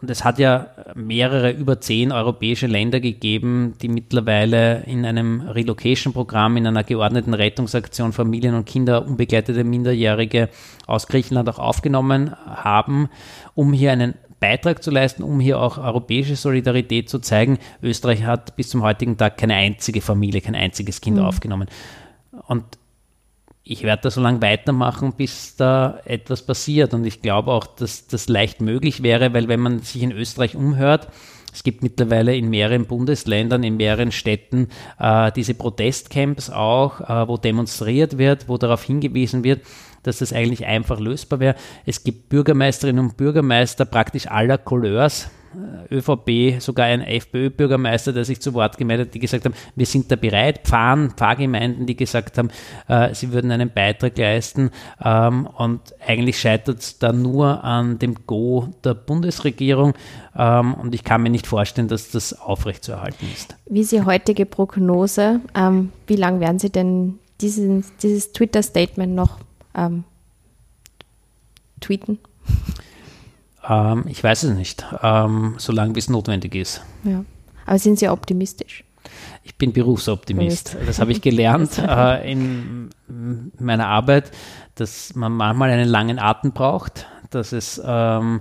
und 0.00 0.10
es 0.10 0.24
hat 0.24 0.38
ja 0.38 0.68
mehrere, 0.94 1.50
über 1.50 1.80
zehn 1.80 2.12
europäische 2.12 2.66
Länder 2.66 3.00
gegeben, 3.00 3.74
die 3.80 3.88
mittlerweile 3.88 4.82
in 4.84 5.04
einem 5.06 5.40
Relocation-Programm, 5.40 6.56
in 6.56 6.66
einer 6.66 6.84
geordneten 6.84 7.34
Rettungsaktion 7.34 8.12
Familien 8.12 8.54
und 8.54 8.66
Kinder, 8.66 9.06
unbegleitete 9.06 9.64
Minderjährige 9.64 10.50
aus 10.86 11.06
Griechenland 11.06 11.48
auch 11.48 11.58
aufgenommen 11.58 12.34
haben, 12.46 13.08
um 13.54 13.72
hier 13.72 13.92
einen 13.92 14.14
Beitrag 14.40 14.82
zu 14.82 14.90
leisten, 14.90 15.22
um 15.22 15.40
hier 15.40 15.58
auch 15.58 15.78
europäische 15.78 16.36
Solidarität 16.36 17.08
zu 17.08 17.18
zeigen. 17.18 17.58
Österreich 17.82 18.24
hat 18.24 18.56
bis 18.56 18.68
zum 18.68 18.82
heutigen 18.82 19.16
Tag 19.16 19.38
keine 19.38 19.54
einzige 19.54 20.02
Familie, 20.02 20.42
kein 20.42 20.54
einziges 20.54 21.00
Kind 21.00 21.16
mhm. 21.16 21.24
aufgenommen. 21.24 21.68
Und 22.46 22.64
ich 23.64 23.82
werde 23.82 24.02
da 24.02 24.10
so 24.10 24.20
lange 24.20 24.42
weitermachen, 24.42 25.14
bis 25.16 25.56
da 25.56 25.98
etwas 26.04 26.42
passiert. 26.42 26.92
Und 26.92 27.06
ich 27.06 27.22
glaube 27.22 27.50
auch, 27.50 27.66
dass 27.66 28.06
das 28.06 28.28
leicht 28.28 28.60
möglich 28.60 29.02
wäre, 29.02 29.32
weil 29.32 29.48
wenn 29.48 29.60
man 29.60 29.80
sich 29.80 30.02
in 30.02 30.12
Österreich 30.12 30.54
umhört, 30.54 31.08
es 31.52 31.62
gibt 31.62 31.82
mittlerweile 31.82 32.36
in 32.36 32.50
mehreren 32.50 32.84
Bundesländern, 32.84 33.62
in 33.62 33.76
mehreren 33.76 34.12
Städten 34.12 34.68
äh, 34.98 35.32
diese 35.32 35.54
Protestcamps 35.54 36.50
auch, 36.50 37.00
äh, 37.00 37.28
wo 37.28 37.36
demonstriert 37.38 38.18
wird, 38.18 38.48
wo 38.48 38.58
darauf 38.58 38.82
hingewiesen 38.82 39.44
wird, 39.44 39.62
dass 40.02 40.18
das 40.18 40.32
eigentlich 40.32 40.66
einfach 40.66 41.00
lösbar 41.00 41.40
wäre. 41.40 41.54
Es 41.86 42.04
gibt 42.04 42.28
Bürgermeisterinnen 42.28 43.02
und 43.02 43.16
Bürgermeister 43.16 43.86
praktisch 43.86 44.26
aller 44.26 44.58
Couleurs, 44.58 45.30
ÖVP, 45.90 46.60
sogar 46.60 46.86
ein 46.86 47.00
FPÖ-Bürgermeister, 47.00 48.12
der 48.12 48.24
sich 48.24 48.40
zu 48.40 48.54
Wort 48.54 48.78
gemeldet 48.78 49.08
hat, 49.08 49.14
die 49.14 49.18
gesagt 49.18 49.44
haben, 49.44 49.54
wir 49.74 49.86
sind 49.86 50.10
da 50.10 50.16
bereit, 50.16 50.60
Pfarren, 50.64 51.10
Pfarrgemeinden, 51.10 51.86
die 51.86 51.96
gesagt 51.96 52.38
haben, 52.38 52.50
äh, 52.88 53.14
sie 53.14 53.32
würden 53.32 53.50
einen 53.50 53.70
Beitrag 53.70 54.16
leisten. 54.18 54.70
Ähm, 55.02 55.46
und 55.46 55.80
eigentlich 56.06 56.38
scheitert 56.38 56.80
es 56.80 56.98
da 56.98 57.12
nur 57.12 57.64
an 57.64 57.98
dem 57.98 58.26
Go 58.26 58.68
der 58.84 58.94
Bundesregierung. 58.94 59.94
Ähm, 60.36 60.74
und 60.74 60.94
ich 60.94 61.04
kann 61.04 61.22
mir 61.22 61.30
nicht 61.30 61.46
vorstellen, 61.46 61.88
dass 61.88 62.10
das 62.10 62.38
aufrechtzuerhalten 62.38 63.26
ist. 63.32 63.56
Wie 63.66 63.80
ist 63.80 63.92
Ihre 63.92 64.06
heutige 64.06 64.46
Prognose? 64.46 65.40
Ähm, 65.54 65.92
wie 66.06 66.16
lange 66.16 66.40
werden 66.40 66.58
Sie 66.58 66.70
denn 66.70 67.18
diesen, 67.40 67.84
dieses 68.02 68.32
Twitter-Statement 68.32 69.14
noch 69.14 69.38
ähm, 69.74 70.04
tweeten? 71.80 72.18
Ähm, 73.68 74.04
ich 74.08 74.22
weiß 74.22 74.44
es 74.44 74.56
nicht, 74.56 74.84
ähm, 75.02 75.54
solange 75.58 75.98
es 75.98 76.08
notwendig 76.08 76.54
ist. 76.54 76.82
Ja. 77.04 77.24
Aber 77.66 77.78
sind 77.78 77.98
Sie 77.98 78.08
optimistisch? 78.08 78.84
Ich 79.42 79.56
bin 79.56 79.72
Berufsoptimist. 79.72 80.76
Das 80.86 80.98
habe 80.98 81.12
ich 81.12 81.20
gelernt 81.20 81.78
äh, 81.86 82.30
in 82.30 82.90
meiner 83.58 83.88
Arbeit, 83.88 84.30
dass 84.74 85.14
man 85.14 85.32
manchmal 85.32 85.70
einen 85.70 85.88
langen 85.88 86.18
Atem 86.18 86.52
braucht, 86.52 87.06
dass 87.30 87.52
es 87.52 87.80
ähm, 87.84 88.40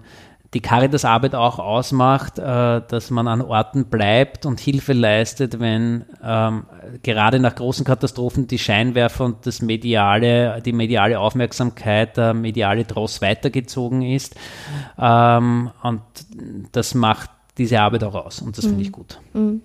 die 0.54 0.62
Caritas-Arbeit 0.62 1.36
auch 1.36 1.60
ausmacht, 1.60 2.38
äh, 2.38 2.82
dass 2.88 3.10
man 3.10 3.28
an 3.28 3.42
Orten 3.42 3.86
bleibt 3.86 4.46
und 4.46 4.60
Hilfe 4.60 4.94
leistet, 4.94 5.60
wenn 5.60 6.06
ähm, 6.24 6.66
gerade 7.02 7.40
nach 7.40 7.56
großen 7.56 7.86
Katastrophen 7.86 8.48
die 8.48 8.60
Scheinwerfer 8.60 9.26
und 9.26 9.46
das 9.46 9.62
mediale, 9.62 10.62
die 10.62 10.74
mediale 10.74 11.20
Aufmerksamkeit, 11.20 12.18
der 12.18 12.34
mediale 12.34 12.86
Dross 12.86 13.22
weitergezogen 13.22 14.04
ist. 14.04 14.36
Ähm, 15.00 15.72
und 15.82 16.02
das 16.72 16.94
macht 16.94 17.30
diese 17.58 17.80
Arbeit 17.80 18.04
auch 18.04 18.16
aus 18.16 18.42
und 18.42 18.58
das 18.58 18.66
mhm. 18.66 18.70
finde 18.70 18.84
ich 18.84 18.90
mhm. 18.90 18.94
gut. 18.94 19.20
Mhm. 19.34 19.62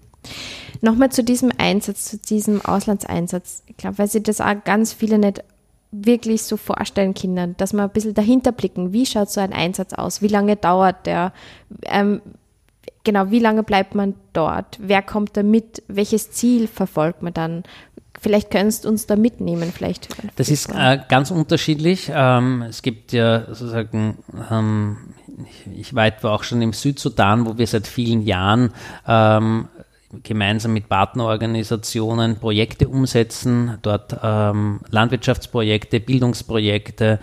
Nochmal 0.80 1.10
zu 1.10 1.24
diesem 1.24 1.50
Einsatz, 1.58 2.04
zu 2.06 2.18
diesem 2.18 2.64
Auslandseinsatz. 2.64 3.62
Ich 3.66 3.76
glaube, 3.76 3.98
weil 3.98 4.08
sie 4.08 4.22
das 4.22 4.40
auch 4.40 4.54
ganz 4.64 4.92
viele 4.92 5.18
nicht 5.18 5.42
wirklich 5.90 6.42
so 6.42 6.56
vorstellen 6.56 7.14
Kindern, 7.14 7.54
dass 7.56 7.72
man 7.72 7.86
ein 7.86 7.92
bisschen 7.92 8.14
dahinter 8.14 8.52
blicken, 8.52 8.92
wie 8.92 9.06
schaut 9.06 9.30
so 9.30 9.40
ein 9.40 9.52
Einsatz 9.52 9.92
aus, 9.94 10.20
wie 10.22 10.28
lange 10.28 10.56
dauert 10.56 11.06
der, 11.06 11.32
ähm, 11.84 12.20
genau, 13.04 13.30
wie 13.30 13.38
lange 13.38 13.62
bleibt 13.62 13.94
man 13.94 14.14
dort, 14.32 14.78
wer 14.80 15.02
kommt 15.02 15.36
da 15.36 15.42
mit, 15.42 15.82
welches 15.88 16.30
Ziel 16.30 16.66
verfolgt 16.66 17.22
man 17.22 17.32
dann, 17.32 17.62
vielleicht 18.20 18.50
könntest 18.50 18.84
du 18.84 18.88
uns 18.88 19.06
da 19.06 19.16
mitnehmen, 19.16 19.72
vielleicht. 19.74 20.08
Das 20.36 20.50
ist 20.50 20.70
äh, 20.74 20.98
ganz 21.08 21.30
unterschiedlich. 21.30 22.10
Ähm, 22.12 22.62
es 22.62 22.82
gibt 22.82 23.12
ja 23.12 23.46
sozusagen, 23.46 24.18
ähm, 24.50 25.14
ich, 25.48 25.80
ich 25.80 25.94
war 25.94 26.06
etwa 26.06 26.34
auch 26.34 26.42
schon 26.42 26.60
im 26.60 26.72
Südsudan, 26.72 27.46
wo 27.46 27.56
wir 27.58 27.66
seit 27.66 27.86
vielen 27.86 28.22
Jahren 28.22 28.72
ähm, 29.06 29.68
gemeinsam 30.22 30.72
mit 30.72 30.88
Partnerorganisationen 30.88 32.36
Projekte 32.36 32.88
umsetzen, 32.88 33.78
dort 33.82 34.16
ähm, 34.22 34.80
Landwirtschaftsprojekte, 34.90 36.00
Bildungsprojekte, 36.00 37.18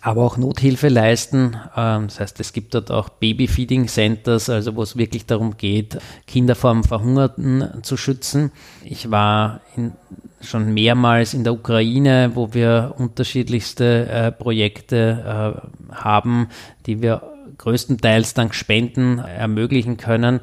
aber 0.00 0.24
auch 0.24 0.36
Nothilfe 0.36 0.88
leisten. 0.88 1.56
Ähm, 1.76 2.06
das 2.06 2.20
heißt, 2.20 2.40
es 2.40 2.52
gibt 2.52 2.74
dort 2.74 2.90
auch 2.90 3.08
Babyfeeding 3.08 3.88
Centers, 3.88 4.48
also 4.48 4.76
wo 4.76 4.82
es 4.82 4.96
wirklich 4.96 5.26
darum 5.26 5.56
geht, 5.56 5.98
Kinder 6.26 6.54
vor 6.54 6.72
dem 6.72 6.84
Verhungerten 6.84 7.82
zu 7.82 7.96
schützen. 7.96 8.50
Ich 8.82 9.10
war 9.10 9.60
in, 9.76 9.92
schon 10.40 10.72
mehrmals 10.72 11.34
in 11.34 11.44
der 11.44 11.52
Ukraine, 11.52 12.30
wo 12.34 12.54
wir 12.54 12.94
unterschiedlichste 12.96 14.08
äh, 14.08 14.32
Projekte 14.32 15.60
äh, 15.90 15.94
haben, 15.94 16.48
die 16.86 17.02
wir 17.02 17.22
größtenteils 17.58 18.34
dank 18.34 18.54
Spenden 18.54 19.18
ermöglichen 19.18 19.96
können 19.96 20.40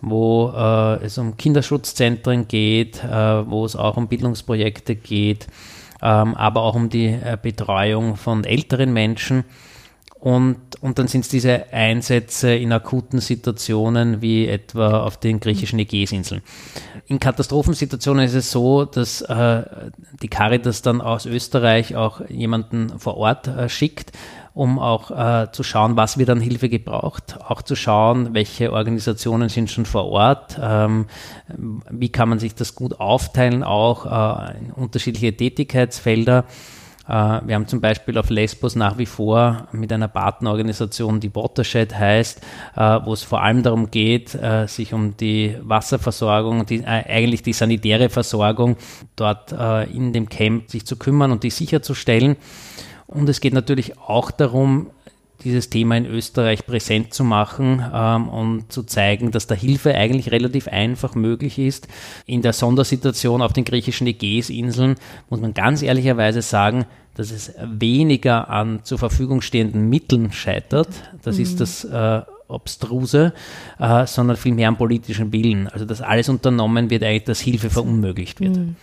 wo 0.00 0.52
äh, 0.54 1.04
es 1.04 1.18
um 1.18 1.36
Kinderschutzzentren 1.36 2.48
geht, 2.48 3.02
äh, 3.04 3.48
wo 3.48 3.64
es 3.64 3.76
auch 3.76 3.96
um 3.96 4.08
Bildungsprojekte 4.08 4.96
geht, 4.96 5.46
ähm, 6.02 6.34
aber 6.34 6.62
auch 6.62 6.74
um 6.74 6.88
die 6.88 7.08
äh, 7.08 7.36
Betreuung 7.40 8.16
von 8.16 8.44
älteren 8.44 8.92
Menschen. 8.92 9.44
Und, 10.20 10.58
und 10.82 10.98
dann 10.98 11.08
sind 11.08 11.22
es 11.22 11.28
diese 11.28 11.72
Einsätze 11.72 12.54
in 12.54 12.72
akuten 12.72 13.20
Situationen 13.20 14.20
wie 14.20 14.46
etwa 14.48 15.00
auf 15.00 15.16
den 15.16 15.40
griechischen 15.40 15.78
Ägäisinseln. 15.78 16.42
In 17.06 17.18
Katastrophensituationen 17.18 18.26
ist 18.26 18.34
es 18.34 18.50
so, 18.50 18.84
dass 18.84 19.22
äh, 19.22 19.62
die 20.20 20.28
Caritas 20.28 20.82
dann 20.82 21.00
aus 21.00 21.24
Österreich 21.24 21.96
auch 21.96 22.20
jemanden 22.28 22.98
vor 22.98 23.16
Ort 23.16 23.48
äh, 23.48 23.70
schickt, 23.70 24.12
um 24.60 24.78
auch 24.78 25.10
äh, 25.10 25.50
zu 25.52 25.62
schauen, 25.62 25.96
was 25.96 26.18
wird 26.18 26.28
an 26.28 26.38
Hilfe 26.38 26.68
gebraucht, 26.68 27.38
auch 27.48 27.62
zu 27.62 27.76
schauen, 27.76 28.34
welche 28.34 28.74
Organisationen 28.74 29.48
sind 29.48 29.70
schon 29.70 29.86
vor 29.86 30.04
Ort, 30.04 30.60
ähm, 30.62 31.06
wie 31.88 32.10
kann 32.10 32.28
man 32.28 32.38
sich 32.38 32.54
das 32.54 32.74
gut 32.74 33.00
aufteilen, 33.00 33.64
auch 33.64 34.04
äh, 34.04 34.58
in 34.58 34.70
unterschiedliche 34.72 35.34
Tätigkeitsfelder. 35.34 36.44
Äh, 37.08 37.12
wir 37.46 37.54
haben 37.54 37.68
zum 37.68 37.80
Beispiel 37.80 38.18
auf 38.18 38.28
Lesbos 38.28 38.76
nach 38.76 38.98
wie 38.98 39.06
vor 39.06 39.66
mit 39.72 39.90
einer 39.94 40.08
Partnerorganisation, 40.08 41.20
die 41.20 41.34
Watershed 41.34 41.98
heißt, 41.98 42.42
äh, 42.76 42.98
wo 43.02 43.14
es 43.14 43.22
vor 43.22 43.40
allem 43.40 43.62
darum 43.62 43.90
geht, 43.90 44.34
äh, 44.34 44.66
sich 44.68 44.92
um 44.92 45.16
die 45.16 45.56
Wasserversorgung, 45.62 46.66
die, 46.66 46.84
eigentlich 46.84 47.42
die 47.42 47.54
sanitäre 47.54 48.10
Versorgung 48.10 48.76
dort 49.16 49.52
in 49.92 50.12
dem 50.12 50.28
Camp 50.28 50.70
sich 50.70 50.84
zu 50.84 50.96
kümmern 50.96 51.32
und 51.32 51.44
die 51.44 51.50
sicherzustellen. 51.50 52.36
Und 53.10 53.28
es 53.28 53.40
geht 53.40 53.54
natürlich 53.54 53.98
auch 53.98 54.30
darum, 54.30 54.90
dieses 55.42 55.70
Thema 55.70 55.96
in 55.96 56.06
Österreich 56.06 56.64
präsent 56.66 57.12
zu 57.14 57.24
machen 57.24 57.84
ähm, 57.92 58.28
und 58.28 58.72
zu 58.72 58.82
zeigen, 58.82 59.30
dass 59.30 59.46
da 59.46 59.54
Hilfe 59.54 59.94
eigentlich 59.94 60.30
relativ 60.30 60.68
einfach 60.68 61.14
möglich 61.14 61.58
ist. 61.58 61.88
In 62.26 62.42
der 62.42 62.52
Sondersituation 62.52 63.42
auf 63.42 63.52
den 63.52 63.64
griechischen 63.64 64.06
Ägäisinseln 64.06 64.96
muss 65.28 65.40
man 65.40 65.54
ganz 65.54 65.82
ehrlicherweise 65.82 66.42
sagen, 66.42 66.84
dass 67.14 67.32
es 67.32 67.52
weniger 67.64 68.48
an 68.48 68.80
zur 68.84 68.98
Verfügung 68.98 69.40
stehenden 69.40 69.88
Mitteln 69.88 70.30
scheitert. 70.30 70.88
Das 71.22 71.36
mhm. 71.36 71.42
ist 71.42 71.60
das 71.60 71.84
äh, 71.84 72.20
Obstruse, 72.46 73.32
äh, 73.78 74.06
sondern 74.06 74.36
vielmehr 74.36 74.68
am 74.68 74.76
politischen 74.76 75.32
Willen. 75.32 75.68
Also 75.68 75.84
dass 75.84 76.00
alles 76.00 76.28
unternommen 76.28 76.90
wird, 76.90 77.02
eigentlich, 77.02 77.24
dass 77.24 77.40
Hilfe 77.40 77.70
verunmöglicht 77.70 78.40
wird. 78.40 78.56
Mhm. 78.56 78.76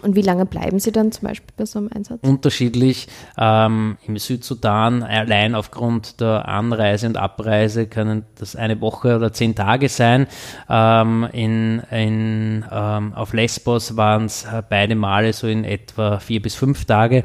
Und 0.00 0.14
wie 0.14 0.22
lange 0.22 0.46
bleiben 0.46 0.78
Sie 0.78 0.92
dann 0.92 1.10
zum 1.10 1.26
Beispiel 1.26 1.52
bei 1.56 1.66
so 1.66 1.78
einem 1.80 1.90
Einsatz? 1.92 2.20
Unterschiedlich. 2.22 3.08
Ähm, 3.36 3.98
Im 4.06 4.16
Südsudan 4.16 5.02
allein 5.02 5.54
aufgrund 5.54 6.20
der 6.20 6.46
Anreise 6.48 7.08
und 7.08 7.16
Abreise 7.16 7.86
können 7.86 8.24
das 8.36 8.54
eine 8.54 8.80
Woche 8.80 9.16
oder 9.16 9.32
zehn 9.32 9.56
Tage 9.56 9.88
sein. 9.88 10.28
Ähm, 10.68 11.28
in, 11.32 11.82
in, 11.90 12.64
ähm, 12.70 13.12
auf 13.14 13.32
Lesbos 13.32 13.96
waren 13.96 14.26
es 14.26 14.46
beide 14.68 14.94
Male 14.94 15.32
so 15.32 15.48
in 15.48 15.64
etwa 15.64 16.20
vier 16.20 16.40
bis 16.40 16.54
fünf 16.54 16.84
Tage 16.84 17.24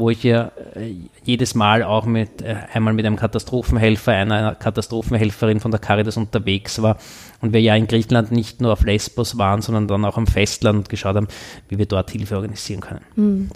wo 0.00 0.10
ich 0.10 0.24
ja 0.24 0.50
äh, 0.74 0.94
jedes 1.22 1.54
Mal 1.54 1.84
auch 1.84 2.06
mit 2.06 2.42
äh, 2.42 2.56
einmal 2.72 2.94
mit 2.94 3.06
einem 3.06 3.16
Katastrophenhelfer, 3.16 4.12
einer 4.12 4.54
Katastrophenhelferin 4.56 5.60
von 5.60 5.70
der 5.70 5.78
Caritas 5.78 6.16
unterwegs 6.16 6.82
war 6.82 6.96
und 7.40 7.52
wir 7.52 7.60
ja 7.60 7.76
in 7.76 7.86
Griechenland 7.86 8.32
nicht 8.32 8.60
nur 8.60 8.72
auf 8.72 8.84
Lesbos 8.84 9.38
waren, 9.38 9.62
sondern 9.62 9.86
dann 9.86 10.04
auch 10.04 10.16
am 10.16 10.26
Festland 10.26 10.78
und 10.78 10.88
geschaut 10.88 11.14
haben, 11.14 11.28
wie 11.68 11.78
wir 11.78 11.86
dort 11.86 12.10
Hilfe 12.10 12.34
organisieren 12.34 12.80
können. 12.80 13.02
Hm. 13.14 13.50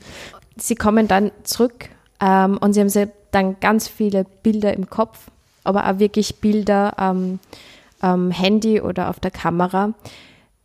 Sie 0.56 0.76
kommen 0.76 1.08
dann 1.08 1.32
zurück 1.42 1.88
ähm, 2.20 2.58
und 2.58 2.74
Sie 2.74 2.80
haben 2.80 3.10
dann 3.32 3.56
ganz 3.58 3.88
viele 3.88 4.24
Bilder 4.42 4.74
im 4.74 4.88
Kopf, 4.88 5.30
aber 5.64 5.90
auch 5.90 5.98
wirklich 5.98 6.36
Bilder 6.36 6.98
am 6.98 7.40
ähm, 8.02 8.30
Handy 8.30 8.80
oder 8.80 9.08
auf 9.08 9.18
der 9.18 9.32
Kamera. 9.32 9.94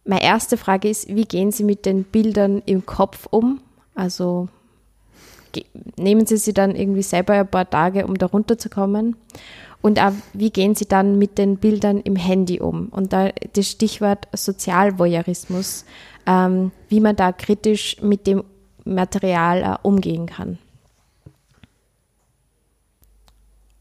Meine 0.03 0.23
erste 0.23 0.57
Frage 0.57 0.89
ist, 0.89 1.07
wie 1.07 1.25
gehen 1.25 1.51
Sie 1.51 1.63
mit 1.63 1.85
den 1.85 2.03
Bildern 2.03 2.61
im 2.65 2.85
Kopf 2.85 3.27
um? 3.31 3.61
Also 3.95 4.49
nehmen 5.97 6.25
Sie 6.25 6.37
sie 6.37 6.53
dann 6.53 6.75
irgendwie 6.75 7.03
selber 7.03 7.33
ein 7.33 7.47
paar 7.47 7.69
Tage, 7.69 8.05
um 8.05 8.17
da 8.17 8.27
runterzukommen? 8.27 9.15
Und 9.81 9.99
auch, 10.01 10.11
wie 10.33 10.49
gehen 10.49 10.75
Sie 10.75 10.87
dann 10.87 11.17
mit 11.17 11.37
den 11.37 11.57
Bildern 11.57 12.01
im 12.01 12.15
Handy 12.15 12.59
um? 12.59 12.87
Und 12.89 13.13
da 13.13 13.29
das 13.53 13.67
Stichwort 13.67 14.27
Sozialvoyeurismus, 14.33 15.85
ähm, 16.25 16.71
wie 16.89 16.99
man 16.99 17.15
da 17.15 17.31
kritisch 17.31 17.97
mit 18.01 18.27
dem 18.27 18.43
Material 18.83 19.61
äh, 19.61 19.87
umgehen 19.87 20.25
kann. 20.25 20.57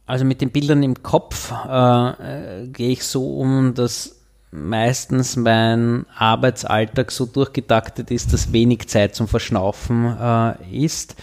Also 0.07 0.25
mit 0.25 0.41
den 0.41 0.51
Bildern 0.51 0.83
im 0.83 1.03
Kopf 1.03 1.53
äh, 1.53 2.63
äh, 2.63 2.67
gehe 2.69 2.91
ich 2.91 3.05
so 3.05 3.39
um, 3.39 3.75
dass 3.75 4.17
meistens 4.51 5.37
mein 5.37 6.07
Arbeitsalltag 6.17 7.11
so 7.11 7.27
durchgetaktet 7.27 8.11
ist, 8.11 8.33
dass 8.33 8.53
wenig 8.53 8.89
Zeit 8.89 9.15
zum 9.15 9.29
Verschnaufen 9.29 10.17
äh, 10.19 10.85
ist 10.85 11.17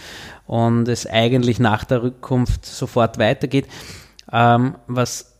und 0.46 0.88
es 0.88 1.06
eigentlich 1.06 1.58
nach 1.58 1.84
der 1.84 2.02
Rückkunft 2.02 2.64
sofort 2.64 3.18
weitergeht. 3.18 3.66
Ähm, 4.32 4.76
was 4.86 5.34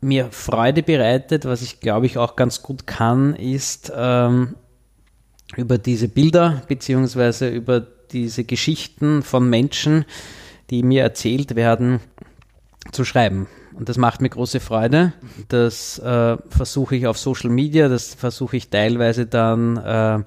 mir 0.00 0.28
Freude 0.30 0.82
bereitet, 0.82 1.44
was 1.46 1.62
ich 1.62 1.80
glaube 1.80 2.06
ich 2.06 2.18
auch 2.18 2.36
ganz 2.36 2.62
gut 2.62 2.86
kann, 2.86 3.34
ist 3.34 3.92
ähm, 3.96 4.54
über 5.56 5.78
diese 5.78 6.08
Bilder 6.08 6.62
beziehungsweise 6.68 7.48
über 7.48 7.80
diese 7.80 8.44
Geschichten 8.44 9.22
von 9.22 9.48
Menschen, 9.48 10.04
die 10.70 10.82
mir 10.82 11.02
erzählt 11.02 11.56
werden, 11.56 12.00
zu 12.92 13.04
schreiben. 13.04 13.46
Und 13.72 13.88
das 13.88 13.96
macht 13.96 14.20
mir 14.20 14.28
große 14.28 14.60
Freude. 14.60 15.12
Das 15.48 15.98
äh, 15.98 16.36
versuche 16.48 16.96
ich 16.96 17.06
auf 17.06 17.18
Social 17.18 17.50
Media, 17.50 17.88
das 17.88 18.14
versuche 18.14 18.56
ich 18.56 18.70
teilweise 18.70 19.26
dann 19.26 19.76
äh, 19.76 20.22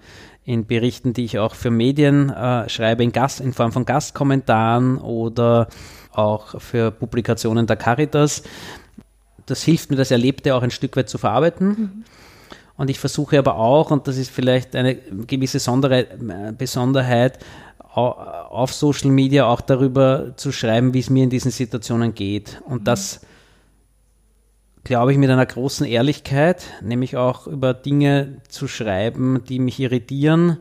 in 0.48 0.66
Berichten, 0.66 1.12
die 1.12 1.26
ich 1.26 1.40
auch 1.40 1.56
für 1.56 1.70
Medien 1.70 2.30
äh, 2.30 2.70
schreibe, 2.70 3.04
in, 3.04 3.12
Gast, 3.12 3.42
in 3.42 3.52
Form 3.52 3.74
von 3.74 3.84
Gastkommentaren 3.84 4.98
oder 4.98 5.68
auch 6.14 6.62
für 6.62 6.90
Publikationen 6.90 7.68
der 7.68 7.76
Caritas. 7.76 8.44
Das 9.46 9.62
hilft 9.64 9.92
mir, 9.92 9.98
das 9.98 10.10
Erlebte 10.10 10.56
auch 10.56 10.64
ein 10.64 10.72
Stück 10.72 10.96
weit 10.96 11.10
zu 11.10 11.18
verarbeiten. 11.18 11.68
Mhm. 11.68 12.04
Und 12.78 12.90
ich 12.90 12.98
versuche 12.98 13.38
aber 13.38 13.58
auch, 13.58 13.92
und 13.92 14.08
das 14.08 14.16
ist 14.16 14.32
vielleicht 14.32 14.74
eine 14.74 14.96
gewisse 14.96 15.60
Sondere, 15.60 16.08
Besonderheit, 16.58 17.40
auf 17.94 18.74
Social 18.74 19.10
Media 19.10 19.48
auch 19.48 19.60
darüber 19.60 20.32
zu 20.38 20.54
schreiben, 20.54 20.94
wie 20.94 21.00
es 21.00 21.10
mir 21.10 21.26
in 21.26 21.30
diesen 21.30 21.52
Situationen 21.52 22.16
geht. 22.16 22.62
Und 22.66 22.82
mhm. 22.82 22.86
das 22.86 23.20
glaube 24.88 25.12
ich, 25.12 25.18
mit 25.18 25.30
einer 25.30 25.46
großen 25.46 25.86
Ehrlichkeit, 25.86 26.64
nämlich 26.82 27.18
auch 27.18 27.46
über 27.46 27.74
Dinge 27.74 28.38
zu 28.48 28.70
schreiben, 28.70 29.44
die 29.48 29.60
mich 29.60 29.82
irritieren, 29.82 30.60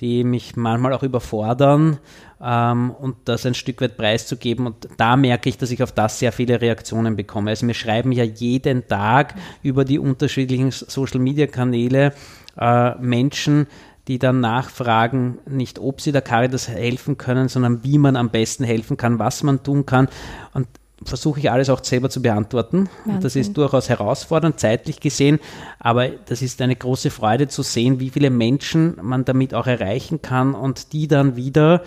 die 0.00 0.24
mich 0.24 0.56
manchmal 0.56 0.94
auch 0.94 1.02
überfordern 1.02 1.98
ähm, 2.42 2.90
und 2.90 3.16
das 3.26 3.44
ein 3.44 3.52
Stück 3.52 3.82
weit 3.82 3.98
preiszugeben. 3.98 4.66
Und 4.66 4.88
da 4.96 5.14
merke 5.16 5.50
ich, 5.50 5.58
dass 5.58 5.70
ich 5.70 5.82
auf 5.82 5.92
das 5.92 6.18
sehr 6.18 6.32
viele 6.32 6.62
Reaktionen 6.62 7.16
bekomme. 7.16 7.50
Also 7.50 7.66
mir 7.66 7.74
schreiben 7.74 8.12
ja 8.12 8.24
jeden 8.24 8.88
Tag 8.88 9.34
über 9.62 9.84
die 9.84 9.98
unterschiedlichen 9.98 10.70
Social-Media-Kanäle 10.70 12.14
äh, 12.58 12.94
Menschen, 12.94 13.66
die 14.08 14.18
dann 14.18 14.40
nachfragen, 14.40 15.36
nicht 15.46 15.78
ob 15.78 16.00
sie 16.00 16.12
der 16.12 16.22
Caritas 16.22 16.66
helfen 16.66 17.18
können, 17.18 17.48
sondern 17.48 17.84
wie 17.84 17.98
man 17.98 18.16
am 18.16 18.30
besten 18.30 18.64
helfen 18.64 18.96
kann, 18.96 19.18
was 19.18 19.42
man 19.42 19.62
tun 19.62 19.84
kann. 19.84 20.08
Und 20.54 20.66
versuche 21.04 21.40
ich 21.40 21.50
alles 21.50 21.70
auch 21.70 21.82
selber 21.82 22.10
zu 22.10 22.20
beantworten. 22.22 22.88
Und 23.06 23.24
das 23.24 23.36
ist 23.36 23.56
durchaus 23.56 23.88
herausfordernd, 23.88 24.60
zeitlich 24.60 25.00
gesehen, 25.00 25.40
aber 25.78 26.08
das 26.08 26.42
ist 26.42 26.60
eine 26.60 26.76
große 26.76 27.10
Freude 27.10 27.48
zu 27.48 27.62
sehen, 27.62 28.00
wie 28.00 28.10
viele 28.10 28.30
Menschen 28.30 28.96
man 29.00 29.24
damit 29.24 29.54
auch 29.54 29.66
erreichen 29.66 30.20
kann 30.22 30.54
und 30.54 30.92
die 30.92 31.08
dann 31.08 31.36
wieder 31.36 31.82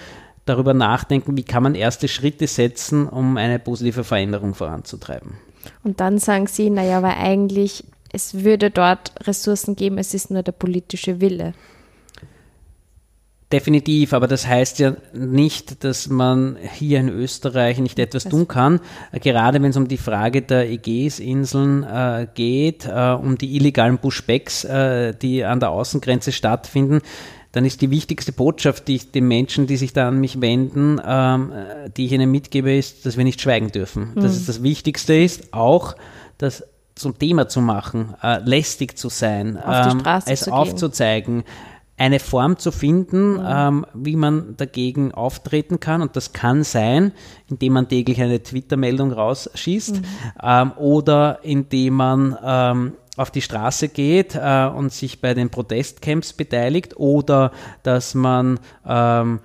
darüber 0.46 0.74
nachdenken, 0.74 1.38
wie 1.38 1.44
kann 1.44 1.64
man 1.64 1.76
erste 1.76 2.08
Schritte 2.08 2.48
setzen, 2.48 3.08
um 3.08 3.38
eine 3.38 3.60
positive 3.60 4.04
Veränderung 4.04 4.56
voranzutreiben. 4.56 5.34
Und 5.84 6.00
dann 6.00 6.18
sagen 6.18 6.48
Sie, 6.48 6.70
naja, 6.70 7.02
weil 7.02 7.16
eigentlich 7.18 7.86
es 8.12 8.44
würde 8.44 8.70
dort 8.70 9.14
Ressourcen 9.26 9.76
geben, 9.76 9.98
es 9.98 10.14
ist 10.14 10.30
nur 10.30 10.44
der 10.44 10.52
politische 10.52 11.20
Wille. 11.20 11.54
Definitiv, 13.54 14.14
aber 14.14 14.28
das 14.28 14.48
heißt 14.48 14.80
ja 14.80 14.96
nicht, 15.14 15.84
dass 15.84 16.10
man 16.10 16.58
hier 16.74 17.00
in 17.00 17.08
Österreich 17.08 17.78
nicht 17.78 18.00
etwas 18.00 18.24
tun 18.24 18.48
kann. 18.48 18.80
Gerade 19.12 19.62
wenn 19.62 19.70
es 19.70 19.78
um 19.78 19.88
die 19.88 19.98
Frage 19.98 20.42
der 20.42 20.72
Ägäisinseln 20.72 21.84
äh, 21.84 22.26
geht, 22.34 22.88
äh, 22.88 23.12
um 23.12 23.38
die 23.38 23.56
illegalen 23.56 24.00
Pushbacks, 24.00 24.64
äh, 24.64 25.14
die 25.14 25.44
an 25.44 25.60
der 25.60 25.70
Außengrenze 25.70 26.32
stattfinden, 26.32 27.02
dann 27.52 27.64
ist 27.64 27.82
die 27.82 27.92
wichtigste 27.92 28.32
Botschaft, 28.32 28.88
die 28.88 28.96
ich 28.96 29.12
den 29.12 29.28
Menschen, 29.28 29.68
die 29.68 29.78
sich 29.78 29.94
da 29.94 30.08
an 30.08 30.20
mich 30.20 30.42
wenden, 30.42 31.00
ähm, 31.06 31.54
die 31.96 32.08
ich 32.08 32.12
ihnen 32.12 32.32
mitgebe, 32.32 32.76
ist, 32.76 33.06
dass 33.06 33.18
wir 33.18 33.24
nicht 33.24 33.40
schweigen 33.40 33.72
dürfen. 33.72 34.14
Mhm. 34.16 34.22
Dass 34.22 34.32
es 34.32 34.48
das 34.48 34.64
Wichtigste 34.64 35.14
ist, 35.14 35.54
auch 35.54 35.96
das 36.40 36.64
zum 36.96 37.20
Thema 37.20 37.48
zu 37.48 37.62
machen, 37.62 38.16
äh, 38.24 38.40
lästig 38.44 38.98
zu 38.98 39.10
sein, 39.10 39.58
Auf 39.58 39.94
ähm, 39.94 40.02
es 40.26 40.48
aufzuzeigen, 40.48 41.44
eine 41.98 42.20
Form 42.20 42.58
zu 42.58 42.72
finden, 42.72 43.34
mhm. 43.34 43.46
ähm, 43.48 43.86
wie 43.94 44.16
man 44.16 44.56
dagegen 44.58 45.14
auftreten 45.14 45.80
kann. 45.80 46.02
Und 46.02 46.16
das 46.16 46.34
kann 46.34 46.64
sein, 46.64 47.12
indem 47.50 47.74
man 47.74 47.88
täglich 47.88 48.22
eine 48.22 48.42
Twitter-Meldung 48.42 49.12
rausschießt 49.12 49.98
mhm. 49.98 50.06
ähm, 50.42 50.72
oder 50.78 51.40
indem 51.44 51.94
man 51.94 52.38
ähm, 52.44 52.94
auf 53.16 53.30
die 53.30 53.42
Straße 53.42 53.90
geht 53.90 54.36
äh, 54.36 54.66
und 54.66 54.92
sich 54.92 55.22
bei 55.22 55.34
den 55.34 55.50
Protestcamps 55.50 56.34
beteiligt 56.34 56.98
oder 56.98 57.52
dass 57.84 58.16
man 58.16 58.60
ähm, 58.88 59.40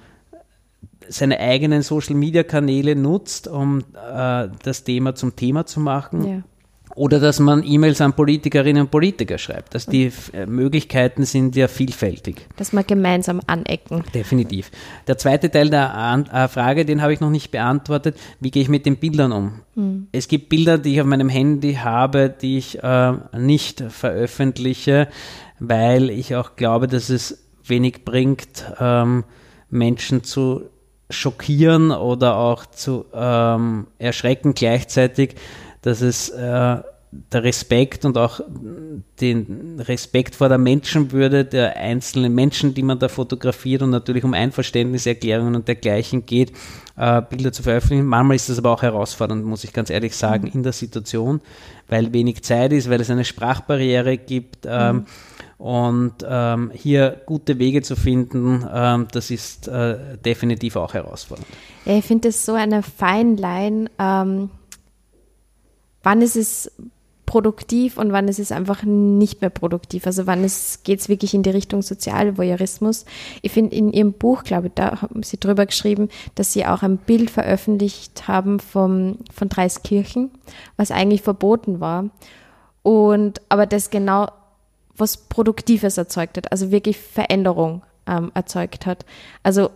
seine 1.08 1.38
eigenen 1.40 1.82
Social-Media-Kanäle 1.82 2.96
nutzt, 2.96 3.48
um 3.48 3.80
äh, 3.80 4.48
das 4.62 4.84
Thema 4.84 5.14
zum 5.14 5.36
Thema 5.36 5.66
zu 5.66 5.80
machen. 5.80 6.28
Ja. 6.28 6.42
Oder 6.98 7.20
dass 7.20 7.38
man 7.38 7.62
E-Mails 7.64 8.00
an 8.00 8.12
Politikerinnen 8.12 8.82
und 8.82 8.90
Politiker 8.90 9.38
schreibt. 9.38 9.72
Dass 9.72 9.86
die 9.86 10.10
äh, 10.32 10.46
Möglichkeiten 10.46 11.24
sind 11.24 11.54
ja 11.54 11.68
vielfältig. 11.68 12.48
Dass 12.56 12.72
man 12.72 12.84
gemeinsam 12.84 13.40
anecken. 13.46 14.02
Definitiv. 14.12 14.72
Der 15.06 15.16
zweite 15.16 15.48
Teil 15.48 15.70
der 15.70 15.94
An 15.94 16.26
äh, 16.26 16.48
Frage, 16.48 16.84
den 16.84 17.00
habe 17.00 17.12
ich 17.12 17.20
noch 17.20 17.30
nicht 17.30 17.52
beantwortet. 17.52 18.16
Wie 18.40 18.50
gehe 18.50 18.62
ich 18.62 18.68
mit 18.68 18.84
den 18.84 18.96
Bildern 18.96 19.30
um? 19.30 19.60
Mhm. 19.76 20.08
Es 20.10 20.26
gibt 20.26 20.48
Bilder, 20.48 20.76
die 20.76 20.94
ich 20.94 21.00
auf 21.00 21.06
meinem 21.06 21.28
Handy 21.28 21.74
habe, 21.74 22.30
die 22.30 22.58
ich 22.58 22.82
äh, 22.82 23.12
nicht 23.38 23.80
veröffentliche, 23.80 25.06
weil 25.60 26.10
ich 26.10 26.34
auch 26.34 26.56
glaube, 26.56 26.88
dass 26.88 27.10
es 27.10 27.46
wenig 27.64 28.04
bringt, 28.04 28.64
ähm, 28.80 29.22
Menschen 29.70 30.24
zu 30.24 30.62
schockieren 31.10 31.92
oder 31.92 32.36
auch 32.36 32.66
zu 32.66 33.06
ähm, 33.14 33.86
erschrecken 33.98 34.54
gleichzeitig 34.54 35.36
dass 35.82 36.00
es 36.00 36.28
äh, 36.30 36.78
der 37.10 37.42
Respekt 37.42 38.04
und 38.04 38.18
auch 38.18 38.40
den 39.20 39.80
Respekt 39.80 40.34
vor 40.34 40.48
der 40.48 40.58
Menschenwürde 40.58 41.44
der 41.44 41.76
einzelnen 41.76 42.34
Menschen, 42.34 42.74
die 42.74 42.82
man 42.82 42.98
da 42.98 43.08
fotografiert 43.08 43.82
und 43.82 43.90
natürlich 43.90 44.24
um 44.24 44.34
Einverständniserklärungen 44.34 45.56
und 45.56 45.68
dergleichen 45.68 46.26
geht, 46.26 46.52
äh, 46.96 47.22
Bilder 47.22 47.52
zu 47.52 47.62
veröffentlichen. 47.62 48.04
Manchmal 48.04 48.36
ist 48.36 48.50
das 48.50 48.58
aber 48.58 48.72
auch 48.72 48.82
herausfordernd, 48.82 49.44
muss 49.44 49.64
ich 49.64 49.72
ganz 49.72 49.88
ehrlich 49.88 50.14
sagen, 50.16 50.48
mhm. 50.48 50.54
in 50.54 50.62
der 50.62 50.72
Situation, 50.72 51.40
weil 51.88 52.12
wenig 52.12 52.42
Zeit 52.42 52.72
ist, 52.72 52.90
weil 52.90 53.00
es 53.00 53.10
eine 53.10 53.24
Sprachbarriere 53.24 54.18
gibt. 54.18 54.66
Ähm, 54.66 54.96
mhm. 54.96 55.06
Und 55.56 56.14
ähm, 56.28 56.70
hier 56.72 57.20
gute 57.26 57.58
Wege 57.58 57.82
zu 57.82 57.96
finden, 57.96 58.64
ähm, 58.72 59.08
das 59.10 59.30
ist 59.30 59.66
äh, 59.66 60.16
definitiv 60.24 60.76
auch 60.76 60.94
herausfordernd. 60.94 61.48
Ja, 61.84 61.96
ich 61.96 62.04
finde 62.04 62.28
es 62.28 62.44
so 62.44 62.52
eine 62.52 62.82
Feinlein. 62.82 63.88
Ähm 63.98 64.50
wann 66.02 66.22
ist 66.22 66.36
es 66.36 66.70
produktiv 67.28 67.98
und 67.98 68.10
wann 68.10 68.26
ist 68.26 68.38
es 68.38 68.52
einfach 68.52 68.84
nicht 68.84 69.42
mehr 69.42 69.50
produktiv. 69.50 70.06
Also 70.06 70.26
wann 70.26 70.50
geht 70.82 71.00
es 71.00 71.08
wirklich 71.10 71.34
in 71.34 71.42
die 71.42 71.50
Richtung 71.50 71.82
Sozialvoyeurismus. 71.82 73.04
Ich 73.42 73.52
finde 73.52 73.76
in 73.76 73.92
ihrem 73.92 74.14
Buch, 74.14 74.44
glaube 74.44 74.68
ich, 74.68 74.72
da 74.74 75.02
haben 75.02 75.22
sie 75.22 75.38
drüber 75.38 75.66
geschrieben, 75.66 76.08
dass 76.36 76.54
sie 76.54 76.64
auch 76.64 76.82
ein 76.82 76.96
Bild 76.96 77.30
veröffentlicht 77.30 78.28
haben 78.28 78.60
vom, 78.60 79.18
von 79.30 79.50
Dreiskirchen, 79.50 80.30
was 80.78 80.90
eigentlich 80.90 81.20
verboten 81.20 81.80
war. 81.80 82.08
Und 82.82 83.42
aber 83.50 83.66
das 83.66 83.90
genau 83.90 84.28
was 84.96 85.18
Produktives 85.18 85.98
erzeugt 85.98 86.38
hat, 86.38 86.50
also 86.50 86.70
wirklich 86.70 86.96
Veränderung 86.96 87.82
ähm, 88.06 88.32
erzeugt 88.32 88.86
hat. 88.86 89.04
Also 89.42 89.70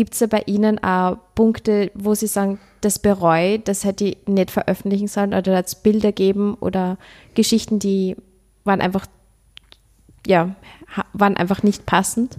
gibt 0.00 0.14
es 0.14 0.20
da 0.20 0.26
bei 0.28 0.44
Ihnen 0.46 0.82
auch 0.82 1.18
Punkte, 1.34 1.90
wo 1.92 2.14
Sie 2.14 2.26
sagen, 2.26 2.58
das 2.80 2.98
bereue, 2.98 3.58
das 3.58 3.84
hätte 3.84 4.06
ich 4.06 4.16
nicht 4.26 4.50
veröffentlichen 4.50 5.08
sollen 5.08 5.34
oder 5.34 5.54
hat 5.58 5.66
es 5.66 5.74
Bilder 5.74 6.10
geben 6.10 6.54
oder 6.54 6.96
Geschichten, 7.34 7.78
die 7.78 8.16
waren 8.64 8.80
einfach, 8.80 9.04
ja, 10.26 10.56
waren 11.12 11.36
einfach 11.36 11.62
nicht 11.62 11.84
passend? 11.84 12.38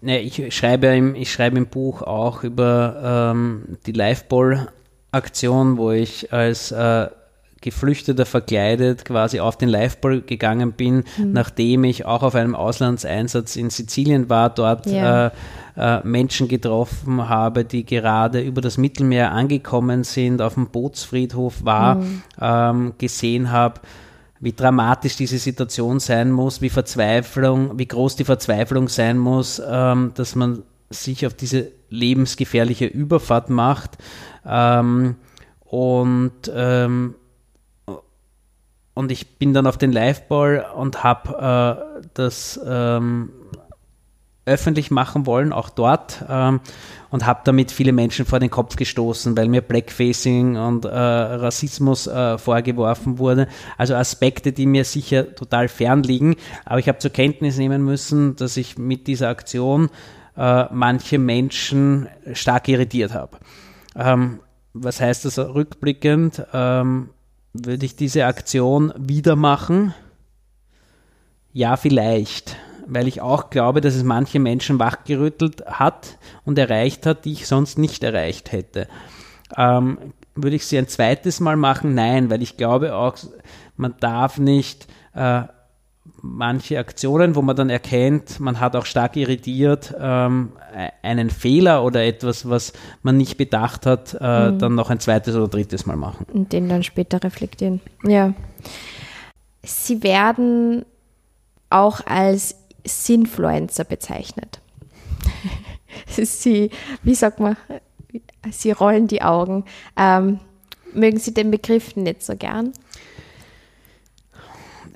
Nee, 0.00 0.18
ich, 0.18 0.56
schreibe 0.56 0.88
im, 0.88 1.14
ich 1.14 1.30
schreibe 1.30 1.58
im 1.58 1.68
Buch 1.68 2.02
auch 2.02 2.42
über 2.42 3.30
ähm, 3.32 3.78
die 3.86 3.92
Liveball-Aktion, 3.92 5.78
wo 5.78 5.92
ich 5.92 6.32
als 6.32 6.72
äh, 6.72 7.06
Geflüchteter 7.60 8.24
verkleidet 8.24 9.04
quasi 9.04 9.40
auf 9.40 9.56
den 9.56 9.68
Liveball 9.68 10.22
gegangen 10.22 10.72
bin, 10.72 11.04
mhm. 11.18 11.32
nachdem 11.32 11.84
ich 11.84 12.06
auch 12.06 12.22
auf 12.22 12.34
einem 12.34 12.54
Auslandseinsatz 12.54 13.56
in 13.56 13.68
Sizilien 13.68 14.30
war, 14.30 14.48
dort 14.50 14.86
ja. 14.86 15.26
äh, 15.26 15.30
äh, 15.76 16.00
Menschen 16.04 16.48
getroffen 16.48 17.28
habe, 17.28 17.64
die 17.64 17.84
gerade 17.84 18.40
über 18.40 18.60
das 18.60 18.78
Mittelmeer 18.78 19.32
angekommen 19.32 20.04
sind, 20.04 20.40
auf 20.40 20.54
dem 20.54 20.68
Bootsfriedhof 20.68 21.64
war, 21.64 21.96
mhm. 21.96 22.22
ähm, 22.40 22.92
gesehen 22.96 23.50
habe, 23.50 23.80
wie 24.40 24.52
dramatisch 24.52 25.16
diese 25.16 25.38
Situation 25.38 26.00
sein 26.00 26.30
muss, 26.30 26.62
wie 26.62 26.70
Verzweiflung, 26.70 27.78
wie 27.78 27.86
groß 27.86 28.16
die 28.16 28.24
Verzweiflung 28.24 28.88
sein 28.88 29.18
muss, 29.18 29.60
ähm, 29.68 30.12
dass 30.14 30.34
man 30.34 30.62
sich 30.88 31.26
auf 31.26 31.34
diese 31.34 31.72
lebensgefährliche 31.90 32.86
Überfahrt 32.86 33.50
macht. 33.50 33.98
Ähm, 34.46 35.16
und 35.60 36.50
ähm, 36.52 37.14
und 38.94 39.12
ich 39.12 39.38
bin 39.38 39.54
dann 39.54 39.66
auf 39.66 39.78
den 39.78 39.92
Liveball 39.92 40.66
und 40.74 41.04
habe 41.04 41.98
äh, 41.98 42.02
das 42.14 42.60
ähm, 42.66 43.30
öffentlich 44.46 44.90
machen 44.90 45.26
wollen, 45.26 45.52
auch 45.52 45.70
dort. 45.70 46.24
Ähm, 46.28 46.60
und 47.10 47.26
habe 47.26 47.40
damit 47.44 47.72
viele 47.72 47.92
Menschen 47.92 48.24
vor 48.24 48.38
den 48.38 48.50
Kopf 48.50 48.76
gestoßen, 48.76 49.36
weil 49.36 49.48
mir 49.48 49.62
Blackfacing 49.62 50.56
und 50.56 50.84
äh, 50.84 50.88
Rassismus 50.88 52.06
äh, 52.06 52.38
vorgeworfen 52.38 53.18
wurde. 53.18 53.48
Also 53.76 53.96
Aspekte, 53.96 54.52
die 54.52 54.66
mir 54.66 54.84
sicher 54.84 55.34
total 55.34 55.68
fern 55.68 56.04
liegen. 56.04 56.36
Aber 56.64 56.78
ich 56.78 56.88
habe 56.88 56.98
zur 56.98 57.10
Kenntnis 57.10 57.58
nehmen 57.58 57.84
müssen, 57.84 58.36
dass 58.36 58.56
ich 58.56 58.78
mit 58.78 59.08
dieser 59.08 59.28
Aktion 59.28 59.90
äh, 60.36 60.66
manche 60.70 61.18
Menschen 61.18 62.08
stark 62.32 62.68
irritiert 62.68 63.12
habe. 63.12 63.38
Ähm, 63.96 64.38
was 64.72 65.00
heißt 65.00 65.24
das 65.24 65.36
rückblickend? 65.36 66.44
Ähm, 66.52 67.10
würde 67.52 67.86
ich 67.86 67.96
diese 67.96 68.26
Aktion 68.26 68.92
wieder 68.96 69.36
machen? 69.36 69.94
Ja, 71.52 71.76
vielleicht 71.76 72.56
weil 72.90 73.06
ich 73.06 73.20
auch 73.20 73.50
glaube, 73.50 73.80
dass 73.80 73.94
es 73.94 74.02
manche 74.02 74.40
Menschen 74.40 74.78
wachgerüttelt 74.78 75.64
hat 75.66 76.18
und 76.44 76.58
erreicht 76.58 77.06
hat, 77.06 77.24
die 77.24 77.32
ich 77.32 77.46
sonst 77.46 77.78
nicht 77.78 78.02
erreicht 78.02 78.52
hätte. 78.52 78.88
Ähm, 79.56 79.98
würde 80.34 80.56
ich 80.56 80.66
sie 80.66 80.78
ein 80.78 80.88
zweites 80.88 81.40
Mal 81.40 81.56
machen? 81.56 81.94
Nein, 81.94 82.30
weil 82.30 82.42
ich 82.42 82.56
glaube 82.56 82.94
auch, 82.94 83.16
man 83.76 83.94
darf 84.00 84.38
nicht 84.38 84.88
äh, 85.14 85.42
manche 86.22 86.78
Aktionen, 86.78 87.34
wo 87.34 87.42
man 87.42 87.56
dann 87.56 87.70
erkennt, 87.70 88.40
man 88.40 88.60
hat 88.60 88.76
auch 88.76 88.86
stark 88.86 89.16
irritiert, 89.16 89.94
ähm, 89.98 90.52
einen 91.02 91.30
Fehler 91.30 91.84
oder 91.84 92.04
etwas, 92.04 92.48
was 92.48 92.72
man 93.02 93.16
nicht 93.16 93.36
bedacht 93.36 93.86
hat, 93.86 94.16
äh, 94.20 94.50
mhm. 94.50 94.58
dann 94.58 94.74
noch 94.74 94.90
ein 94.90 95.00
zweites 95.00 95.34
oder 95.34 95.48
drittes 95.48 95.86
Mal 95.86 95.96
machen. 95.96 96.26
Und 96.32 96.52
den 96.52 96.68
dann 96.68 96.82
später 96.82 97.22
reflektieren. 97.22 97.80
Ja. 98.04 98.34
Sie 99.62 100.02
werden 100.02 100.84
auch 101.68 102.04
als 102.06 102.56
Sinfluencer 102.84 103.84
bezeichnet. 103.84 104.60
sie, 106.06 106.70
wie 107.02 107.14
sagt 107.14 107.40
man, 107.40 107.56
sie 108.50 108.72
rollen 108.72 109.06
die 109.06 109.22
Augen. 109.22 109.64
Ähm, 109.96 110.40
mögen 110.92 111.18
Sie 111.18 111.34
den 111.34 111.50
Begriff 111.50 111.94
nicht 111.96 112.22
so 112.22 112.36
gern? 112.36 112.72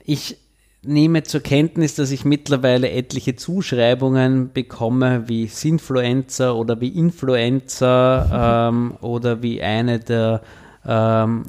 Ich 0.04 0.38
nehme 0.86 1.22
zur 1.22 1.40
Kenntnis, 1.40 1.94
dass 1.94 2.10
ich 2.10 2.24
mittlerweile 2.24 2.90
etliche 2.90 3.36
Zuschreibungen 3.36 4.52
bekomme, 4.52 5.28
wie 5.28 5.46
Sinfluencer 5.46 6.56
oder 6.56 6.80
wie 6.80 6.88
Influencer 6.88 8.70
ähm, 8.70 8.94
oder 9.00 9.42
wie 9.42 9.62
eine 9.62 10.00
der 10.00 10.42
ähm, 10.86 11.46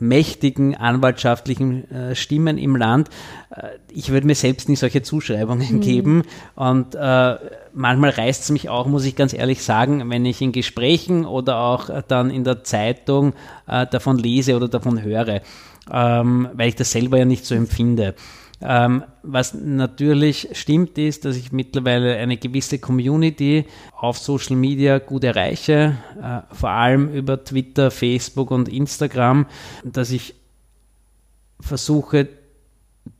mächtigen 0.00 0.74
anwaltschaftlichen 0.74 1.90
äh, 1.90 2.14
Stimmen 2.14 2.58
im 2.58 2.76
Land. 2.76 3.08
Äh, 3.50 3.68
ich 3.92 4.10
würde 4.10 4.26
mir 4.26 4.34
selbst 4.34 4.68
nie 4.68 4.76
solche 4.76 5.02
Zuschreibungen 5.02 5.76
mhm. 5.76 5.80
geben 5.80 6.22
und 6.54 6.94
äh, 6.94 7.36
manchmal 7.72 8.10
reißt 8.10 8.44
es 8.44 8.50
mich 8.50 8.68
auch, 8.68 8.86
muss 8.86 9.04
ich 9.04 9.16
ganz 9.16 9.32
ehrlich 9.32 9.62
sagen, 9.62 10.08
wenn 10.10 10.24
ich 10.24 10.40
in 10.42 10.52
Gesprächen 10.52 11.24
oder 11.24 11.58
auch 11.58 11.90
dann 12.08 12.30
in 12.30 12.44
der 12.44 12.64
Zeitung 12.64 13.34
äh, 13.66 13.86
davon 13.86 14.18
lese 14.18 14.56
oder 14.56 14.68
davon 14.68 15.02
höre, 15.02 15.42
ähm, 15.90 16.48
weil 16.54 16.68
ich 16.68 16.76
das 16.76 16.90
selber 16.90 17.18
ja 17.18 17.24
nicht 17.24 17.44
so 17.44 17.54
empfinde. 17.54 18.14
Ähm, 18.60 19.04
was 19.22 19.52
natürlich 19.54 20.48
stimmt, 20.52 20.96
ist, 20.96 21.24
dass 21.24 21.36
ich 21.36 21.52
mittlerweile 21.52 22.16
eine 22.16 22.38
gewisse 22.38 22.78
Community 22.78 23.66
auf 23.92 24.18
Social 24.18 24.56
Media 24.56 24.98
gut 24.98 25.24
erreiche, 25.24 25.98
äh, 26.20 26.54
vor 26.54 26.70
allem 26.70 27.12
über 27.12 27.44
Twitter, 27.44 27.90
Facebook 27.90 28.50
und 28.50 28.68
Instagram, 28.68 29.46
dass 29.84 30.10
ich 30.10 30.34
versuche, 31.60 32.28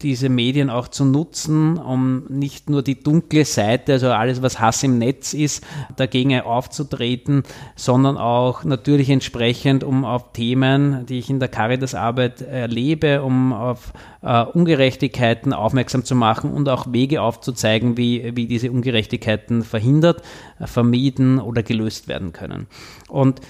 diese 0.02 0.28
Medien 0.28 0.68
auch 0.68 0.88
zu 0.88 1.04
nutzen, 1.04 1.78
um 1.78 2.24
nicht 2.28 2.68
nur 2.68 2.82
die 2.82 3.02
dunkle 3.02 3.44
Seite, 3.44 3.94
also 3.94 4.08
alles, 4.10 4.42
was 4.42 4.60
Hass 4.60 4.82
im 4.82 4.98
Netz 4.98 5.32
ist, 5.32 5.64
dagegen 5.96 6.40
aufzutreten, 6.40 7.44
sondern 7.76 8.16
auch 8.16 8.64
natürlich 8.64 9.10
entsprechend, 9.10 9.84
um 9.84 10.04
auf 10.04 10.32
Themen, 10.32 11.06
die 11.06 11.18
ich 11.18 11.30
in 11.30 11.40
der 11.40 11.48
Caritas-Arbeit 11.48 12.42
erlebe, 12.42 13.22
um 13.22 13.52
auf 13.52 13.92
äh, 14.22 14.42
Ungerechtigkeiten 14.42 15.52
aufmerksam 15.52 16.04
zu 16.04 16.14
machen 16.14 16.52
und 16.52 16.68
auch 16.68 16.92
Wege 16.92 17.22
aufzuzeigen, 17.22 17.96
wie, 17.96 18.36
wie 18.36 18.46
diese 18.46 18.70
Ungerechtigkeiten 18.70 19.62
verhindert, 19.62 20.22
vermieden 20.64 21.40
oder 21.40 21.62
gelöst 21.62 22.08
werden 22.08 22.32
können. 22.32 22.66
Und 23.08 23.40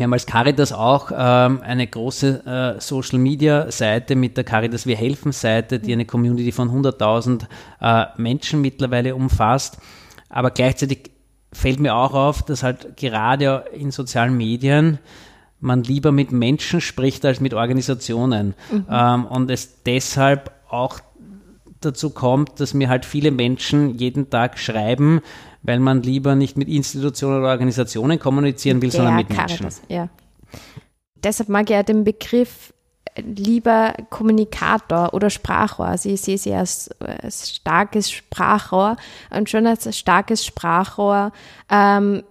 wir 0.00 0.04
haben 0.04 0.14
als 0.14 0.24
Caritas 0.24 0.72
auch 0.72 1.10
ähm, 1.14 1.60
eine 1.60 1.86
große 1.86 2.76
äh, 2.78 2.80
Social 2.80 3.18
Media 3.18 3.70
Seite 3.70 4.16
mit 4.16 4.34
der 4.34 4.44
Caritas 4.44 4.86
Wir 4.86 4.96
helfen 4.96 5.30
Seite, 5.30 5.78
die 5.78 5.92
eine 5.92 6.06
Community 6.06 6.52
von 6.52 6.70
100.000 6.70 7.42
äh, 7.82 8.06
Menschen 8.16 8.62
mittlerweile 8.62 9.14
umfasst. 9.14 9.76
Aber 10.30 10.52
gleichzeitig 10.52 11.10
fällt 11.52 11.80
mir 11.80 11.94
auch 11.94 12.14
auf, 12.14 12.42
dass 12.42 12.62
halt 12.62 12.96
gerade 12.96 13.64
in 13.74 13.90
sozialen 13.90 14.34
Medien 14.38 15.00
man 15.60 15.82
lieber 15.82 16.12
mit 16.12 16.32
Menschen 16.32 16.80
spricht 16.80 17.26
als 17.26 17.40
mit 17.40 17.52
Organisationen. 17.52 18.54
Mhm. 18.72 18.86
Ähm, 18.90 19.26
und 19.26 19.50
es 19.50 19.82
deshalb 19.82 20.50
auch 20.70 21.00
dazu 21.82 22.08
kommt, 22.08 22.58
dass 22.58 22.72
mir 22.72 22.88
halt 22.88 23.04
viele 23.04 23.32
Menschen 23.32 23.98
jeden 23.98 24.30
Tag 24.30 24.58
schreiben, 24.58 25.20
weil 25.62 25.80
man 25.80 26.02
lieber 26.02 26.34
nicht 26.34 26.56
mit 26.56 26.68
Institutionen 26.68 27.38
oder 27.40 27.48
Organisationen 27.48 28.18
kommunizieren 28.18 28.80
will, 28.82 28.90
Der 28.90 28.98
sondern 28.98 29.16
mit 29.16 29.28
Menschen. 29.30 29.64
Das, 29.64 29.82
ja. 29.88 30.08
Deshalb 31.16 31.48
mag 31.48 31.68
ich 31.68 31.74
ja 31.74 31.82
den 31.82 32.04
Begriff 32.04 32.72
äh, 33.14 33.20
lieber 33.22 33.94
Kommunikator 34.08 35.12
oder 35.12 35.28
Sprachrohr. 35.28 35.86
Also 35.86 36.08
ich 36.08 36.20
sehe 36.20 36.38
sie 36.38 36.54
als, 36.54 36.90
als 37.00 37.56
starkes 37.56 38.10
Sprachrohr 38.10 38.96
und 39.30 39.50
schon 39.50 39.66
als 39.66 39.96
starkes 39.96 40.44
Sprachrohr, 40.46 41.32
ähm, 41.70 42.22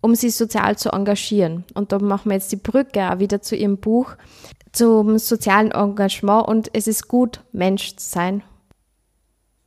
um 0.00 0.14
sie 0.14 0.30
sozial 0.30 0.76
zu 0.78 0.90
engagieren. 0.90 1.64
Und 1.74 1.92
da 1.92 1.98
machen 1.98 2.30
wir 2.30 2.34
jetzt 2.34 2.50
die 2.50 2.56
Brücke 2.56 3.12
auch 3.12 3.18
wieder 3.18 3.42
zu 3.42 3.54
ihrem 3.56 3.76
Buch, 3.76 4.14
zum 4.72 5.18
sozialen 5.18 5.70
Engagement 5.70 6.48
und 6.48 6.70
es 6.74 6.86
ist 6.86 7.06
gut, 7.06 7.40
Mensch 7.52 7.96
zu 7.96 8.08
sein 8.08 8.42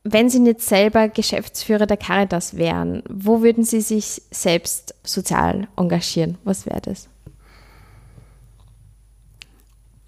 wenn 0.08 0.30
Sie 0.30 0.38
nicht 0.38 0.60
selber 0.60 1.08
Geschäftsführer 1.08 1.86
der 1.86 1.96
Caritas 1.96 2.56
wären, 2.56 3.02
wo 3.08 3.42
würden 3.42 3.64
Sie 3.64 3.80
sich 3.80 4.22
selbst 4.30 4.94
sozial 5.02 5.68
engagieren? 5.76 6.38
Was 6.44 6.66
wäre 6.66 6.80
das? 6.80 7.08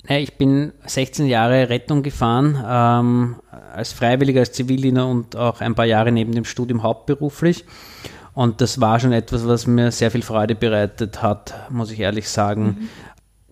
Ich 0.09 0.39
bin 0.39 0.73
16 0.87 1.27
Jahre 1.27 1.69
Rettung 1.69 2.03
gefahren, 2.03 2.65
ähm, 2.67 3.37
als 3.75 3.93
Freiwilliger, 3.93 4.41
als 4.41 4.53
Zivildiener 4.53 5.07
und 5.07 5.37
auch 5.37 5.61
ein 5.61 5.75
paar 5.75 5.85
Jahre 5.85 6.13
neben 6.13 6.33
dem 6.33 6.45
Studium 6.45 6.83
hauptberuflich. 6.83 7.67
Und 8.33 8.61
das 8.61 8.81
war 8.81 9.01
schon 9.01 9.13
etwas, 9.13 9.47
was 9.47 9.67
mir 9.67 9.91
sehr 9.91 10.11
viel 10.11 10.23
Freude 10.23 10.55
bereitet 10.55 11.23
hat, 11.23 11.55
muss 11.71 11.91
ich 11.91 12.01
ehrlich 12.01 12.29
sagen. 12.29 12.65
Mhm. 12.65 12.89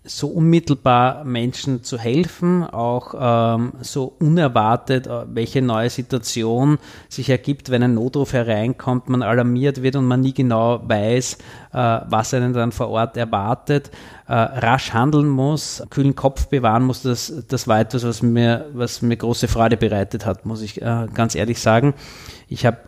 So 0.07 0.28
unmittelbar 0.28 1.24
Menschen 1.24 1.82
zu 1.82 1.98
helfen, 1.98 2.64
auch 2.64 3.14
ähm, 3.18 3.72
so 3.80 4.14
unerwartet, 4.18 5.07
äh, 5.07 5.24
welche 5.28 5.62
neue 5.62 5.90
Situation 5.90 6.78
sich 7.09 7.28
ergibt, 7.28 7.70
wenn 7.70 7.82
ein 7.82 7.94
Notruf 7.94 8.32
hereinkommt, 8.32 9.09
man 9.09 9.22
alarmiert 9.22 9.82
wird 9.82 9.96
und 9.96 10.07
man 10.07 10.20
nie 10.20 10.32
genau 10.32 10.80
weiß, 10.86 11.38
äh, 11.72 11.78
was 12.09 12.32
einen 12.34 12.52
dann 12.52 12.72
vor 12.72 12.88
Ort 12.88 13.16
erwartet, 13.16 13.90
äh, 14.28 14.34
rasch 14.34 14.92
handeln 14.92 15.28
muss, 15.28 15.82
kühlen 15.90 16.14
Kopf 16.14 16.46
bewahren 16.46 16.84
muss, 16.84 17.02
das, 17.02 17.32
das 17.48 17.68
war 17.68 17.80
etwas, 17.80 18.04
was 18.04 18.22
mir, 18.22 18.66
was 18.72 19.02
mir 19.02 19.16
große 19.16 19.48
Freude 19.48 19.76
bereitet 19.76 20.24
hat, 20.24 20.46
muss 20.46 20.62
ich 20.62 20.80
äh, 20.80 21.07
ganz 21.12 21.34
ehrlich 21.34 21.61
sagen. 21.61 21.94
Ich 22.48 22.64
habe 22.64 22.78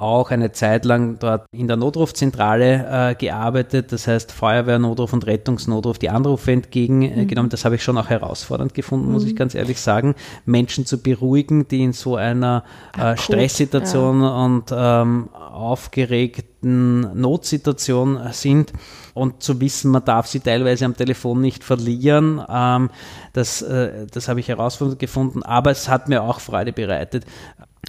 auch 0.00 0.30
eine 0.30 0.50
Zeit 0.52 0.84
lang 0.84 1.18
dort 1.18 1.44
in 1.52 1.68
der 1.68 1.76
Notrufzentrale 1.76 3.10
äh, 3.10 3.14
gearbeitet, 3.14 3.92
das 3.92 4.06
heißt 4.06 4.32
Feuerwehr, 4.32 4.78
Notruf 4.78 5.12
und 5.12 5.26
Rettungsnotruf, 5.26 5.98
die 5.98 6.08
Anrufe 6.08 6.52
entgegengenommen. 6.52 7.28
Äh, 7.28 7.42
mhm. 7.42 7.48
Das 7.50 7.64
habe 7.64 7.74
ich 7.74 7.82
schon 7.82 7.98
auch 7.98 8.08
herausfordernd 8.08 8.72
gefunden, 8.72 9.06
mhm. 9.06 9.12
muss 9.12 9.24
ich 9.24 9.36
ganz 9.36 9.54
ehrlich 9.54 9.80
sagen, 9.80 10.14
Menschen 10.46 10.86
zu 10.86 11.02
beruhigen, 11.02 11.68
die 11.68 11.82
in 11.82 11.92
so 11.92 12.16
einer 12.16 12.64
äh, 12.98 13.16
Stresssituation 13.16 14.22
ja. 14.22 14.44
und 14.44 14.64
ähm, 14.72 15.28
aufgeregten 15.34 17.20
Notsituation 17.20 18.18
sind 18.32 18.72
und 19.12 19.42
zu 19.42 19.60
wissen, 19.60 19.90
man 19.90 20.04
darf 20.04 20.26
sie 20.26 20.40
teilweise 20.40 20.86
am 20.86 20.96
Telefon 20.96 21.42
nicht 21.42 21.62
verlieren. 21.62 22.40
Ähm, 22.48 22.90
das, 23.34 23.60
äh, 23.60 24.06
das 24.10 24.28
habe 24.28 24.40
ich 24.40 24.48
herausfordernd 24.48 24.98
gefunden, 24.98 25.42
aber 25.42 25.70
es 25.70 25.88
hat 25.88 26.08
mir 26.08 26.22
auch 26.22 26.40
Freude 26.40 26.72
bereitet. 26.72 27.26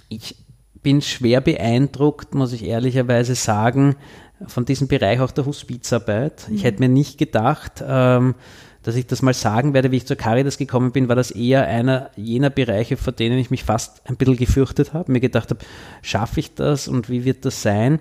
Ich 0.08 0.41
bin 0.82 1.00
schwer 1.00 1.40
beeindruckt, 1.40 2.34
muss 2.34 2.52
ich 2.52 2.64
ehrlicherweise 2.64 3.34
sagen, 3.34 3.96
von 4.46 4.64
diesem 4.64 4.88
Bereich 4.88 5.20
auch 5.20 5.30
der 5.30 5.46
Hospizarbeit. 5.46 6.48
Mhm. 6.48 6.56
Ich 6.56 6.64
hätte 6.64 6.80
mir 6.80 6.88
nicht 6.88 7.18
gedacht, 7.18 7.82
ähm, 7.86 8.34
dass 8.82 8.96
ich 8.96 9.06
das 9.06 9.22
mal 9.22 9.34
sagen 9.34 9.74
werde, 9.74 9.92
wie 9.92 9.98
ich 9.98 10.06
zur 10.06 10.16
Caritas 10.16 10.58
gekommen 10.58 10.90
bin, 10.90 11.08
war 11.08 11.14
das 11.14 11.30
eher 11.30 11.66
einer 11.66 12.10
jener 12.16 12.50
Bereiche, 12.50 12.96
vor 12.96 13.12
denen 13.12 13.38
ich 13.38 13.50
mich 13.50 13.62
fast 13.62 14.02
ein 14.08 14.16
bisschen 14.16 14.36
gefürchtet 14.36 14.92
habe, 14.92 15.12
mir 15.12 15.20
gedacht 15.20 15.50
habe, 15.50 15.60
schaffe 16.02 16.40
ich 16.40 16.54
das 16.54 16.88
und 16.88 17.08
wie 17.08 17.24
wird 17.24 17.44
das 17.44 17.62
sein? 17.62 18.00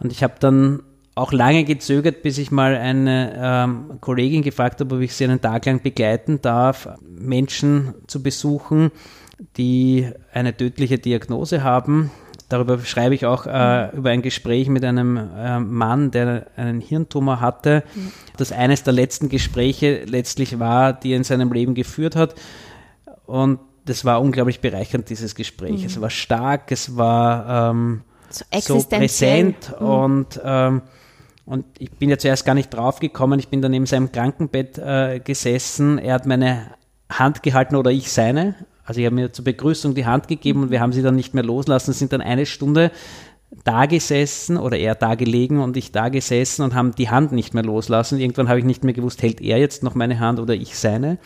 Und 0.00 0.12
ich 0.12 0.22
habe 0.22 0.34
dann 0.40 0.82
auch 1.14 1.32
lange 1.32 1.64
gezögert, 1.64 2.22
bis 2.22 2.38
ich 2.38 2.50
mal 2.50 2.76
eine 2.76 3.32
ähm, 3.36 4.00
Kollegin 4.00 4.42
gefragt 4.42 4.80
habe, 4.80 4.96
ob 4.96 5.00
ich 5.00 5.14
sie 5.14 5.24
einen 5.24 5.40
Tag 5.40 5.64
lang 5.64 5.82
begleiten 5.82 6.40
darf, 6.42 6.88
Menschen 7.02 7.94
zu 8.06 8.22
besuchen, 8.22 8.90
die 9.56 10.10
eine 10.32 10.56
tödliche 10.56 10.98
Diagnose 10.98 11.62
haben. 11.62 12.10
Darüber 12.48 12.78
schreibe 12.78 13.14
ich 13.14 13.26
auch 13.26 13.46
äh, 13.46 13.90
über 13.96 14.10
ein 14.10 14.22
Gespräch 14.22 14.68
mit 14.68 14.84
einem 14.84 15.16
äh, 15.16 15.58
Mann, 15.58 16.12
der 16.12 16.46
einen 16.56 16.80
Hirntumor 16.80 17.40
hatte, 17.40 17.82
mhm. 17.94 18.12
das 18.36 18.52
eines 18.52 18.84
der 18.84 18.92
letzten 18.92 19.28
Gespräche 19.28 20.04
letztlich 20.04 20.58
war, 20.60 20.92
die 20.92 21.12
er 21.12 21.16
in 21.16 21.24
seinem 21.24 21.52
Leben 21.52 21.74
geführt 21.74 22.14
hat. 22.14 22.36
Und 23.26 23.58
das 23.84 24.04
war 24.04 24.20
unglaublich 24.20 24.60
bereichernd, 24.60 25.10
dieses 25.10 25.34
Gespräch. 25.34 25.80
Mhm. 25.80 25.86
Es 25.86 26.00
war 26.00 26.10
stark, 26.10 26.70
es 26.70 26.96
war 26.96 27.70
ähm, 27.70 28.02
so, 28.30 28.44
so, 28.78 28.88
präsent 28.88 29.74
mhm. 29.80 29.86
und 29.86 30.40
ähm, 30.44 30.82
und 31.46 31.64
ich 31.78 31.92
bin 31.92 32.10
ja 32.10 32.18
zuerst 32.18 32.44
gar 32.44 32.56
nicht 32.56 32.70
drauf 32.70 32.98
gekommen. 32.98 33.38
Ich 33.38 33.48
bin 33.48 33.62
dann 33.62 33.70
neben 33.70 33.86
seinem 33.86 34.10
Krankenbett 34.10 34.78
äh, 34.78 35.20
gesessen. 35.20 35.98
Er 35.98 36.14
hat 36.14 36.26
meine 36.26 36.72
Hand 37.08 37.44
gehalten 37.44 37.76
oder 37.76 37.92
ich 37.92 38.10
seine. 38.10 38.56
Also 38.86 39.00
ich 39.00 39.06
habe 39.06 39.14
mir 39.16 39.32
zur 39.32 39.44
Begrüßung 39.44 39.94
die 39.94 40.06
Hand 40.06 40.28
gegeben 40.28 40.62
und 40.62 40.70
wir 40.70 40.80
haben 40.80 40.92
sie 40.92 41.02
dann 41.02 41.16
nicht 41.16 41.34
mehr 41.34 41.44
loslassen, 41.44 41.92
sind 41.92 42.12
dann 42.12 42.20
eine 42.20 42.46
Stunde 42.46 42.92
da 43.64 43.86
gesessen 43.86 44.56
oder 44.56 44.78
er 44.78 44.94
da 44.94 45.14
gelegen 45.14 45.60
und 45.60 45.76
ich 45.76 45.92
da 45.92 46.08
gesessen 46.08 46.62
und 46.62 46.74
haben 46.74 46.94
die 46.94 47.10
Hand 47.10 47.32
nicht 47.32 47.52
mehr 47.52 47.64
loslassen. 47.64 48.18
Irgendwann 48.18 48.48
habe 48.48 48.60
ich 48.60 48.64
nicht 48.64 48.84
mehr 48.84 48.94
gewusst, 48.94 49.22
hält 49.22 49.40
er 49.40 49.58
jetzt 49.58 49.82
noch 49.82 49.94
meine 49.94 50.20
Hand 50.20 50.38
oder 50.38 50.54
ich 50.54 50.76
seine. 50.76 51.18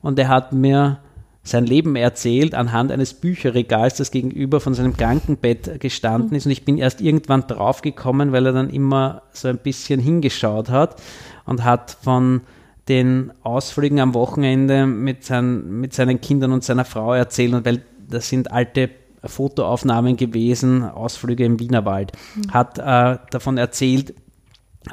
Und 0.00 0.18
er 0.18 0.28
hat 0.28 0.52
mir 0.52 0.98
sein 1.42 1.64
Leben 1.64 1.94
erzählt 1.94 2.54
anhand 2.54 2.90
eines 2.90 3.14
Bücherregals, 3.14 3.96
das 3.96 4.10
gegenüber 4.10 4.60
von 4.60 4.74
seinem 4.74 4.96
Krankenbett 4.96 5.80
gestanden 5.80 6.36
ist. 6.36 6.46
Und 6.46 6.52
ich 6.52 6.64
bin 6.64 6.76
erst 6.76 7.00
irgendwann 7.00 7.46
draufgekommen, 7.46 8.32
weil 8.32 8.46
er 8.46 8.52
dann 8.52 8.70
immer 8.70 9.22
so 9.32 9.48
ein 9.48 9.58
bisschen 9.58 10.00
hingeschaut 10.00 10.70
hat 10.70 11.00
und 11.44 11.62
hat 11.62 11.96
von 12.02 12.42
den 12.88 13.32
Ausflügen 13.42 14.00
am 14.00 14.14
Wochenende 14.14 14.86
mit, 14.86 15.24
sein, 15.24 15.80
mit 15.80 15.92
seinen 15.92 16.20
Kindern 16.20 16.52
und 16.52 16.64
seiner 16.64 16.84
Frau 16.84 17.14
erzählen, 17.14 17.54
und 17.54 17.66
weil 17.66 17.82
das 18.08 18.28
sind 18.28 18.52
alte 18.52 18.90
Fotoaufnahmen 19.24 20.16
gewesen, 20.16 20.84
Ausflüge 20.84 21.44
im 21.44 21.58
Wienerwald, 21.58 22.12
mhm. 22.34 22.52
hat 22.52 22.78
äh, 22.78 23.18
davon 23.30 23.58
erzählt, 23.58 24.14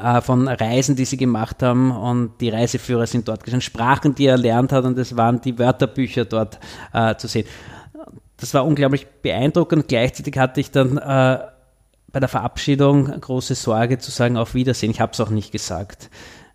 äh, 0.02 0.22
von 0.22 0.48
Reisen, 0.48 0.96
die 0.96 1.06
sie 1.06 1.18
gemacht 1.18 1.62
haben 1.62 1.91
und 1.91 2.41
die 2.41 2.50
Reiseführer 2.50 3.06
sind 3.06 3.28
dort 3.28 3.44
gestanden, 3.44 3.62
Sprachen, 3.62 4.16
die 4.16 4.26
er 4.26 4.34
erlernt 4.34 4.72
hat 4.72 4.86
und 4.86 4.98
es 4.98 5.16
waren 5.16 5.41
die 5.41 5.60
Wörterbücher 5.60 6.26
dort 6.26 6.60
äh, 6.94 7.16
zu 7.16 7.28
sehen. 7.28 7.46
Das 8.38 8.54
war 8.54 8.66
unglaublich 8.66 9.08
beeindruckend. 9.22 9.88
Gleichzeitig 9.88 10.38
hatte 10.38 10.60
ich 10.60 10.72
dann 10.72 10.98
äh, 10.98 11.39
bei 12.12 12.20
der 12.20 12.28
Verabschiedung 12.28 13.06
große 13.06 13.56
Sorge 13.56 14.00
zu 14.00 14.12
sagen, 14.12 14.36
auf 14.36 14.54
Wiedersehen. 14.54 14.91
Ich 14.91 15.00
habe 15.00 15.14
es 15.14 15.20
auch 15.20 15.30
nicht 15.30 15.52
gesagt, 15.52 16.10